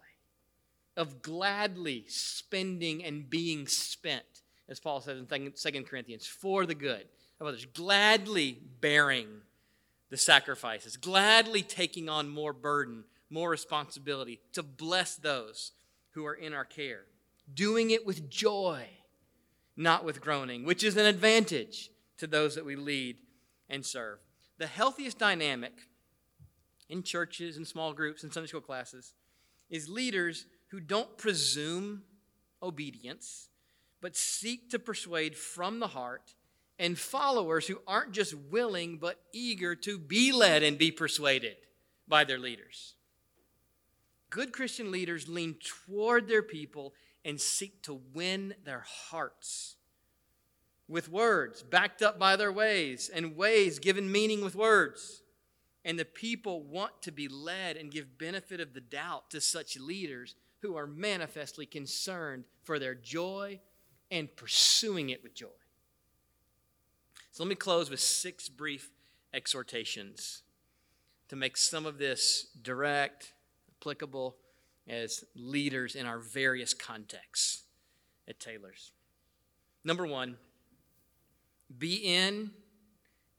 of 0.97 1.23
gladly 1.23 2.05
spending 2.07 3.03
and 3.03 3.29
being 3.29 3.67
spent, 3.67 4.43
as 4.69 4.79
Paul 4.79 5.01
says 5.01 5.19
in 5.19 5.27
2 5.53 5.83
Corinthians, 5.83 6.25
for 6.25 6.67
the 6.67 6.75
good 6.77 7.05
of 7.41 7.49
others, 7.49 7.65
gladly 7.65 8.61
bearing 8.81 9.27
the 10.09 10.17
sacrifices, 10.17 10.97
gladly 10.97 11.63
taking 11.63 12.09
on 12.09 12.29
more 12.29 12.53
burden, 12.53 13.03
more 13.29 13.51
responsibility 13.51 14.39
to 14.53 14.63
bless 14.63 15.17
those 15.17 15.73
who 16.11 16.25
are 16.25 16.35
in 16.35 16.55
our 16.55 16.65
care, 16.65 17.07
doing 17.53 17.91
it 17.91 18.07
with 18.07 18.31
joy, 18.31 18.87
not 19.77 20.05
with 20.05 20.21
groaning, 20.21 20.65
which 20.65 20.85
is 20.85 20.97
an 20.97 21.07
advantage 21.07 21.91
to 22.19 22.29
those 22.29 22.55
that 22.55 22.65
we 22.65 22.77
lead 22.77 23.17
and 23.69 23.85
serve. 23.85 24.21
The 24.59 24.69
healthiest 24.69 25.19
dynamic 25.19 25.73
in 26.89 27.03
churches 27.03 27.57
and 27.57 27.67
small 27.67 27.93
groups 27.93 28.23
and 28.23 28.33
Sunday 28.33 28.49
school 28.49 28.61
classes 28.61 29.15
is 29.71 29.89
leaders 29.89 30.47
who 30.69 30.81
don't 30.81 31.17
presume 31.19 32.03
obedience, 32.63 33.49
but 34.01 34.17
seek 34.17 34.71
to 34.71 34.79
persuade 34.79 35.37
from 35.37 35.81
the 35.81 35.89
heart, 35.89 36.35
and 36.79 36.99
followers 36.99 37.67
who 37.67 37.81
aren't 37.87 38.13
just 38.13 38.35
willing, 38.35 38.99
but 38.99 39.21
eager 39.33 39.75
to 39.77 39.99
be 39.99 40.33
led 40.33 40.63
and 40.63 40.77
be 40.77 40.91
persuaded 40.91 41.57
by 42.09 42.25
their 42.25 42.39
leaders. 42.39 42.95
Good 44.31 44.53
Christian 44.53 44.91
leaders 44.91 45.29
lean 45.29 45.57
toward 45.87 46.27
their 46.27 46.43
people 46.43 46.95
and 47.25 47.41
seek 47.41 47.83
to 47.85 48.01
win 48.13 48.55
their 48.65 48.85
hearts 48.87 49.77
with 50.89 51.09
words 51.09 51.63
backed 51.63 52.03
up 52.03 52.19
by 52.19 52.37
their 52.37 52.53
ways 52.53 53.11
and 53.13 53.37
ways 53.37 53.79
given 53.79 54.11
meaning 54.11 54.43
with 54.45 54.55
words. 54.55 55.23
And 55.85 55.99
the 55.99 56.05
people 56.05 56.63
want 56.63 57.03
to 57.03 57.13
be 57.13 57.29
led 57.29 57.77
and 57.77 57.91
give 57.91 58.19
benefit 58.19 58.61
of 58.61 58.73
the 58.73 58.81
doubt 58.81 59.31
to 59.31 59.41
such 59.41 59.79
leaders 59.79 60.35
who 60.61 60.77
are 60.77 60.87
manifestly 60.87 61.67
concerned 61.67 62.45
for 62.63 62.79
their 62.79 62.95
joy 62.95 63.61
and 64.11 64.35
pursuing 64.35 65.11
it 65.11 65.23
with 65.23 65.35
joy. 65.35 65.49
So 67.33 67.43
let 67.43 67.49
me 67.49 67.55
close 67.55 67.91
with 67.91 68.01
six 68.01 68.49
brief 68.49 68.91
exhortations 69.35 70.43
to 71.29 71.37
make 71.37 71.57
some 71.57 71.85
of 71.85 71.99
this 71.99 72.47
direct, 72.63 73.35
applicable 73.77 74.37
as 74.87 75.25
leaders 75.35 75.97
in 75.97 76.07
our 76.07 76.19
various 76.19 76.73
contexts 76.73 77.65
at 78.29 78.41
Taylor's. 78.41 78.93
Number 79.83 80.07
one, 80.07 80.37
be 81.77 81.97
in 81.97 82.53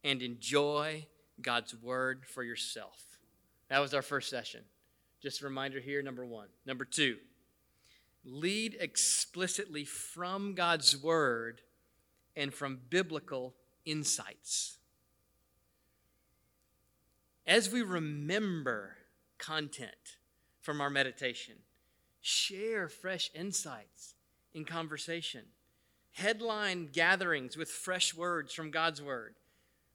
and 0.04 0.22
enjoy 0.22 1.08
God's 1.42 1.76
word 1.76 2.26
for 2.26 2.44
yourself. 2.44 3.20
That 3.70 3.80
was 3.80 3.94
our 3.94 4.02
first 4.02 4.30
session. 4.30 4.62
Just 5.22 5.42
a 5.42 5.46
reminder 5.46 5.80
here, 5.80 6.02
number 6.02 6.26
one. 6.26 6.48
Number 6.66 6.86
two, 6.86 7.18
lead 8.24 8.78
explicitly 8.80 9.86
from 9.86 10.54
God's 10.54 11.02
word 11.02 11.62
and 12.36 12.54
from 12.54 12.80
biblical 12.90 13.56
insights. 13.86 14.78
As 17.48 17.72
we 17.72 17.82
remember 17.82 18.98
content 19.38 20.18
from 20.62 20.82
our 20.82 20.90
meditation, 20.90 21.56
share 22.22 22.90
fresh 22.90 23.30
insights 23.36 24.16
in 24.54 24.66
conversation, 24.66 25.44
headline 26.14 26.90
gatherings 26.92 27.56
with 27.56 27.70
fresh 27.70 28.16
words 28.16 28.54
from 28.54 28.72
God's 28.72 29.02
word, 29.02 29.36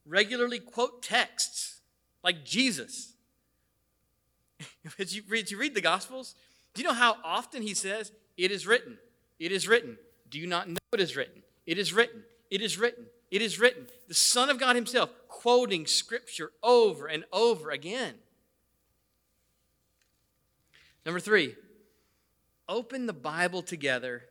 regularly 0.07 0.59
quote 0.59 1.03
texts 1.03 1.81
like 2.23 2.45
Jesus 2.45 3.15
as, 4.99 5.15
you 5.15 5.23
read, 5.29 5.45
as 5.45 5.51
you 5.51 5.59
read 5.59 5.75
the 5.75 5.81
Gospels, 5.81 6.35
do 6.75 6.83
you 6.83 6.89
know 6.89 6.95
how 6.95 7.17
often 7.25 7.63
he 7.63 7.75
says, 7.75 8.13
It 8.37 8.51
is 8.51 8.67
written, 8.67 8.99
it 9.39 9.53
is 9.53 9.69
written. 9.69 9.97
Do 10.29 10.39
you 10.39 10.47
not 10.47 10.69
know 10.69 10.79
it 10.92 11.01
is 11.01 11.17
written? 11.17 11.42
It 11.67 11.79
is 11.79 11.92
written, 11.92 12.23
it 12.51 12.61
is 12.61 12.79
written, 12.79 13.07
it 13.31 13.42
is 13.42 13.59
written. 13.59 13.87
The 14.09 14.15
Son 14.15 14.51
of 14.51 14.59
God 14.59 14.77
Himself 14.77 15.11
quoting 15.29 15.87
Scripture 15.87 16.53
over 16.63 17.07
and 17.07 17.25
over 17.33 17.71
again. 17.71 18.15
Number 21.05 21.21
three, 21.21 21.57
open 22.69 23.07
the 23.07 23.13
Bible 23.13 23.63
together 23.63 24.25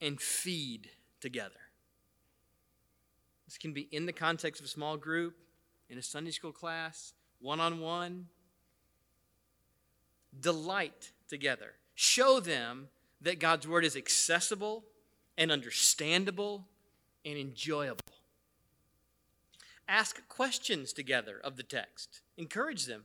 and 0.00 0.20
feed 0.20 0.90
together. 1.20 1.54
This 3.46 3.58
can 3.58 3.72
be 3.72 3.88
in 3.92 4.06
the 4.06 4.12
context 4.12 4.60
of 4.60 4.66
a 4.66 4.70
small 4.70 4.96
group, 4.96 5.36
in 5.88 5.98
a 5.98 6.02
Sunday 6.02 6.32
school 6.32 6.52
class, 6.52 7.14
one 7.40 7.60
on 7.60 7.80
one, 7.80 8.26
delight 10.40 11.12
together. 11.28 11.74
Show 11.94 12.40
them 12.40 12.88
that 13.20 13.38
God's 13.38 13.66
word 13.66 13.84
is 13.84 13.96
accessible 13.96 14.84
and 15.38 15.50
understandable 15.50 16.66
and 17.24 17.38
enjoyable. 17.38 18.00
Ask 19.88 20.26
questions 20.28 20.92
together 20.92 21.40
of 21.42 21.56
the 21.56 21.62
text. 21.62 22.22
Encourage 22.36 22.86
them. 22.86 23.04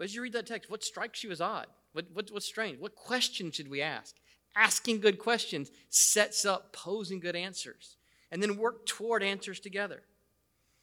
As 0.00 0.14
you 0.14 0.22
read 0.22 0.32
that 0.32 0.46
text, 0.46 0.70
what 0.70 0.82
strikes 0.82 1.22
you 1.22 1.30
as 1.30 1.40
odd? 1.40 1.66
What, 1.92 2.06
what, 2.12 2.30
what's 2.30 2.46
strange? 2.46 2.78
What 2.78 2.94
questions 2.94 3.54
should 3.54 3.68
we 3.68 3.82
ask? 3.82 4.16
Asking 4.54 5.00
good 5.00 5.18
questions 5.18 5.70
sets 5.90 6.44
up 6.46 6.72
posing 6.72 7.20
good 7.20 7.36
answers. 7.36 7.96
And 8.30 8.42
then 8.42 8.56
work 8.56 8.86
toward 8.86 9.22
answers 9.22 9.60
together. 9.60 10.02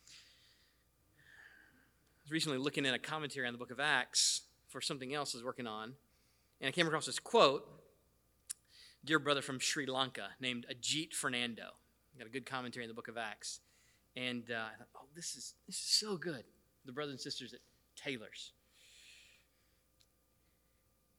I 0.08 2.26
was 2.26 2.32
recently 2.32 2.58
looking 2.58 2.86
at 2.86 2.94
a 2.94 3.00
commentary 3.00 3.48
on 3.48 3.54
the 3.54 3.60
book 3.60 3.72
of 3.72 3.80
Acts 3.80 4.42
for 4.70 4.82
something 4.82 5.14
else 5.14 5.36
I 5.36 5.38
was 5.38 5.44
working 5.44 5.68
on, 5.68 5.94
and 6.62 6.70
I 6.70 6.72
came 6.72 6.88
across 6.88 7.06
this 7.06 7.20
quote. 7.20 7.68
Dear 9.06 9.20
brother 9.20 9.42
from 9.42 9.60
Sri 9.60 9.86
Lanka 9.86 10.30
named 10.40 10.66
Ajith 10.72 11.14
Fernando. 11.14 11.72
Got 12.18 12.28
a 12.28 12.30
good 12.30 12.46
commentary 12.46 12.86
in 12.86 12.88
the 12.88 12.94
book 12.94 13.10
of 13.10 13.18
Acts. 13.18 13.60
And 14.16 14.44
uh, 14.50 14.56
I 14.56 14.78
thought, 14.78 14.88
oh, 14.96 15.08
this 15.16 15.36
is, 15.36 15.56
this 15.68 15.76
is 15.76 15.82
so 15.82 16.16
good. 16.16 16.44
The 16.86 16.92
brothers 16.92 17.14
and 17.14 17.20
sisters 17.20 17.54
at 17.54 17.60
Taylor's. 17.96 18.52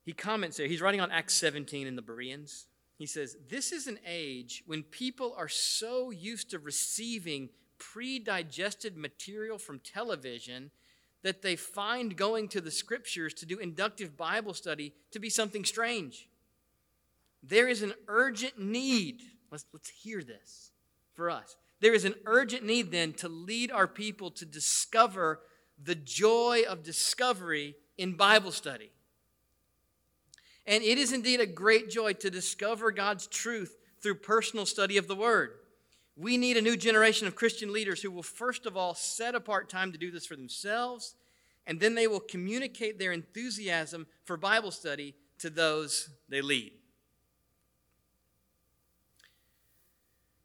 He 0.05 0.13
comments 0.13 0.57
there, 0.57 0.67
he's 0.67 0.81
writing 0.81 1.01
on 1.01 1.11
Acts 1.11 1.35
17 1.35 1.87
in 1.87 1.97
the 1.97 2.03
Bereans. 2.03 2.67
He 2.97 3.07
says, 3.07 3.37
This 3.49 3.73
is 3.73 3.87
an 3.87 3.99
age 4.07 4.63
when 4.67 4.83
people 4.83 5.35
are 5.37 5.49
so 5.49 6.11
used 6.11 6.51
to 6.51 6.59
receiving 6.59 7.51
pre 7.79 8.19
digested 8.19 8.97
material 8.97 9.59
from 9.59 9.81
television 9.81 10.71
that 11.23 11.43
they 11.43 11.57
find 11.57 12.17
going 12.17 12.49
to 12.49 12.61
the 12.61 12.71
scriptures 12.71 13.35
to 13.35 13.47
do 13.47 13.59
inductive 13.59 14.17
Bible 14.17 14.55
study 14.55 14.93
to 15.11 15.19
be 15.19 15.31
something 15.31 15.65
strange. 15.65 16.29
There 17.43 17.67
is 17.67 17.83
an 17.83 17.95
urgent 18.09 18.59
need. 18.59 19.23
Let's, 19.51 19.65
let's 19.73 19.89
hear 19.89 20.23
this 20.23 20.71
for 21.15 21.31
us. 21.31 21.57
There 21.81 21.95
is 21.95 22.05
an 22.05 22.15
urgent 22.27 22.65
need 22.65 22.91
then 22.91 23.13
to 23.15 23.29
lead 23.29 23.71
our 23.71 23.89
people 23.89 24.31
to 24.33 24.45
discover 24.45 25.41
the 25.83 25.95
joy 25.95 26.63
of 26.69 26.83
discovery 26.83 27.77
in 27.99 28.15
Bible 28.15 28.53
study. 28.53 28.91
And 30.67 30.83
it 30.83 30.99
is 30.99 31.13
indeed 31.13 31.41
a 31.41 31.47
great 31.47 31.91
joy 31.91 32.15
to 32.15 32.31
discover 32.31 32.91
God's 32.91 33.27
truth 33.27 33.77
through 34.01 34.17
personal 34.17 34.67
study 34.67 34.97
of 34.97 35.09
the 35.09 35.17
Word. 35.17 35.53
We 36.17 36.37
need 36.37 36.57
a 36.57 36.63
new 36.63 36.77
generation 36.77 37.27
of 37.27 37.35
Christian 37.35 37.73
leaders 37.73 38.01
who 38.01 38.11
will, 38.11 38.23
first 38.23 38.67
of 38.67 38.77
all, 38.77 38.95
set 38.95 39.35
apart 39.35 39.69
time 39.69 39.93
to 39.93 39.99
do 39.99 40.11
this 40.11 40.27
for 40.27 40.37
themselves, 40.37 41.17
and 41.67 41.81
then 41.81 41.95
they 41.95 42.07
will 42.07 42.21
communicate 42.21 42.99
their 42.99 43.13
enthusiasm 43.13 44.07
for 44.25 44.37
Bible 44.37 44.71
study 44.71 45.15
to 45.39 45.51
those 45.51 46.09
they 46.29 46.41
lead. 46.41 46.73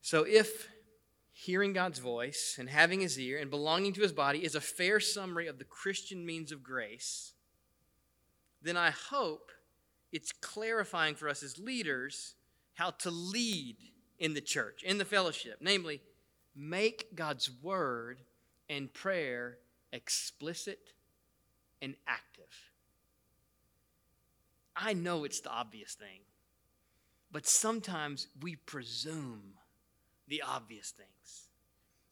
So, 0.02 0.24
if 0.24 0.68
hearing 1.32 1.72
God's 1.72 2.00
voice 2.00 2.58
and 2.60 2.68
having 2.68 3.00
his 3.00 3.20
ear 3.20 3.38
and 3.38 3.52
belonging 3.52 3.94
to 3.94 4.02
his 4.02 4.12
body 4.12 4.44
is 4.44 4.56
a 4.56 4.62
fair 4.62 5.00
summary 5.00 5.48
of 5.48 5.60
the 5.60 5.66
Christian 5.66 6.26
means 6.26 6.52
of 6.52 6.64
grace, 6.64 7.34
then 8.62 8.76
I 8.76 8.90
hope 8.90 9.52
it's 10.12 10.32
clarifying 10.32 11.16
for 11.16 11.30
us 11.30 11.44
as 11.44 11.60
leaders 11.60 12.36
how 12.76 12.92
to 12.92 13.12
lead 13.12 13.78
in 14.18 14.34
the 14.34 14.42
church, 14.42 14.84
in 14.84 14.98
the 14.98 15.06
fellowship. 15.06 15.58
Namely, 15.62 16.02
make 16.56 17.16
God's 17.16 17.50
word 17.62 18.22
and 18.70 18.94
prayer 18.94 19.58
explicit 19.92 20.94
and 21.82 21.96
active. 22.08 22.46
I 24.76 24.94
know 24.94 25.24
it's 25.26 25.42
the 25.42 25.50
obvious 25.50 25.94
thing, 25.94 26.22
but 27.32 27.46
sometimes 27.46 28.28
we 28.42 28.56
presume 28.56 29.54
the 30.28 30.42
obvious 30.42 30.92
things. 30.92 31.50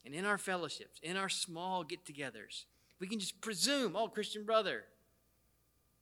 And 0.05 0.13
in 0.13 0.25
our 0.25 0.37
fellowships, 0.37 0.99
in 1.01 1.17
our 1.17 1.29
small 1.29 1.83
get 1.83 2.05
togethers, 2.05 2.65
we 2.99 3.07
can 3.07 3.19
just 3.19 3.39
presume, 3.41 3.95
oh, 3.95 4.07
Christian 4.07 4.43
brother, 4.43 4.85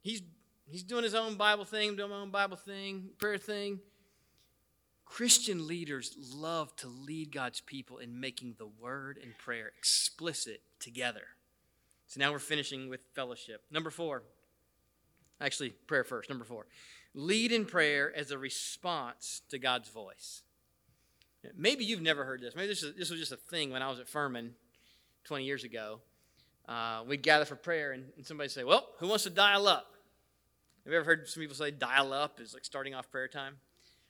he's 0.01 0.21
He's 0.67 0.83
doing 0.83 1.03
his 1.03 1.15
own 1.15 1.35
Bible 1.35 1.65
thing, 1.65 1.95
doing 1.95 2.09
my 2.09 2.17
own 2.17 2.31
Bible 2.31 2.57
thing, 2.57 3.09
prayer 3.17 3.37
thing. 3.37 3.79
Christian 5.05 5.67
leaders 5.67 6.15
love 6.33 6.75
to 6.77 6.87
lead 6.87 7.31
God's 7.31 7.61
people 7.61 7.99
in 7.99 8.19
making 8.19 8.55
the 8.57 8.65
word 8.67 9.19
and 9.21 9.37
prayer 9.37 9.71
explicit 9.77 10.61
together. 10.79 11.21
So 12.07 12.19
now 12.19 12.31
we're 12.31 12.39
finishing 12.39 12.89
with 12.89 13.01
fellowship. 13.13 13.61
Number 13.71 13.91
four, 13.91 14.23
actually, 15.39 15.69
prayer 15.69 16.03
first. 16.03 16.29
Number 16.29 16.43
four, 16.43 16.65
lead 17.13 17.51
in 17.51 17.65
prayer 17.65 18.11
as 18.15 18.31
a 18.31 18.37
response 18.37 19.41
to 19.49 19.59
God's 19.59 19.89
voice. 19.89 20.41
Maybe 21.55 21.85
you've 21.85 22.01
never 22.01 22.25
heard 22.25 22.41
this. 22.41 22.55
Maybe 22.55 22.67
this, 22.67 22.81
is, 22.81 22.95
this 22.95 23.11
was 23.11 23.19
just 23.19 23.31
a 23.31 23.37
thing 23.37 23.71
when 23.71 23.83
I 23.83 23.89
was 23.89 23.99
at 23.99 24.07
Furman 24.07 24.55
20 25.25 25.43
years 25.43 25.63
ago. 25.63 25.99
Uh, 26.67 27.03
we'd 27.07 27.21
gather 27.21 27.45
for 27.45 27.55
prayer, 27.55 27.91
and, 27.91 28.05
and 28.17 28.25
somebody 28.25 28.49
say, 28.49 28.63
Well, 28.63 28.87
who 28.97 29.07
wants 29.07 29.25
to 29.25 29.29
dial 29.29 29.67
up? 29.67 29.94
Have 30.85 30.93
you 30.93 30.99
ever 30.99 31.05
heard 31.05 31.27
some 31.27 31.41
people 31.41 31.55
say 31.55 31.71
dial 31.71 32.13
up 32.13 32.39
is 32.39 32.53
like 32.53 32.63
starting 32.63 32.93
off 32.93 33.09
prayer 33.09 33.27
time? 33.27 33.55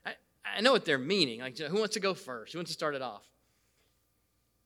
I, 0.05 0.15
I 0.57 0.59
know 0.61 0.73
what 0.73 0.83
they're 0.83 0.97
meaning. 0.97 1.39
Like, 1.39 1.57
who 1.57 1.79
wants 1.79 1.93
to 1.93 2.01
go 2.01 2.13
first? 2.13 2.51
Who 2.51 2.59
wants 2.59 2.69
to 2.69 2.73
start 2.73 2.95
it 2.95 3.01
off? 3.01 3.23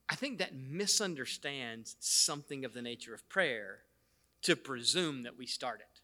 I 0.08 0.16
think 0.16 0.38
that 0.38 0.52
misunderstands 0.52 1.94
something 2.00 2.64
of 2.64 2.74
the 2.74 2.82
nature 2.82 3.14
of 3.14 3.28
prayer 3.28 3.78
to 4.42 4.56
presume 4.56 5.22
that 5.22 5.38
we 5.38 5.46
start 5.46 5.80
it. 5.80 6.00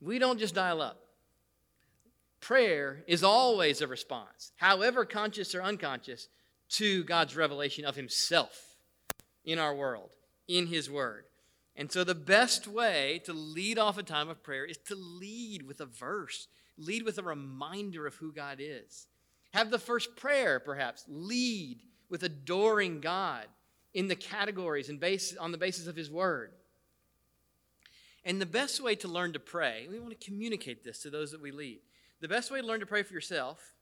We 0.00 0.20
don't 0.20 0.38
just 0.38 0.54
dial 0.54 0.80
up. 0.80 1.02
Prayer 2.38 3.02
is 3.08 3.24
always 3.24 3.80
a 3.80 3.88
response, 3.88 4.52
however 4.56 5.04
conscious 5.04 5.56
or 5.56 5.62
unconscious, 5.62 6.28
to 6.68 7.02
God's 7.02 7.34
revelation 7.34 7.84
of 7.84 7.96
Himself 7.96 8.76
in 9.44 9.58
our 9.58 9.74
world, 9.74 10.10
in 10.46 10.68
His 10.68 10.88
Word. 10.88 11.24
And 11.76 11.92
so, 11.92 12.04
the 12.04 12.14
best 12.14 12.66
way 12.66 13.20
to 13.24 13.34
lead 13.34 13.78
off 13.78 13.98
a 13.98 14.02
time 14.02 14.30
of 14.30 14.42
prayer 14.42 14.64
is 14.64 14.78
to 14.88 14.94
lead 14.94 15.62
with 15.62 15.80
a 15.80 15.86
verse, 15.86 16.48
lead 16.78 17.02
with 17.02 17.18
a 17.18 17.22
reminder 17.22 18.06
of 18.06 18.14
who 18.14 18.32
God 18.32 18.58
is. 18.60 19.06
Have 19.52 19.70
the 19.70 19.78
first 19.78 20.16
prayer, 20.16 20.58
perhaps, 20.58 21.04
lead 21.06 21.80
with 22.08 22.22
adoring 22.22 23.00
God 23.00 23.46
in 23.92 24.08
the 24.08 24.16
categories 24.16 24.88
and 24.88 24.98
base, 24.98 25.36
on 25.36 25.52
the 25.52 25.58
basis 25.58 25.86
of 25.86 25.96
His 25.96 26.10
Word. 26.10 26.52
And 28.24 28.40
the 28.40 28.46
best 28.46 28.82
way 28.82 28.94
to 28.96 29.08
learn 29.08 29.34
to 29.34 29.38
pray, 29.38 29.86
we 29.90 29.98
want 29.98 30.18
to 30.18 30.26
communicate 30.26 30.82
this 30.82 31.00
to 31.00 31.10
those 31.10 31.30
that 31.32 31.42
we 31.42 31.50
lead. 31.50 31.80
The 32.20 32.28
best 32.28 32.50
way 32.50 32.60
to 32.60 32.66
learn 32.66 32.80
to 32.80 32.86
pray 32.86 33.02
for 33.02 33.12
yourself 33.12 33.74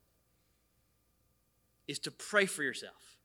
is 1.86 1.98
to 2.00 2.10
pray 2.10 2.46
for 2.46 2.62
yourself 2.62 3.18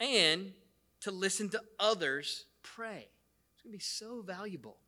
and 0.00 0.52
to 1.00 1.10
listen 1.10 1.48
to 1.50 1.60
others 1.78 2.46
pray. 2.74 3.08
It's 3.52 3.62
going 3.62 3.72
to 3.72 3.78
be 3.78 3.82
so 3.82 4.22
valuable 4.22 4.78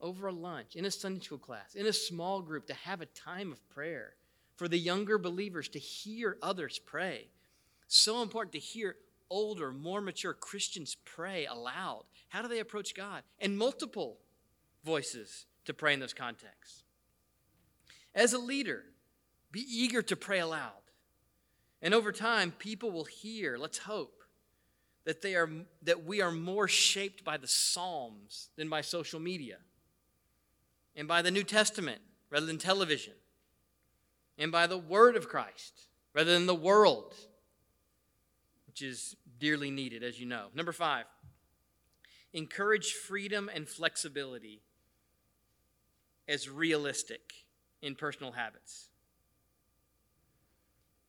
over 0.00 0.26
a 0.26 0.32
lunch, 0.32 0.76
in 0.76 0.84
a 0.84 0.90
Sunday 0.90 1.20
school 1.20 1.38
class, 1.38 1.74
in 1.74 1.86
a 1.86 1.92
small 1.92 2.42
group, 2.42 2.66
to 2.66 2.74
have 2.74 3.00
a 3.00 3.06
time 3.06 3.52
of 3.52 3.68
prayer. 3.68 4.14
For 4.56 4.68
the 4.68 4.78
younger 4.78 5.18
believers 5.18 5.68
to 5.70 5.78
hear 5.78 6.38
others 6.42 6.78
pray. 6.78 7.28
So 7.88 8.22
important 8.22 8.52
to 8.52 8.58
hear 8.58 8.96
older, 9.28 9.70
more 9.72 10.00
mature 10.00 10.32
Christians 10.32 10.96
pray 11.04 11.46
aloud. 11.46 12.04
How 12.28 12.42
do 12.42 12.48
they 12.48 12.60
approach 12.60 12.94
God? 12.94 13.22
And 13.38 13.58
multiple 13.58 14.18
voices 14.84 15.46
to 15.66 15.74
pray 15.74 15.92
in 15.92 16.00
those 16.00 16.14
contexts. 16.14 16.84
As 18.14 18.32
a 18.32 18.38
leader, 18.38 18.84
be 19.52 19.60
eager 19.60 20.00
to 20.02 20.16
pray 20.16 20.38
aloud. 20.38 20.72
And 21.82 21.92
over 21.92 22.12
time, 22.12 22.50
people 22.50 22.90
will 22.90 23.04
hear, 23.04 23.58
let's 23.58 23.78
hope, 23.78 24.22
that, 25.06 25.22
they 25.22 25.34
are, 25.34 25.48
that 25.82 26.04
we 26.04 26.20
are 26.20 26.32
more 26.32 26.68
shaped 26.68 27.24
by 27.24 27.38
the 27.38 27.48
Psalms 27.48 28.50
than 28.56 28.68
by 28.68 28.82
social 28.82 29.18
media, 29.18 29.56
and 30.94 31.08
by 31.08 31.22
the 31.22 31.30
New 31.30 31.44
Testament 31.44 32.00
rather 32.28 32.44
than 32.44 32.58
television, 32.58 33.14
and 34.36 34.52
by 34.52 34.66
the 34.66 34.76
Word 34.76 35.16
of 35.16 35.28
Christ 35.28 35.88
rather 36.12 36.32
than 36.32 36.46
the 36.46 36.54
world, 36.54 37.14
which 38.66 38.82
is 38.82 39.16
dearly 39.38 39.70
needed, 39.70 40.02
as 40.02 40.18
you 40.18 40.26
know. 40.26 40.46
Number 40.54 40.72
five, 40.72 41.04
encourage 42.32 42.92
freedom 42.92 43.48
and 43.54 43.68
flexibility 43.68 44.62
as 46.26 46.50
realistic 46.50 47.20
in 47.80 47.94
personal 47.94 48.32
habits 48.32 48.88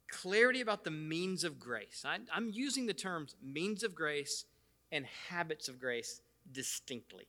clarity 0.08 0.62
about 0.62 0.84
the 0.84 0.92
means 0.92 1.44
of 1.44 1.60
grace. 1.60 2.04
I, 2.06 2.20
am 2.36 2.50
using 2.54 2.86
the 2.86 2.94
terms 2.94 3.36
means 3.42 3.84
of 3.84 3.96
grace 3.96 4.46
and 4.92 5.06
habits 5.30 5.68
of 5.68 5.80
grace 5.80 6.22
distinctly. 6.52 7.28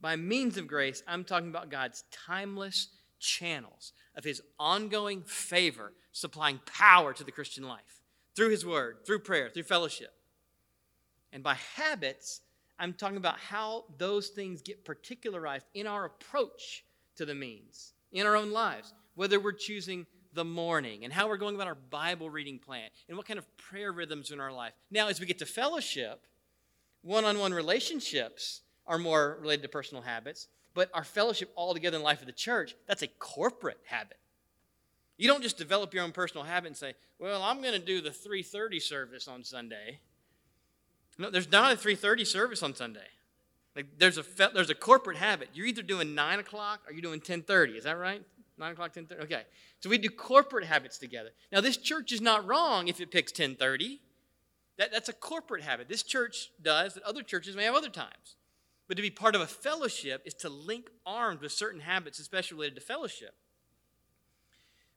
By 0.00 0.16
means 0.16 0.56
of 0.56 0.66
grace, 0.66 1.02
I'm 1.06 1.24
talking 1.24 1.48
about 1.48 1.70
God's 1.70 2.04
timeless 2.10 2.88
channels 3.18 3.92
of 4.16 4.24
His 4.24 4.42
ongoing 4.58 5.22
favor 5.22 5.92
supplying 6.12 6.60
power 6.66 7.12
to 7.12 7.24
the 7.24 7.32
Christian 7.32 7.64
life 7.64 8.02
through 8.34 8.50
His 8.50 8.64
Word, 8.64 8.98
through 9.06 9.20
prayer, 9.20 9.50
through 9.50 9.64
fellowship. 9.64 10.12
And 11.32 11.42
by 11.42 11.54
habits, 11.76 12.40
I'm 12.78 12.92
talking 12.92 13.16
about 13.16 13.38
how 13.38 13.84
those 13.98 14.28
things 14.28 14.62
get 14.62 14.84
particularized 14.84 15.66
in 15.74 15.86
our 15.86 16.04
approach 16.04 16.84
to 17.16 17.26
the 17.26 17.34
means, 17.34 17.92
in 18.12 18.26
our 18.26 18.36
own 18.36 18.52
lives, 18.52 18.94
whether 19.14 19.40
we're 19.40 19.52
choosing 19.52 20.06
the 20.32 20.44
morning 20.44 21.04
and 21.04 21.12
how 21.12 21.28
we're 21.28 21.36
going 21.36 21.54
about 21.54 21.66
our 21.66 21.74
Bible 21.74 22.30
reading 22.30 22.58
plan 22.58 22.88
and 23.08 23.16
what 23.16 23.26
kind 23.26 23.38
of 23.38 23.56
prayer 23.56 23.92
rhythms 23.92 24.30
in 24.30 24.40
our 24.40 24.52
life. 24.52 24.72
Now, 24.90 25.08
as 25.08 25.20
we 25.20 25.26
get 25.26 25.38
to 25.38 25.46
fellowship, 25.46 26.26
one 27.02 27.24
on 27.24 27.38
one 27.38 27.52
relationships 27.54 28.62
are 28.86 28.98
more 28.98 29.38
related 29.40 29.62
to 29.62 29.68
personal 29.68 30.02
habits, 30.02 30.48
but 30.74 30.90
our 30.94 31.04
fellowship 31.04 31.50
all 31.54 31.74
together 31.74 31.96
in 31.96 32.02
the 32.02 32.06
life 32.06 32.20
of 32.20 32.26
the 32.26 32.32
church, 32.32 32.74
that's 32.86 33.02
a 33.02 33.08
corporate 33.08 33.80
habit. 33.84 34.18
You 35.16 35.26
don't 35.26 35.42
just 35.42 35.58
develop 35.58 35.92
your 35.92 36.04
own 36.04 36.12
personal 36.12 36.44
habit 36.44 36.68
and 36.68 36.76
say, 36.76 36.94
"Well, 37.18 37.42
I'm 37.42 37.60
going 37.60 37.74
to 37.74 37.84
do 37.84 38.00
the 38.00 38.10
3:30 38.10 38.80
service 38.80 39.26
on 39.26 39.42
Sunday." 39.42 40.00
No, 41.18 41.30
there's 41.30 41.50
not 41.50 41.72
a 41.72 41.76
3:30 41.76 42.24
service 42.24 42.62
on 42.62 42.74
Sunday. 42.74 43.08
Like 43.74 43.98
there's 43.98 44.18
a 44.18 44.24
there's 44.54 44.70
a 44.70 44.74
corporate 44.74 45.18
habit. 45.18 45.50
You're 45.54 45.66
either 45.66 45.82
doing 45.82 46.14
nine 46.14 46.38
o'clock 46.38 46.80
or 46.86 46.92
you're 46.92 47.02
doing 47.02 47.20
10:30. 47.20 47.76
Is 47.76 47.84
that 47.84 47.98
right? 47.98 48.24
Nine 48.58 48.72
o'clock, 48.72 48.92
10:30. 48.92 49.20
Okay, 49.22 49.42
so 49.80 49.88
we 49.88 49.98
do 49.98 50.10
corporate 50.10 50.64
habits 50.64 50.98
together. 50.98 51.30
Now 51.52 51.60
this 51.60 51.76
church 51.76 52.12
is 52.12 52.20
not 52.20 52.46
wrong 52.46 52.88
if 52.88 53.00
it 53.00 53.10
picks 53.10 53.32
10:30. 53.32 54.00
That, 54.78 54.92
that's 54.92 55.08
a 55.08 55.12
corporate 55.12 55.62
habit. 55.62 55.88
This 55.88 56.02
church 56.02 56.50
does 56.62 56.94
that 56.94 57.02
other 57.02 57.22
churches 57.22 57.56
may 57.56 57.64
have 57.64 57.74
other 57.74 57.88
times. 57.88 58.36
But 58.86 58.96
to 58.96 59.02
be 59.02 59.10
part 59.10 59.34
of 59.34 59.40
a 59.40 59.46
fellowship 59.46 60.22
is 60.24 60.34
to 60.34 60.48
link 60.48 60.88
arms 61.04 61.42
with 61.42 61.52
certain 61.52 61.80
habits, 61.80 62.18
especially 62.18 62.56
related 62.56 62.76
to 62.76 62.80
fellowship. 62.80 63.34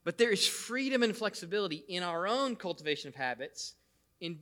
But 0.04 0.18
there 0.18 0.32
is 0.32 0.48
freedom 0.48 1.04
and 1.04 1.16
flexibility 1.16 1.84
in 1.88 2.02
our 2.02 2.28
own 2.28 2.56
cultivation 2.56 3.10
of 3.10 3.16
habits, 3.16 3.74
in, 4.20 4.40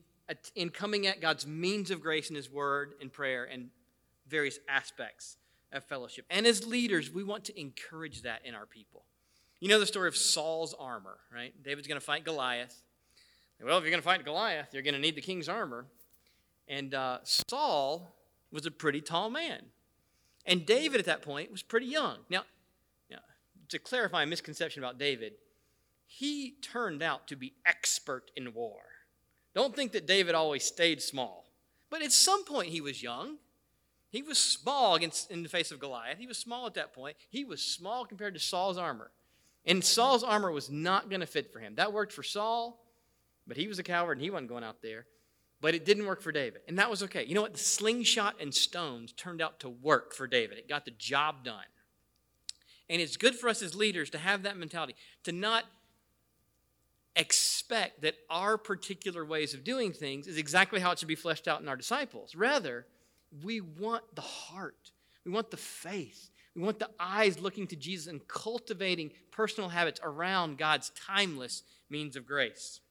in 0.55 0.69
coming 0.69 1.07
at 1.07 1.19
God's 1.19 1.47
means 1.47 1.89
of 1.89 1.99
grace 1.99 2.29
in 2.29 2.35
His 2.35 2.49
Word 2.49 2.93
and 3.01 3.11
prayer 3.11 3.45
and 3.45 3.69
various 4.27 4.59
aspects 4.69 5.37
of 5.71 5.83
fellowship. 5.83 6.25
And 6.29 6.45
as 6.45 6.65
leaders, 6.65 7.11
we 7.11 7.23
want 7.23 7.45
to 7.45 7.59
encourage 7.59 8.21
that 8.21 8.45
in 8.45 8.55
our 8.55 8.65
people. 8.65 9.03
You 9.59 9.67
know 9.67 9.79
the 9.79 9.85
story 9.85 10.07
of 10.07 10.15
Saul's 10.15 10.73
armor, 10.79 11.17
right? 11.33 11.53
David's 11.63 11.87
going 11.87 11.99
to 11.99 12.05
fight 12.05 12.23
Goliath. 12.23 12.81
Well, 13.61 13.77
if 13.77 13.83
you're 13.83 13.91
going 13.91 14.01
to 14.01 14.07
fight 14.07 14.23
Goliath, 14.23 14.69
you're 14.71 14.83
going 14.83 14.93
to 14.93 15.01
need 15.01 15.15
the 15.15 15.21
king's 15.21 15.49
armor. 15.49 15.85
And 16.67 16.93
uh, 16.93 17.19
Saul 17.23 18.15
was 18.51 18.65
a 18.65 18.71
pretty 18.71 19.01
tall 19.01 19.29
man. 19.29 19.63
And 20.45 20.65
David 20.65 20.99
at 20.99 21.05
that 21.07 21.21
point 21.21 21.51
was 21.51 21.61
pretty 21.61 21.87
young. 21.87 22.19
Now, 22.29 22.43
now, 23.11 23.19
to 23.67 23.79
clarify 23.79 24.23
a 24.23 24.25
misconception 24.25 24.81
about 24.81 24.97
David, 24.97 25.33
he 26.05 26.55
turned 26.61 27.03
out 27.03 27.27
to 27.27 27.35
be 27.35 27.53
expert 27.65 28.31
in 28.35 28.53
war. 28.53 28.79
Don't 29.53 29.75
think 29.75 29.91
that 29.91 30.07
David 30.07 30.35
always 30.35 30.63
stayed 30.63 31.01
small. 31.01 31.45
But 31.89 32.01
at 32.01 32.13
some 32.13 32.45
point, 32.45 32.69
he 32.69 32.81
was 32.81 33.03
young. 33.03 33.37
He 34.09 34.21
was 34.21 34.37
small 34.37 34.95
against, 34.95 35.29
in 35.29 35.43
the 35.43 35.49
face 35.49 35.71
of 35.71 35.79
Goliath. 35.79 36.17
He 36.17 36.27
was 36.27 36.37
small 36.37 36.65
at 36.65 36.75
that 36.75 36.93
point. 36.93 37.17
He 37.29 37.43
was 37.43 37.61
small 37.61 38.05
compared 38.05 38.33
to 38.35 38.39
Saul's 38.39 38.77
armor. 38.77 39.11
And 39.65 39.83
Saul's 39.83 40.23
armor 40.23 40.51
was 40.51 40.69
not 40.69 41.09
going 41.09 41.19
to 41.19 41.27
fit 41.27 41.51
for 41.51 41.59
him. 41.59 41.75
That 41.75 41.93
worked 41.93 42.13
for 42.13 42.23
Saul, 42.23 42.83
but 43.47 43.57
he 43.57 43.67
was 43.67 43.79
a 43.79 43.83
coward 43.83 44.13
and 44.13 44.21
he 44.21 44.29
wasn't 44.29 44.49
going 44.49 44.63
out 44.63 44.81
there. 44.81 45.05
But 45.61 45.75
it 45.75 45.85
didn't 45.85 46.05
work 46.05 46.21
for 46.21 46.31
David. 46.31 46.61
And 46.67 46.79
that 46.79 46.89
was 46.89 47.03
okay. 47.03 47.25
You 47.25 47.35
know 47.35 47.41
what? 47.41 47.53
The 47.53 47.59
slingshot 47.59 48.35
and 48.39 48.53
stones 48.53 49.11
turned 49.11 49.41
out 49.41 49.59
to 49.59 49.69
work 49.69 50.13
for 50.13 50.25
David. 50.25 50.57
It 50.57 50.69
got 50.69 50.85
the 50.85 50.91
job 50.91 51.43
done. 51.43 51.65
And 52.89 53.01
it's 53.01 53.17
good 53.17 53.35
for 53.35 53.49
us 53.49 53.61
as 53.61 53.75
leaders 53.75 54.09
to 54.11 54.17
have 54.17 54.43
that 54.43 54.57
mentality, 54.57 54.95
to 55.23 55.31
not 55.31 55.65
expect 57.15 58.01
that 58.01 58.15
our 58.29 58.57
particular 58.57 59.25
ways 59.25 59.53
of 59.53 59.63
doing 59.63 59.91
things 59.91 60.25
is 60.27 60.37
exactly 60.37 60.79
how 60.79 60.91
it 60.91 60.99
should 60.99 61.07
be 61.07 61.15
fleshed 61.15 61.47
out 61.47 61.61
in 61.61 61.67
our 61.67 61.75
disciples. 61.75 62.33
Rather, 62.33 62.85
we 63.43 63.61
want 63.61 64.03
the 64.15 64.21
heart, 64.21 64.91
we 65.25 65.31
want 65.31 65.51
the 65.51 65.57
faith, 65.57 66.29
we 66.59 66.65
want 66.65 66.79
the 66.79 66.89
eyes 66.99 67.39
looking 67.39 67.67
to 67.67 67.77
Jesus 67.77 68.07
and 68.07 68.27
cultivating 68.27 69.11
personal 69.31 69.69
habits 69.69 70.01
around 70.03 70.57
God's 70.57 70.89
timeless 70.89 71.63
means 71.89 72.17
of 72.17 72.27
grace. 72.27 72.81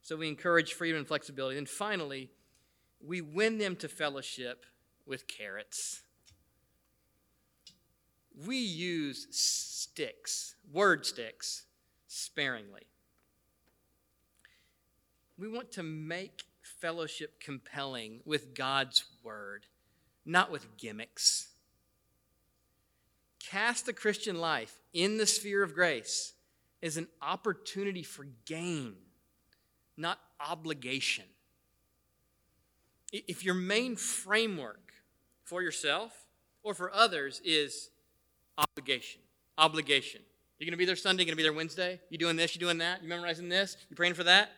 So 0.00 0.16
we 0.16 0.26
encourage 0.26 0.72
freedom 0.72 0.96
and 0.96 1.06
flexibility. 1.06 1.58
And 1.58 1.68
finally, 1.68 2.30
we 3.06 3.20
win 3.20 3.58
them 3.58 3.76
to 3.76 3.88
fellowship 3.88 4.64
with 5.04 5.28
carrots. 5.28 6.00
We 8.46 8.56
use 8.56 9.26
sticks, 9.30 10.54
word 10.72 11.04
sticks, 11.04 11.66
sparingly. 12.06 12.86
We 15.36 15.46
want 15.46 15.72
to 15.72 15.82
make 15.82 16.44
fellowship 16.62 17.38
compelling 17.38 18.20
with 18.24 18.54
God's 18.54 19.04
word, 19.22 19.66
not 20.24 20.50
with 20.50 20.78
gimmicks. 20.78 21.48
Cast 23.50 23.86
the 23.86 23.92
Christian 23.92 24.40
life 24.40 24.78
in 24.92 25.18
the 25.18 25.26
sphere 25.26 25.62
of 25.62 25.74
grace 25.74 26.34
is 26.80 26.96
an 26.96 27.08
opportunity 27.20 28.02
for 28.02 28.26
gain, 28.44 28.94
not 29.96 30.18
obligation. 30.40 31.24
If 33.12 33.44
your 33.44 33.54
main 33.54 33.96
framework 33.96 34.92
for 35.44 35.62
yourself 35.62 36.12
or 36.62 36.74
for 36.74 36.92
others 36.92 37.40
is 37.44 37.90
obligation, 38.58 39.20
obligation. 39.58 40.22
You're 40.58 40.66
going 40.66 40.72
to 40.72 40.78
be 40.78 40.84
there 40.84 40.96
Sunday, 40.96 41.22
you're 41.22 41.26
going 41.26 41.36
to 41.36 41.36
be 41.36 41.42
there 41.42 41.52
Wednesday, 41.52 42.00
You're 42.08 42.18
doing 42.18 42.36
this, 42.36 42.54
You're 42.54 42.68
doing 42.68 42.78
that, 42.78 43.02
You're 43.02 43.08
memorizing 43.08 43.48
this, 43.48 43.76
You're 43.90 43.96
praying 43.96 44.14
for 44.14 44.24
that. 44.24 44.50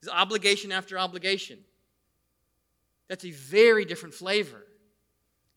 It's 0.00 0.10
obligation 0.10 0.72
after 0.72 0.98
obligation. 0.98 1.60
That's 3.08 3.24
a 3.24 3.30
very 3.30 3.84
different 3.84 4.14
flavor 4.14 4.66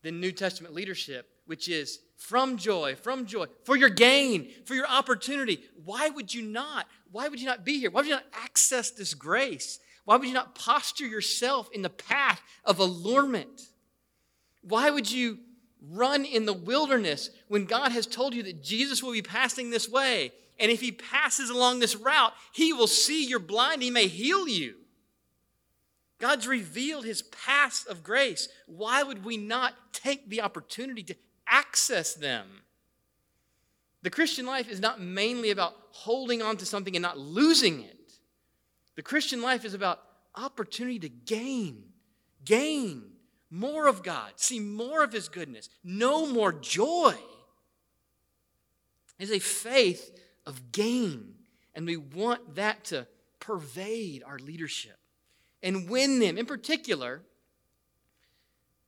than 0.02 0.20
New 0.20 0.30
Testament 0.30 0.74
leadership, 0.74 1.28
which 1.46 1.68
is 1.68 1.98
from 2.16 2.56
joy, 2.56 2.96
from 2.96 3.26
joy, 3.26 3.46
for 3.64 3.76
your 3.76 3.88
gain, 3.88 4.50
for 4.64 4.74
your 4.74 4.88
opportunity. 4.88 5.60
Why 5.84 6.08
would 6.08 6.32
you 6.32 6.42
not? 6.42 6.86
Why 7.12 7.28
would 7.28 7.40
you 7.40 7.46
not 7.46 7.64
be 7.64 7.78
here? 7.78 7.90
Why 7.90 8.00
would 8.00 8.08
you 8.08 8.14
not 8.14 8.24
access 8.32 8.90
this 8.90 9.14
grace? 9.14 9.78
Why 10.04 10.16
would 10.16 10.28
you 10.28 10.34
not 10.34 10.54
posture 10.54 11.06
yourself 11.06 11.68
in 11.72 11.82
the 11.82 11.90
path 11.90 12.40
of 12.64 12.78
allurement? 12.78 13.68
Why 14.62 14.90
would 14.90 15.10
you 15.10 15.38
run 15.80 16.24
in 16.24 16.46
the 16.46 16.52
wilderness 16.52 17.30
when 17.48 17.66
God 17.66 17.92
has 17.92 18.06
told 18.06 18.34
you 18.34 18.42
that 18.44 18.62
Jesus 18.62 19.02
will 19.02 19.12
be 19.12 19.22
passing 19.22 19.70
this 19.70 19.88
way? 19.88 20.32
And 20.58 20.70
if 20.70 20.80
he 20.80 20.92
passes 20.92 21.50
along 21.50 21.80
this 21.80 21.96
route, 21.96 22.32
he 22.52 22.72
will 22.72 22.86
see 22.86 23.26
you're 23.26 23.38
blind. 23.38 23.82
He 23.82 23.90
may 23.90 24.06
heal 24.06 24.48
you. 24.48 24.76
God's 26.18 26.46
revealed 26.46 27.04
his 27.04 27.22
paths 27.22 27.84
of 27.84 28.02
grace. 28.02 28.48
Why 28.66 29.02
would 29.02 29.24
we 29.24 29.36
not 29.36 29.74
take 29.92 30.30
the 30.30 30.40
opportunity 30.40 31.02
to 31.02 31.16
access 31.48 32.14
them? 32.14 32.46
The 34.02 34.10
Christian 34.10 34.46
life 34.46 34.68
is 34.68 34.80
not 34.80 35.00
mainly 35.00 35.50
about 35.50 35.74
holding 35.90 36.42
on 36.42 36.56
to 36.58 36.66
something 36.66 36.94
and 36.94 37.02
not 37.02 37.18
losing 37.18 37.82
it. 37.82 38.12
The 38.94 39.02
Christian 39.02 39.42
life 39.42 39.64
is 39.64 39.74
about 39.74 40.00
opportunity 40.34 40.98
to 41.00 41.08
gain, 41.08 41.84
gain 42.44 43.02
more 43.50 43.86
of 43.86 44.02
God, 44.02 44.32
see 44.36 44.60
more 44.60 45.02
of 45.02 45.12
his 45.12 45.28
goodness, 45.28 45.68
know 45.82 46.26
more 46.26 46.52
joy. 46.52 47.14
It's 49.18 49.32
a 49.32 49.38
faith 49.38 50.10
of 50.44 50.72
gain, 50.72 51.34
and 51.74 51.86
we 51.86 51.96
want 51.96 52.56
that 52.56 52.84
to 52.86 53.06
pervade 53.40 54.22
our 54.24 54.38
leadership 54.38 54.98
and 55.62 55.88
win 55.88 56.18
them. 56.18 56.36
In 56.38 56.46
particular, 56.46 57.22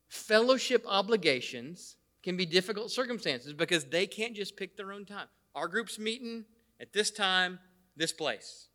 fellowship 0.09 0.85
obligations 0.87 1.97
can 2.23 2.37
be 2.37 2.47
difficult 2.47 2.91
circumstances 2.91 3.53
because 3.53 3.85
they 3.85 4.07
can't 4.07 4.35
just 4.35 4.57
pick 4.57 4.77
their 4.77 4.93
own 4.93 5.05
time. 5.05 5.29
Our 5.55 5.69
group's 5.69 5.99
meeting 5.99 6.45
at 6.81 6.93
this 6.93 7.11
time, 7.11 7.59
this 7.97 8.13
place. 8.13 8.69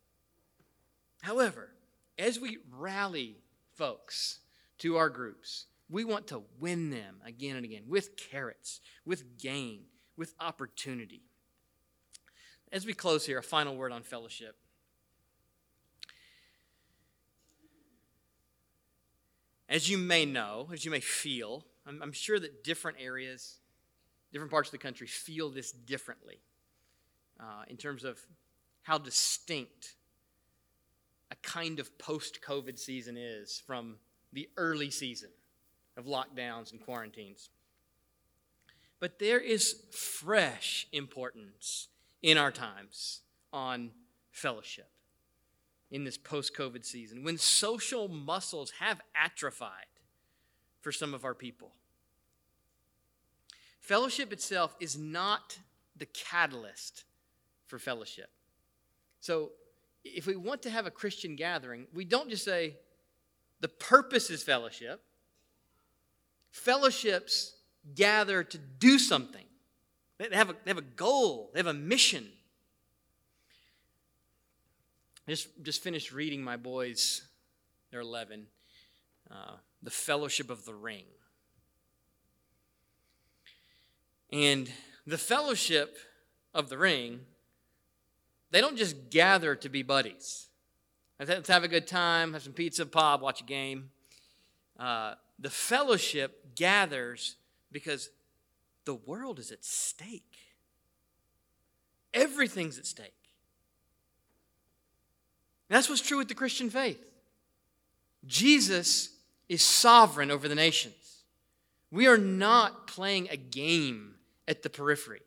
However, 1.22 1.70
as 2.18 2.38
we 2.38 2.58
rally 2.70 3.38
folks 3.74 4.40
to 4.78 4.96
our 4.96 5.08
groups, 5.08 5.66
we 5.88 6.04
want 6.04 6.26
to 6.28 6.42
win 6.60 6.90
them 6.90 7.16
again 7.24 7.56
and 7.56 7.64
again 7.64 7.84
with 7.86 8.16
carrots, 8.16 8.80
with 9.04 9.38
gain, 9.38 9.84
with 10.16 10.34
opportunity. 10.40 11.22
As 12.72 12.86
we 12.86 12.92
close 12.92 13.26
here, 13.26 13.38
a 13.38 13.42
final 13.42 13.76
word 13.76 13.92
on 13.92 14.02
fellowship. 14.02 14.56
As 19.68 19.88
you 19.88 19.96
may 19.96 20.24
know, 20.24 20.68
as 20.72 20.84
you 20.84 20.90
may 20.90 21.00
feel, 21.00 21.64
I'm, 21.86 22.02
I'm 22.02 22.12
sure 22.12 22.38
that 22.38 22.64
different 22.64 22.98
areas, 23.00 23.58
different 24.32 24.50
parts 24.50 24.68
of 24.68 24.72
the 24.72 24.78
country 24.78 25.06
feel 25.06 25.50
this 25.50 25.72
differently 25.72 26.40
uh, 27.40 27.64
in 27.68 27.76
terms 27.76 28.04
of 28.04 28.18
how 28.82 28.98
distinct 28.98 29.94
a 31.30 31.36
kind 31.36 31.80
of 31.80 31.96
post 31.98 32.40
COVID 32.46 32.78
season 32.78 33.16
is 33.16 33.62
from 33.66 33.96
the 34.32 34.48
early 34.56 34.90
season 34.90 35.30
of 35.96 36.06
lockdowns 36.06 36.72
and 36.72 36.80
quarantines. 36.80 37.50
But 39.00 39.18
there 39.18 39.40
is 39.40 39.82
fresh 39.90 40.86
importance 40.92 41.88
in 42.22 42.38
our 42.38 42.50
times 42.50 43.20
on 43.52 43.90
fellowship 44.30 44.88
in 45.90 46.04
this 46.04 46.18
post 46.18 46.56
COVID 46.56 46.84
season 46.84 47.22
when 47.22 47.38
social 47.38 48.08
muscles 48.08 48.72
have 48.80 49.00
atrophied 49.14 49.93
for 50.84 50.92
some 50.92 51.14
of 51.14 51.24
our 51.24 51.32
people. 51.32 51.72
Fellowship 53.80 54.34
itself 54.34 54.76
is 54.80 54.98
not 54.98 55.58
the 55.96 56.04
catalyst 56.04 57.04
for 57.66 57.78
fellowship. 57.78 58.28
So, 59.20 59.52
if 60.04 60.26
we 60.26 60.36
want 60.36 60.60
to 60.62 60.70
have 60.70 60.84
a 60.84 60.90
Christian 60.90 61.36
gathering, 61.36 61.86
we 61.94 62.04
don't 62.04 62.28
just 62.28 62.44
say, 62.44 62.76
the 63.60 63.68
purpose 63.68 64.28
is 64.28 64.42
fellowship. 64.42 65.02
Fellowships 66.50 67.56
gather 67.94 68.44
to 68.44 68.58
do 68.58 68.98
something, 68.98 69.46
they 70.18 70.28
have 70.32 70.50
a, 70.50 70.52
they 70.64 70.70
have 70.70 70.78
a 70.78 70.82
goal, 70.82 71.50
they 71.54 71.60
have 71.60 71.66
a 71.66 71.72
mission. 71.72 72.28
just 75.26 75.48
just 75.62 75.82
finished 75.82 76.12
reading 76.12 76.44
my 76.44 76.58
boys. 76.58 77.22
They're 77.90 78.00
11. 78.00 78.46
Uh, 79.30 79.56
the 79.84 79.90
Fellowship 79.90 80.50
of 80.50 80.64
the 80.64 80.74
Ring. 80.74 81.04
And 84.32 84.68
the 85.06 85.18
Fellowship 85.18 85.98
of 86.54 86.70
the 86.70 86.78
Ring, 86.78 87.20
they 88.50 88.60
don't 88.60 88.78
just 88.78 89.10
gather 89.10 89.54
to 89.56 89.68
be 89.68 89.82
buddies. 89.82 90.48
Let's 91.20 91.48
have 91.48 91.62
a 91.62 91.68
good 91.68 91.86
time, 91.86 92.32
have 92.32 92.42
some 92.42 92.54
pizza, 92.54 92.86
pop, 92.86 93.20
watch 93.20 93.42
a 93.42 93.44
game. 93.44 93.90
Uh, 94.80 95.14
the 95.38 95.50
fellowship 95.50 96.56
gathers 96.56 97.36
because 97.70 98.10
the 98.84 98.94
world 98.94 99.38
is 99.38 99.52
at 99.52 99.64
stake. 99.64 100.38
Everything's 102.12 102.78
at 102.78 102.86
stake. 102.86 103.14
And 105.68 105.76
that's 105.76 105.88
what's 105.88 106.02
true 106.02 106.18
with 106.18 106.28
the 106.28 106.34
Christian 106.34 106.70
faith. 106.70 107.02
Jesus 108.26 109.13
is 109.48 109.62
sovereign 109.62 110.30
over 110.30 110.48
the 110.48 110.54
nations. 110.54 110.94
We 111.90 112.06
are 112.06 112.18
not 112.18 112.86
playing 112.86 113.28
a 113.30 113.36
game 113.36 114.14
at 114.48 114.62
the 114.62 114.70
periphery. 114.70 115.20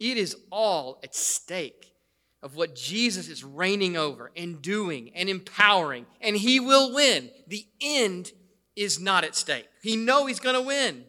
It 0.00 0.16
is 0.16 0.36
all 0.50 1.00
at 1.02 1.14
stake 1.14 1.94
of 2.42 2.56
what 2.56 2.74
Jesus 2.74 3.28
is 3.28 3.42
reigning 3.42 3.96
over 3.96 4.30
and 4.36 4.60
doing 4.60 5.10
and 5.14 5.28
empowering, 5.28 6.06
and 6.20 6.36
he 6.36 6.60
will 6.60 6.94
win. 6.94 7.30
The 7.46 7.66
end 7.80 8.32
is 8.76 9.00
not 9.00 9.24
at 9.24 9.34
stake. 9.34 9.66
He 9.82 9.96
know 9.96 10.26
he's 10.26 10.40
going 10.40 10.56
to 10.56 10.60
win. 10.62 11.04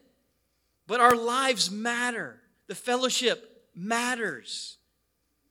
But 0.87 1.01
our 1.01 1.15
lives 1.15 1.71
matter. 1.71 2.41
The 2.67 2.75
fellowship 2.75 3.67
matters. 3.75 4.77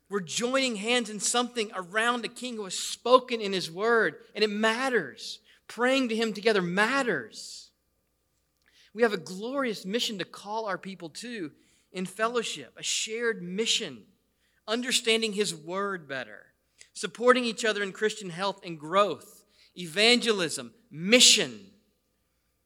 We're 0.08 0.20
joining 0.20 0.76
hands 0.76 1.10
in 1.10 1.18
something 1.20 1.70
around 1.74 2.24
a 2.24 2.28
king 2.28 2.56
who 2.56 2.64
has 2.64 2.78
spoken 2.78 3.40
in 3.40 3.52
his 3.52 3.70
word, 3.70 4.16
and 4.34 4.44
it 4.44 4.50
matters. 4.50 5.40
Praying 5.68 6.08
to 6.10 6.16
him 6.16 6.32
together 6.32 6.62
matters. 6.62 7.70
We 8.92 9.02
have 9.02 9.12
a 9.12 9.18
glorious 9.18 9.84
mission 9.84 10.18
to 10.18 10.24
call 10.24 10.66
our 10.66 10.78
people 10.78 11.08
to 11.10 11.50
in 11.92 12.06
fellowship, 12.06 12.74
a 12.76 12.82
shared 12.82 13.42
mission, 13.42 14.02
understanding 14.66 15.32
his 15.32 15.54
word 15.54 16.08
better, 16.08 16.46
supporting 16.92 17.44
each 17.44 17.64
other 17.64 17.82
in 17.82 17.92
Christian 17.92 18.30
health 18.30 18.60
and 18.64 18.78
growth, 18.78 19.44
evangelism, 19.76 20.72
mission. 20.90 21.70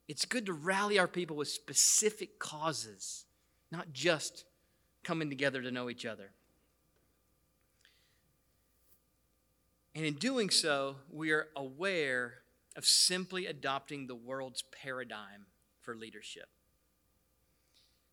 It's 0.08 0.24
good 0.24 0.46
to 0.46 0.52
rally 0.52 0.98
our 0.98 1.08
people 1.08 1.36
with 1.36 1.48
specific 1.48 2.38
causes, 2.38 3.24
not 3.70 3.92
just 3.92 4.44
coming 5.04 5.28
together 5.28 5.62
to 5.62 5.70
know 5.70 5.90
each 5.90 6.06
other. 6.06 6.30
And 9.94 10.04
in 10.06 10.14
doing 10.14 10.48
so, 10.50 10.96
we 11.10 11.32
are 11.32 11.48
aware 11.56 12.34
of 12.78 12.86
simply 12.86 13.46
adopting 13.46 14.06
the 14.06 14.14
world's 14.14 14.62
paradigm 14.70 15.46
for 15.80 15.96
leadership. 15.96 16.48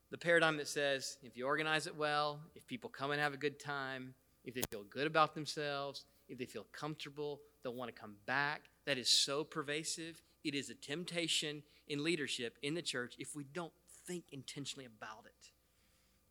The 0.09 0.18
paradigm 0.18 0.57
that 0.57 0.68
says 0.68 1.18
if 1.22 1.38
you 1.38 1.45
organize 1.45 1.86
it 1.86 1.95
well, 1.95 2.39
if 2.55 2.66
people 2.66 2.89
come 2.89 3.11
and 3.11 3.22
have 3.22 3.36
a 3.36 3.38
good 3.38 3.59
time, 3.59 4.16
if 4.43 4.55
they 4.55 4.63
feel 4.72 4.84
good 4.84 5.05
about 5.05 5.36
themselves, 5.36 6.05
if 6.28 6.39
they 6.39 6.45
feel 6.45 6.66
comfortable, 6.72 7.41
they'll 7.61 7.76
want 7.76 7.93
to 7.93 8.01
come 8.01 8.16
back. 8.26 8.63
That 8.86 8.97
is 8.97 9.07
so 9.07 9.43
pervasive. 9.43 10.20
It 10.43 10.55
is 10.55 10.72
a 10.72 10.76
temptation 10.76 11.61
in 11.88 12.03
leadership 12.03 12.57
in 12.63 12.74
the 12.74 12.82
church 12.82 13.13
if 13.20 13.36
we 13.36 13.43
don't 13.43 13.74
think 14.07 14.24
intentionally 14.32 14.86
about 14.86 15.26
it. 15.28 15.51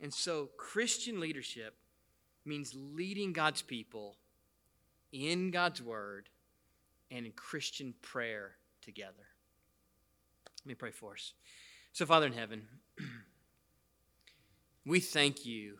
And 0.02 0.12
so, 0.12 0.50
Christian 0.56 1.20
leadership 1.20 1.76
means 2.44 2.74
leading 2.74 3.32
God's 3.32 3.62
people 3.62 4.16
in 5.12 5.52
God's 5.52 5.80
word 5.80 6.30
and 7.14 7.24
in 7.24 7.32
Christian 7.32 7.94
prayer 8.02 8.56
together. 8.82 9.12
Let 10.64 10.66
me 10.66 10.74
pray 10.74 10.90
for 10.90 11.12
us. 11.12 11.32
So, 11.92 12.04
Father 12.04 12.26
in 12.26 12.32
heaven, 12.32 12.62
we 14.84 14.98
thank 14.98 15.46
you 15.46 15.76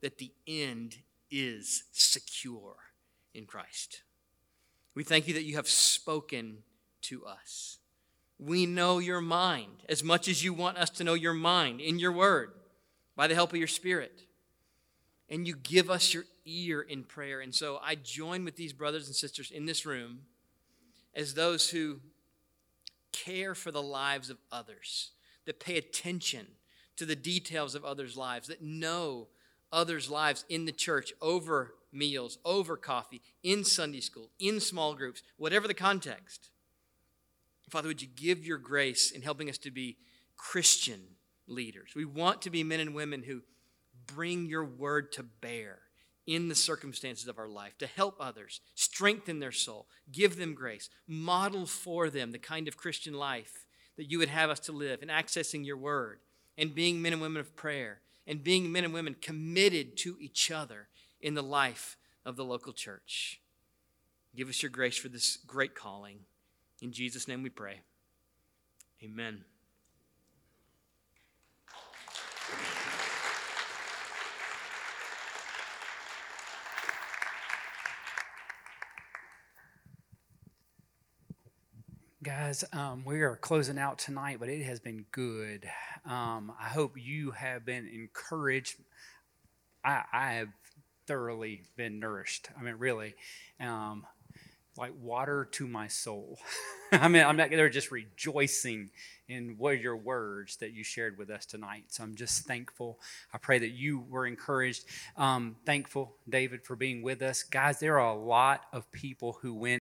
that 0.00 0.18
the 0.18 0.30
end 0.46 0.96
is 1.30 1.84
secure 1.92 2.76
in 3.34 3.46
Christ. 3.46 4.02
We 4.94 5.02
thank 5.02 5.26
you 5.26 5.34
that 5.34 5.42
you 5.42 5.56
have 5.56 5.68
spoken 5.68 6.58
to 7.02 7.24
us. 7.26 7.78
We 8.38 8.64
know 8.64 8.98
your 8.98 9.20
mind 9.20 9.82
as 9.88 10.04
much 10.04 10.28
as 10.28 10.44
you 10.44 10.54
want 10.54 10.78
us 10.78 10.90
to 10.90 11.04
know 11.04 11.14
your 11.14 11.34
mind 11.34 11.80
in 11.80 11.98
your 11.98 12.12
word 12.12 12.52
by 13.16 13.26
the 13.26 13.34
help 13.34 13.50
of 13.52 13.58
your 13.58 13.68
Spirit. 13.68 14.22
And 15.28 15.46
you 15.46 15.56
give 15.56 15.90
us 15.90 16.14
your 16.14 16.24
ear 16.44 16.80
in 16.80 17.04
prayer. 17.04 17.40
And 17.40 17.54
so 17.54 17.80
I 17.82 17.96
join 17.96 18.44
with 18.44 18.56
these 18.56 18.72
brothers 18.72 19.06
and 19.06 19.16
sisters 19.16 19.50
in 19.50 19.66
this 19.66 19.84
room 19.84 20.20
as 21.14 21.34
those 21.34 21.70
who 21.70 22.00
care 23.12 23.54
for 23.54 23.70
the 23.70 23.82
lives 23.82 24.30
of 24.30 24.38
others, 24.52 25.10
that 25.44 25.60
pay 25.60 25.76
attention 25.76 26.46
to 26.96 27.04
the 27.06 27.16
details 27.16 27.74
of 27.74 27.84
others' 27.84 28.16
lives, 28.16 28.48
that 28.48 28.62
know 28.62 29.28
others' 29.72 30.10
lives 30.10 30.44
in 30.48 30.64
the 30.64 30.72
church 30.72 31.12
over 31.20 31.74
meals, 31.92 32.38
over 32.44 32.76
coffee, 32.76 33.20
in 33.42 33.64
Sunday 33.64 34.00
school, 34.00 34.30
in 34.38 34.60
small 34.60 34.94
groups, 34.94 35.22
whatever 35.36 35.66
the 35.66 35.74
context. 35.74 36.50
Father, 37.68 37.88
would 37.88 38.02
you 38.02 38.08
give 38.08 38.44
your 38.44 38.58
grace 38.58 39.10
in 39.10 39.22
helping 39.22 39.48
us 39.48 39.58
to 39.58 39.70
be 39.70 39.96
Christian 40.36 41.00
leaders? 41.46 41.92
We 41.94 42.04
want 42.04 42.42
to 42.42 42.50
be 42.50 42.64
men 42.64 42.80
and 42.80 42.94
women 42.94 43.22
who 43.22 43.42
bring 44.06 44.46
your 44.46 44.64
word 44.64 45.12
to 45.12 45.22
bear 45.22 45.78
in 46.26 46.48
the 46.48 46.54
circumstances 46.54 47.28
of 47.28 47.38
our 47.38 47.48
life, 47.48 47.76
to 47.78 47.86
help 47.86 48.16
others, 48.20 48.60
strengthen 48.74 49.40
their 49.40 49.52
soul, 49.52 49.86
give 50.12 50.36
them 50.36 50.54
grace, 50.54 50.90
model 51.06 51.66
for 51.66 52.10
them 52.10 52.30
the 52.30 52.38
kind 52.38 52.68
of 52.68 52.76
Christian 52.76 53.14
life 53.14 53.66
that 53.96 54.10
you 54.10 54.18
would 54.18 54.28
have 54.28 54.50
us 54.50 54.60
to 54.60 54.72
live 54.72 55.02
in 55.02 55.08
accessing 55.08 55.64
your 55.64 55.76
word 55.76 56.20
and 56.56 56.74
being 56.74 57.02
men 57.02 57.12
and 57.12 57.22
women 57.22 57.40
of 57.40 57.56
prayer 57.56 58.00
and 58.26 58.44
being 58.44 58.70
men 58.70 58.84
and 58.84 58.94
women 58.94 59.16
committed 59.20 59.96
to 59.98 60.16
each 60.20 60.50
other 60.50 60.88
in 61.20 61.34
the 61.34 61.42
life 61.42 61.96
of 62.24 62.36
the 62.36 62.44
local 62.44 62.72
church. 62.72 63.40
Give 64.36 64.48
us 64.48 64.62
your 64.62 64.70
grace 64.70 64.96
for 64.96 65.08
this 65.08 65.36
great 65.36 65.74
calling. 65.74 66.20
In 66.80 66.92
Jesus' 66.92 67.26
name 67.26 67.42
we 67.42 67.50
pray. 67.50 67.80
Amen. 69.02 69.44
Guys, 82.22 82.64
um, 82.74 83.02
we 83.06 83.22
are 83.22 83.34
closing 83.34 83.78
out 83.78 83.98
tonight, 83.98 84.36
but 84.38 84.50
it 84.50 84.62
has 84.62 84.78
been 84.78 85.06
good. 85.10 85.66
Um, 86.04 86.52
I 86.60 86.68
hope 86.68 86.92
you 86.98 87.30
have 87.30 87.64
been 87.64 87.88
encouraged. 87.88 88.76
I, 89.82 90.02
I, 90.12 90.32
have 90.32 90.48
thoroughly 91.06 91.62
been 91.76 91.98
nourished. 91.98 92.50
I 92.58 92.62
mean, 92.62 92.74
really, 92.74 93.14
um, 93.58 94.04
like 94.76 94.92
water 95.00 95.48
to 95.52 95.66
my 95.66 95.88
soul. 95.88 96.38
I 96.92 97.08
mean, 97.08 97.24
I'm 97.24 97.38
not 97.38 97.48
there 97.48 97.70
just 97.70 97.90
rejoicing 97.90 98.90
in 99.26 99.54
what 99.56 99.80
your 99.80 99.96
words 99.96 100.56
that 100.56 100.72
you 100.72 100.84
shared 100.84 101.16
with 101.16 101.30
us 101.30 101.46
tonight. 101.46 101.84
So 101.88 102.02
I'm 102.02 102.16
just 102.16 102.46
thankful. 102.46 102.98
I 103.32 103.38
pray 103.38 103.60
that 103.60 103.70
you 103.70 104.04
were 104.10 104.26
encouraged. 104.26 104.84
Um, 105.16 105.56
thankful, 105.64 106.16
David, 106.28 106.64
for 106.64 106.76
being 106.76 107.00
with 107.00 107.22
us. 107.22 107.44
Guys, 107.44 107.80
there 107.80 107.98
are 107.98 108.10
a 108.10 108.18
lot 108.18 108.64
of 108.74 108.92
people 108.92 109.38
who 109.40 109.54
went. 109.54 109.78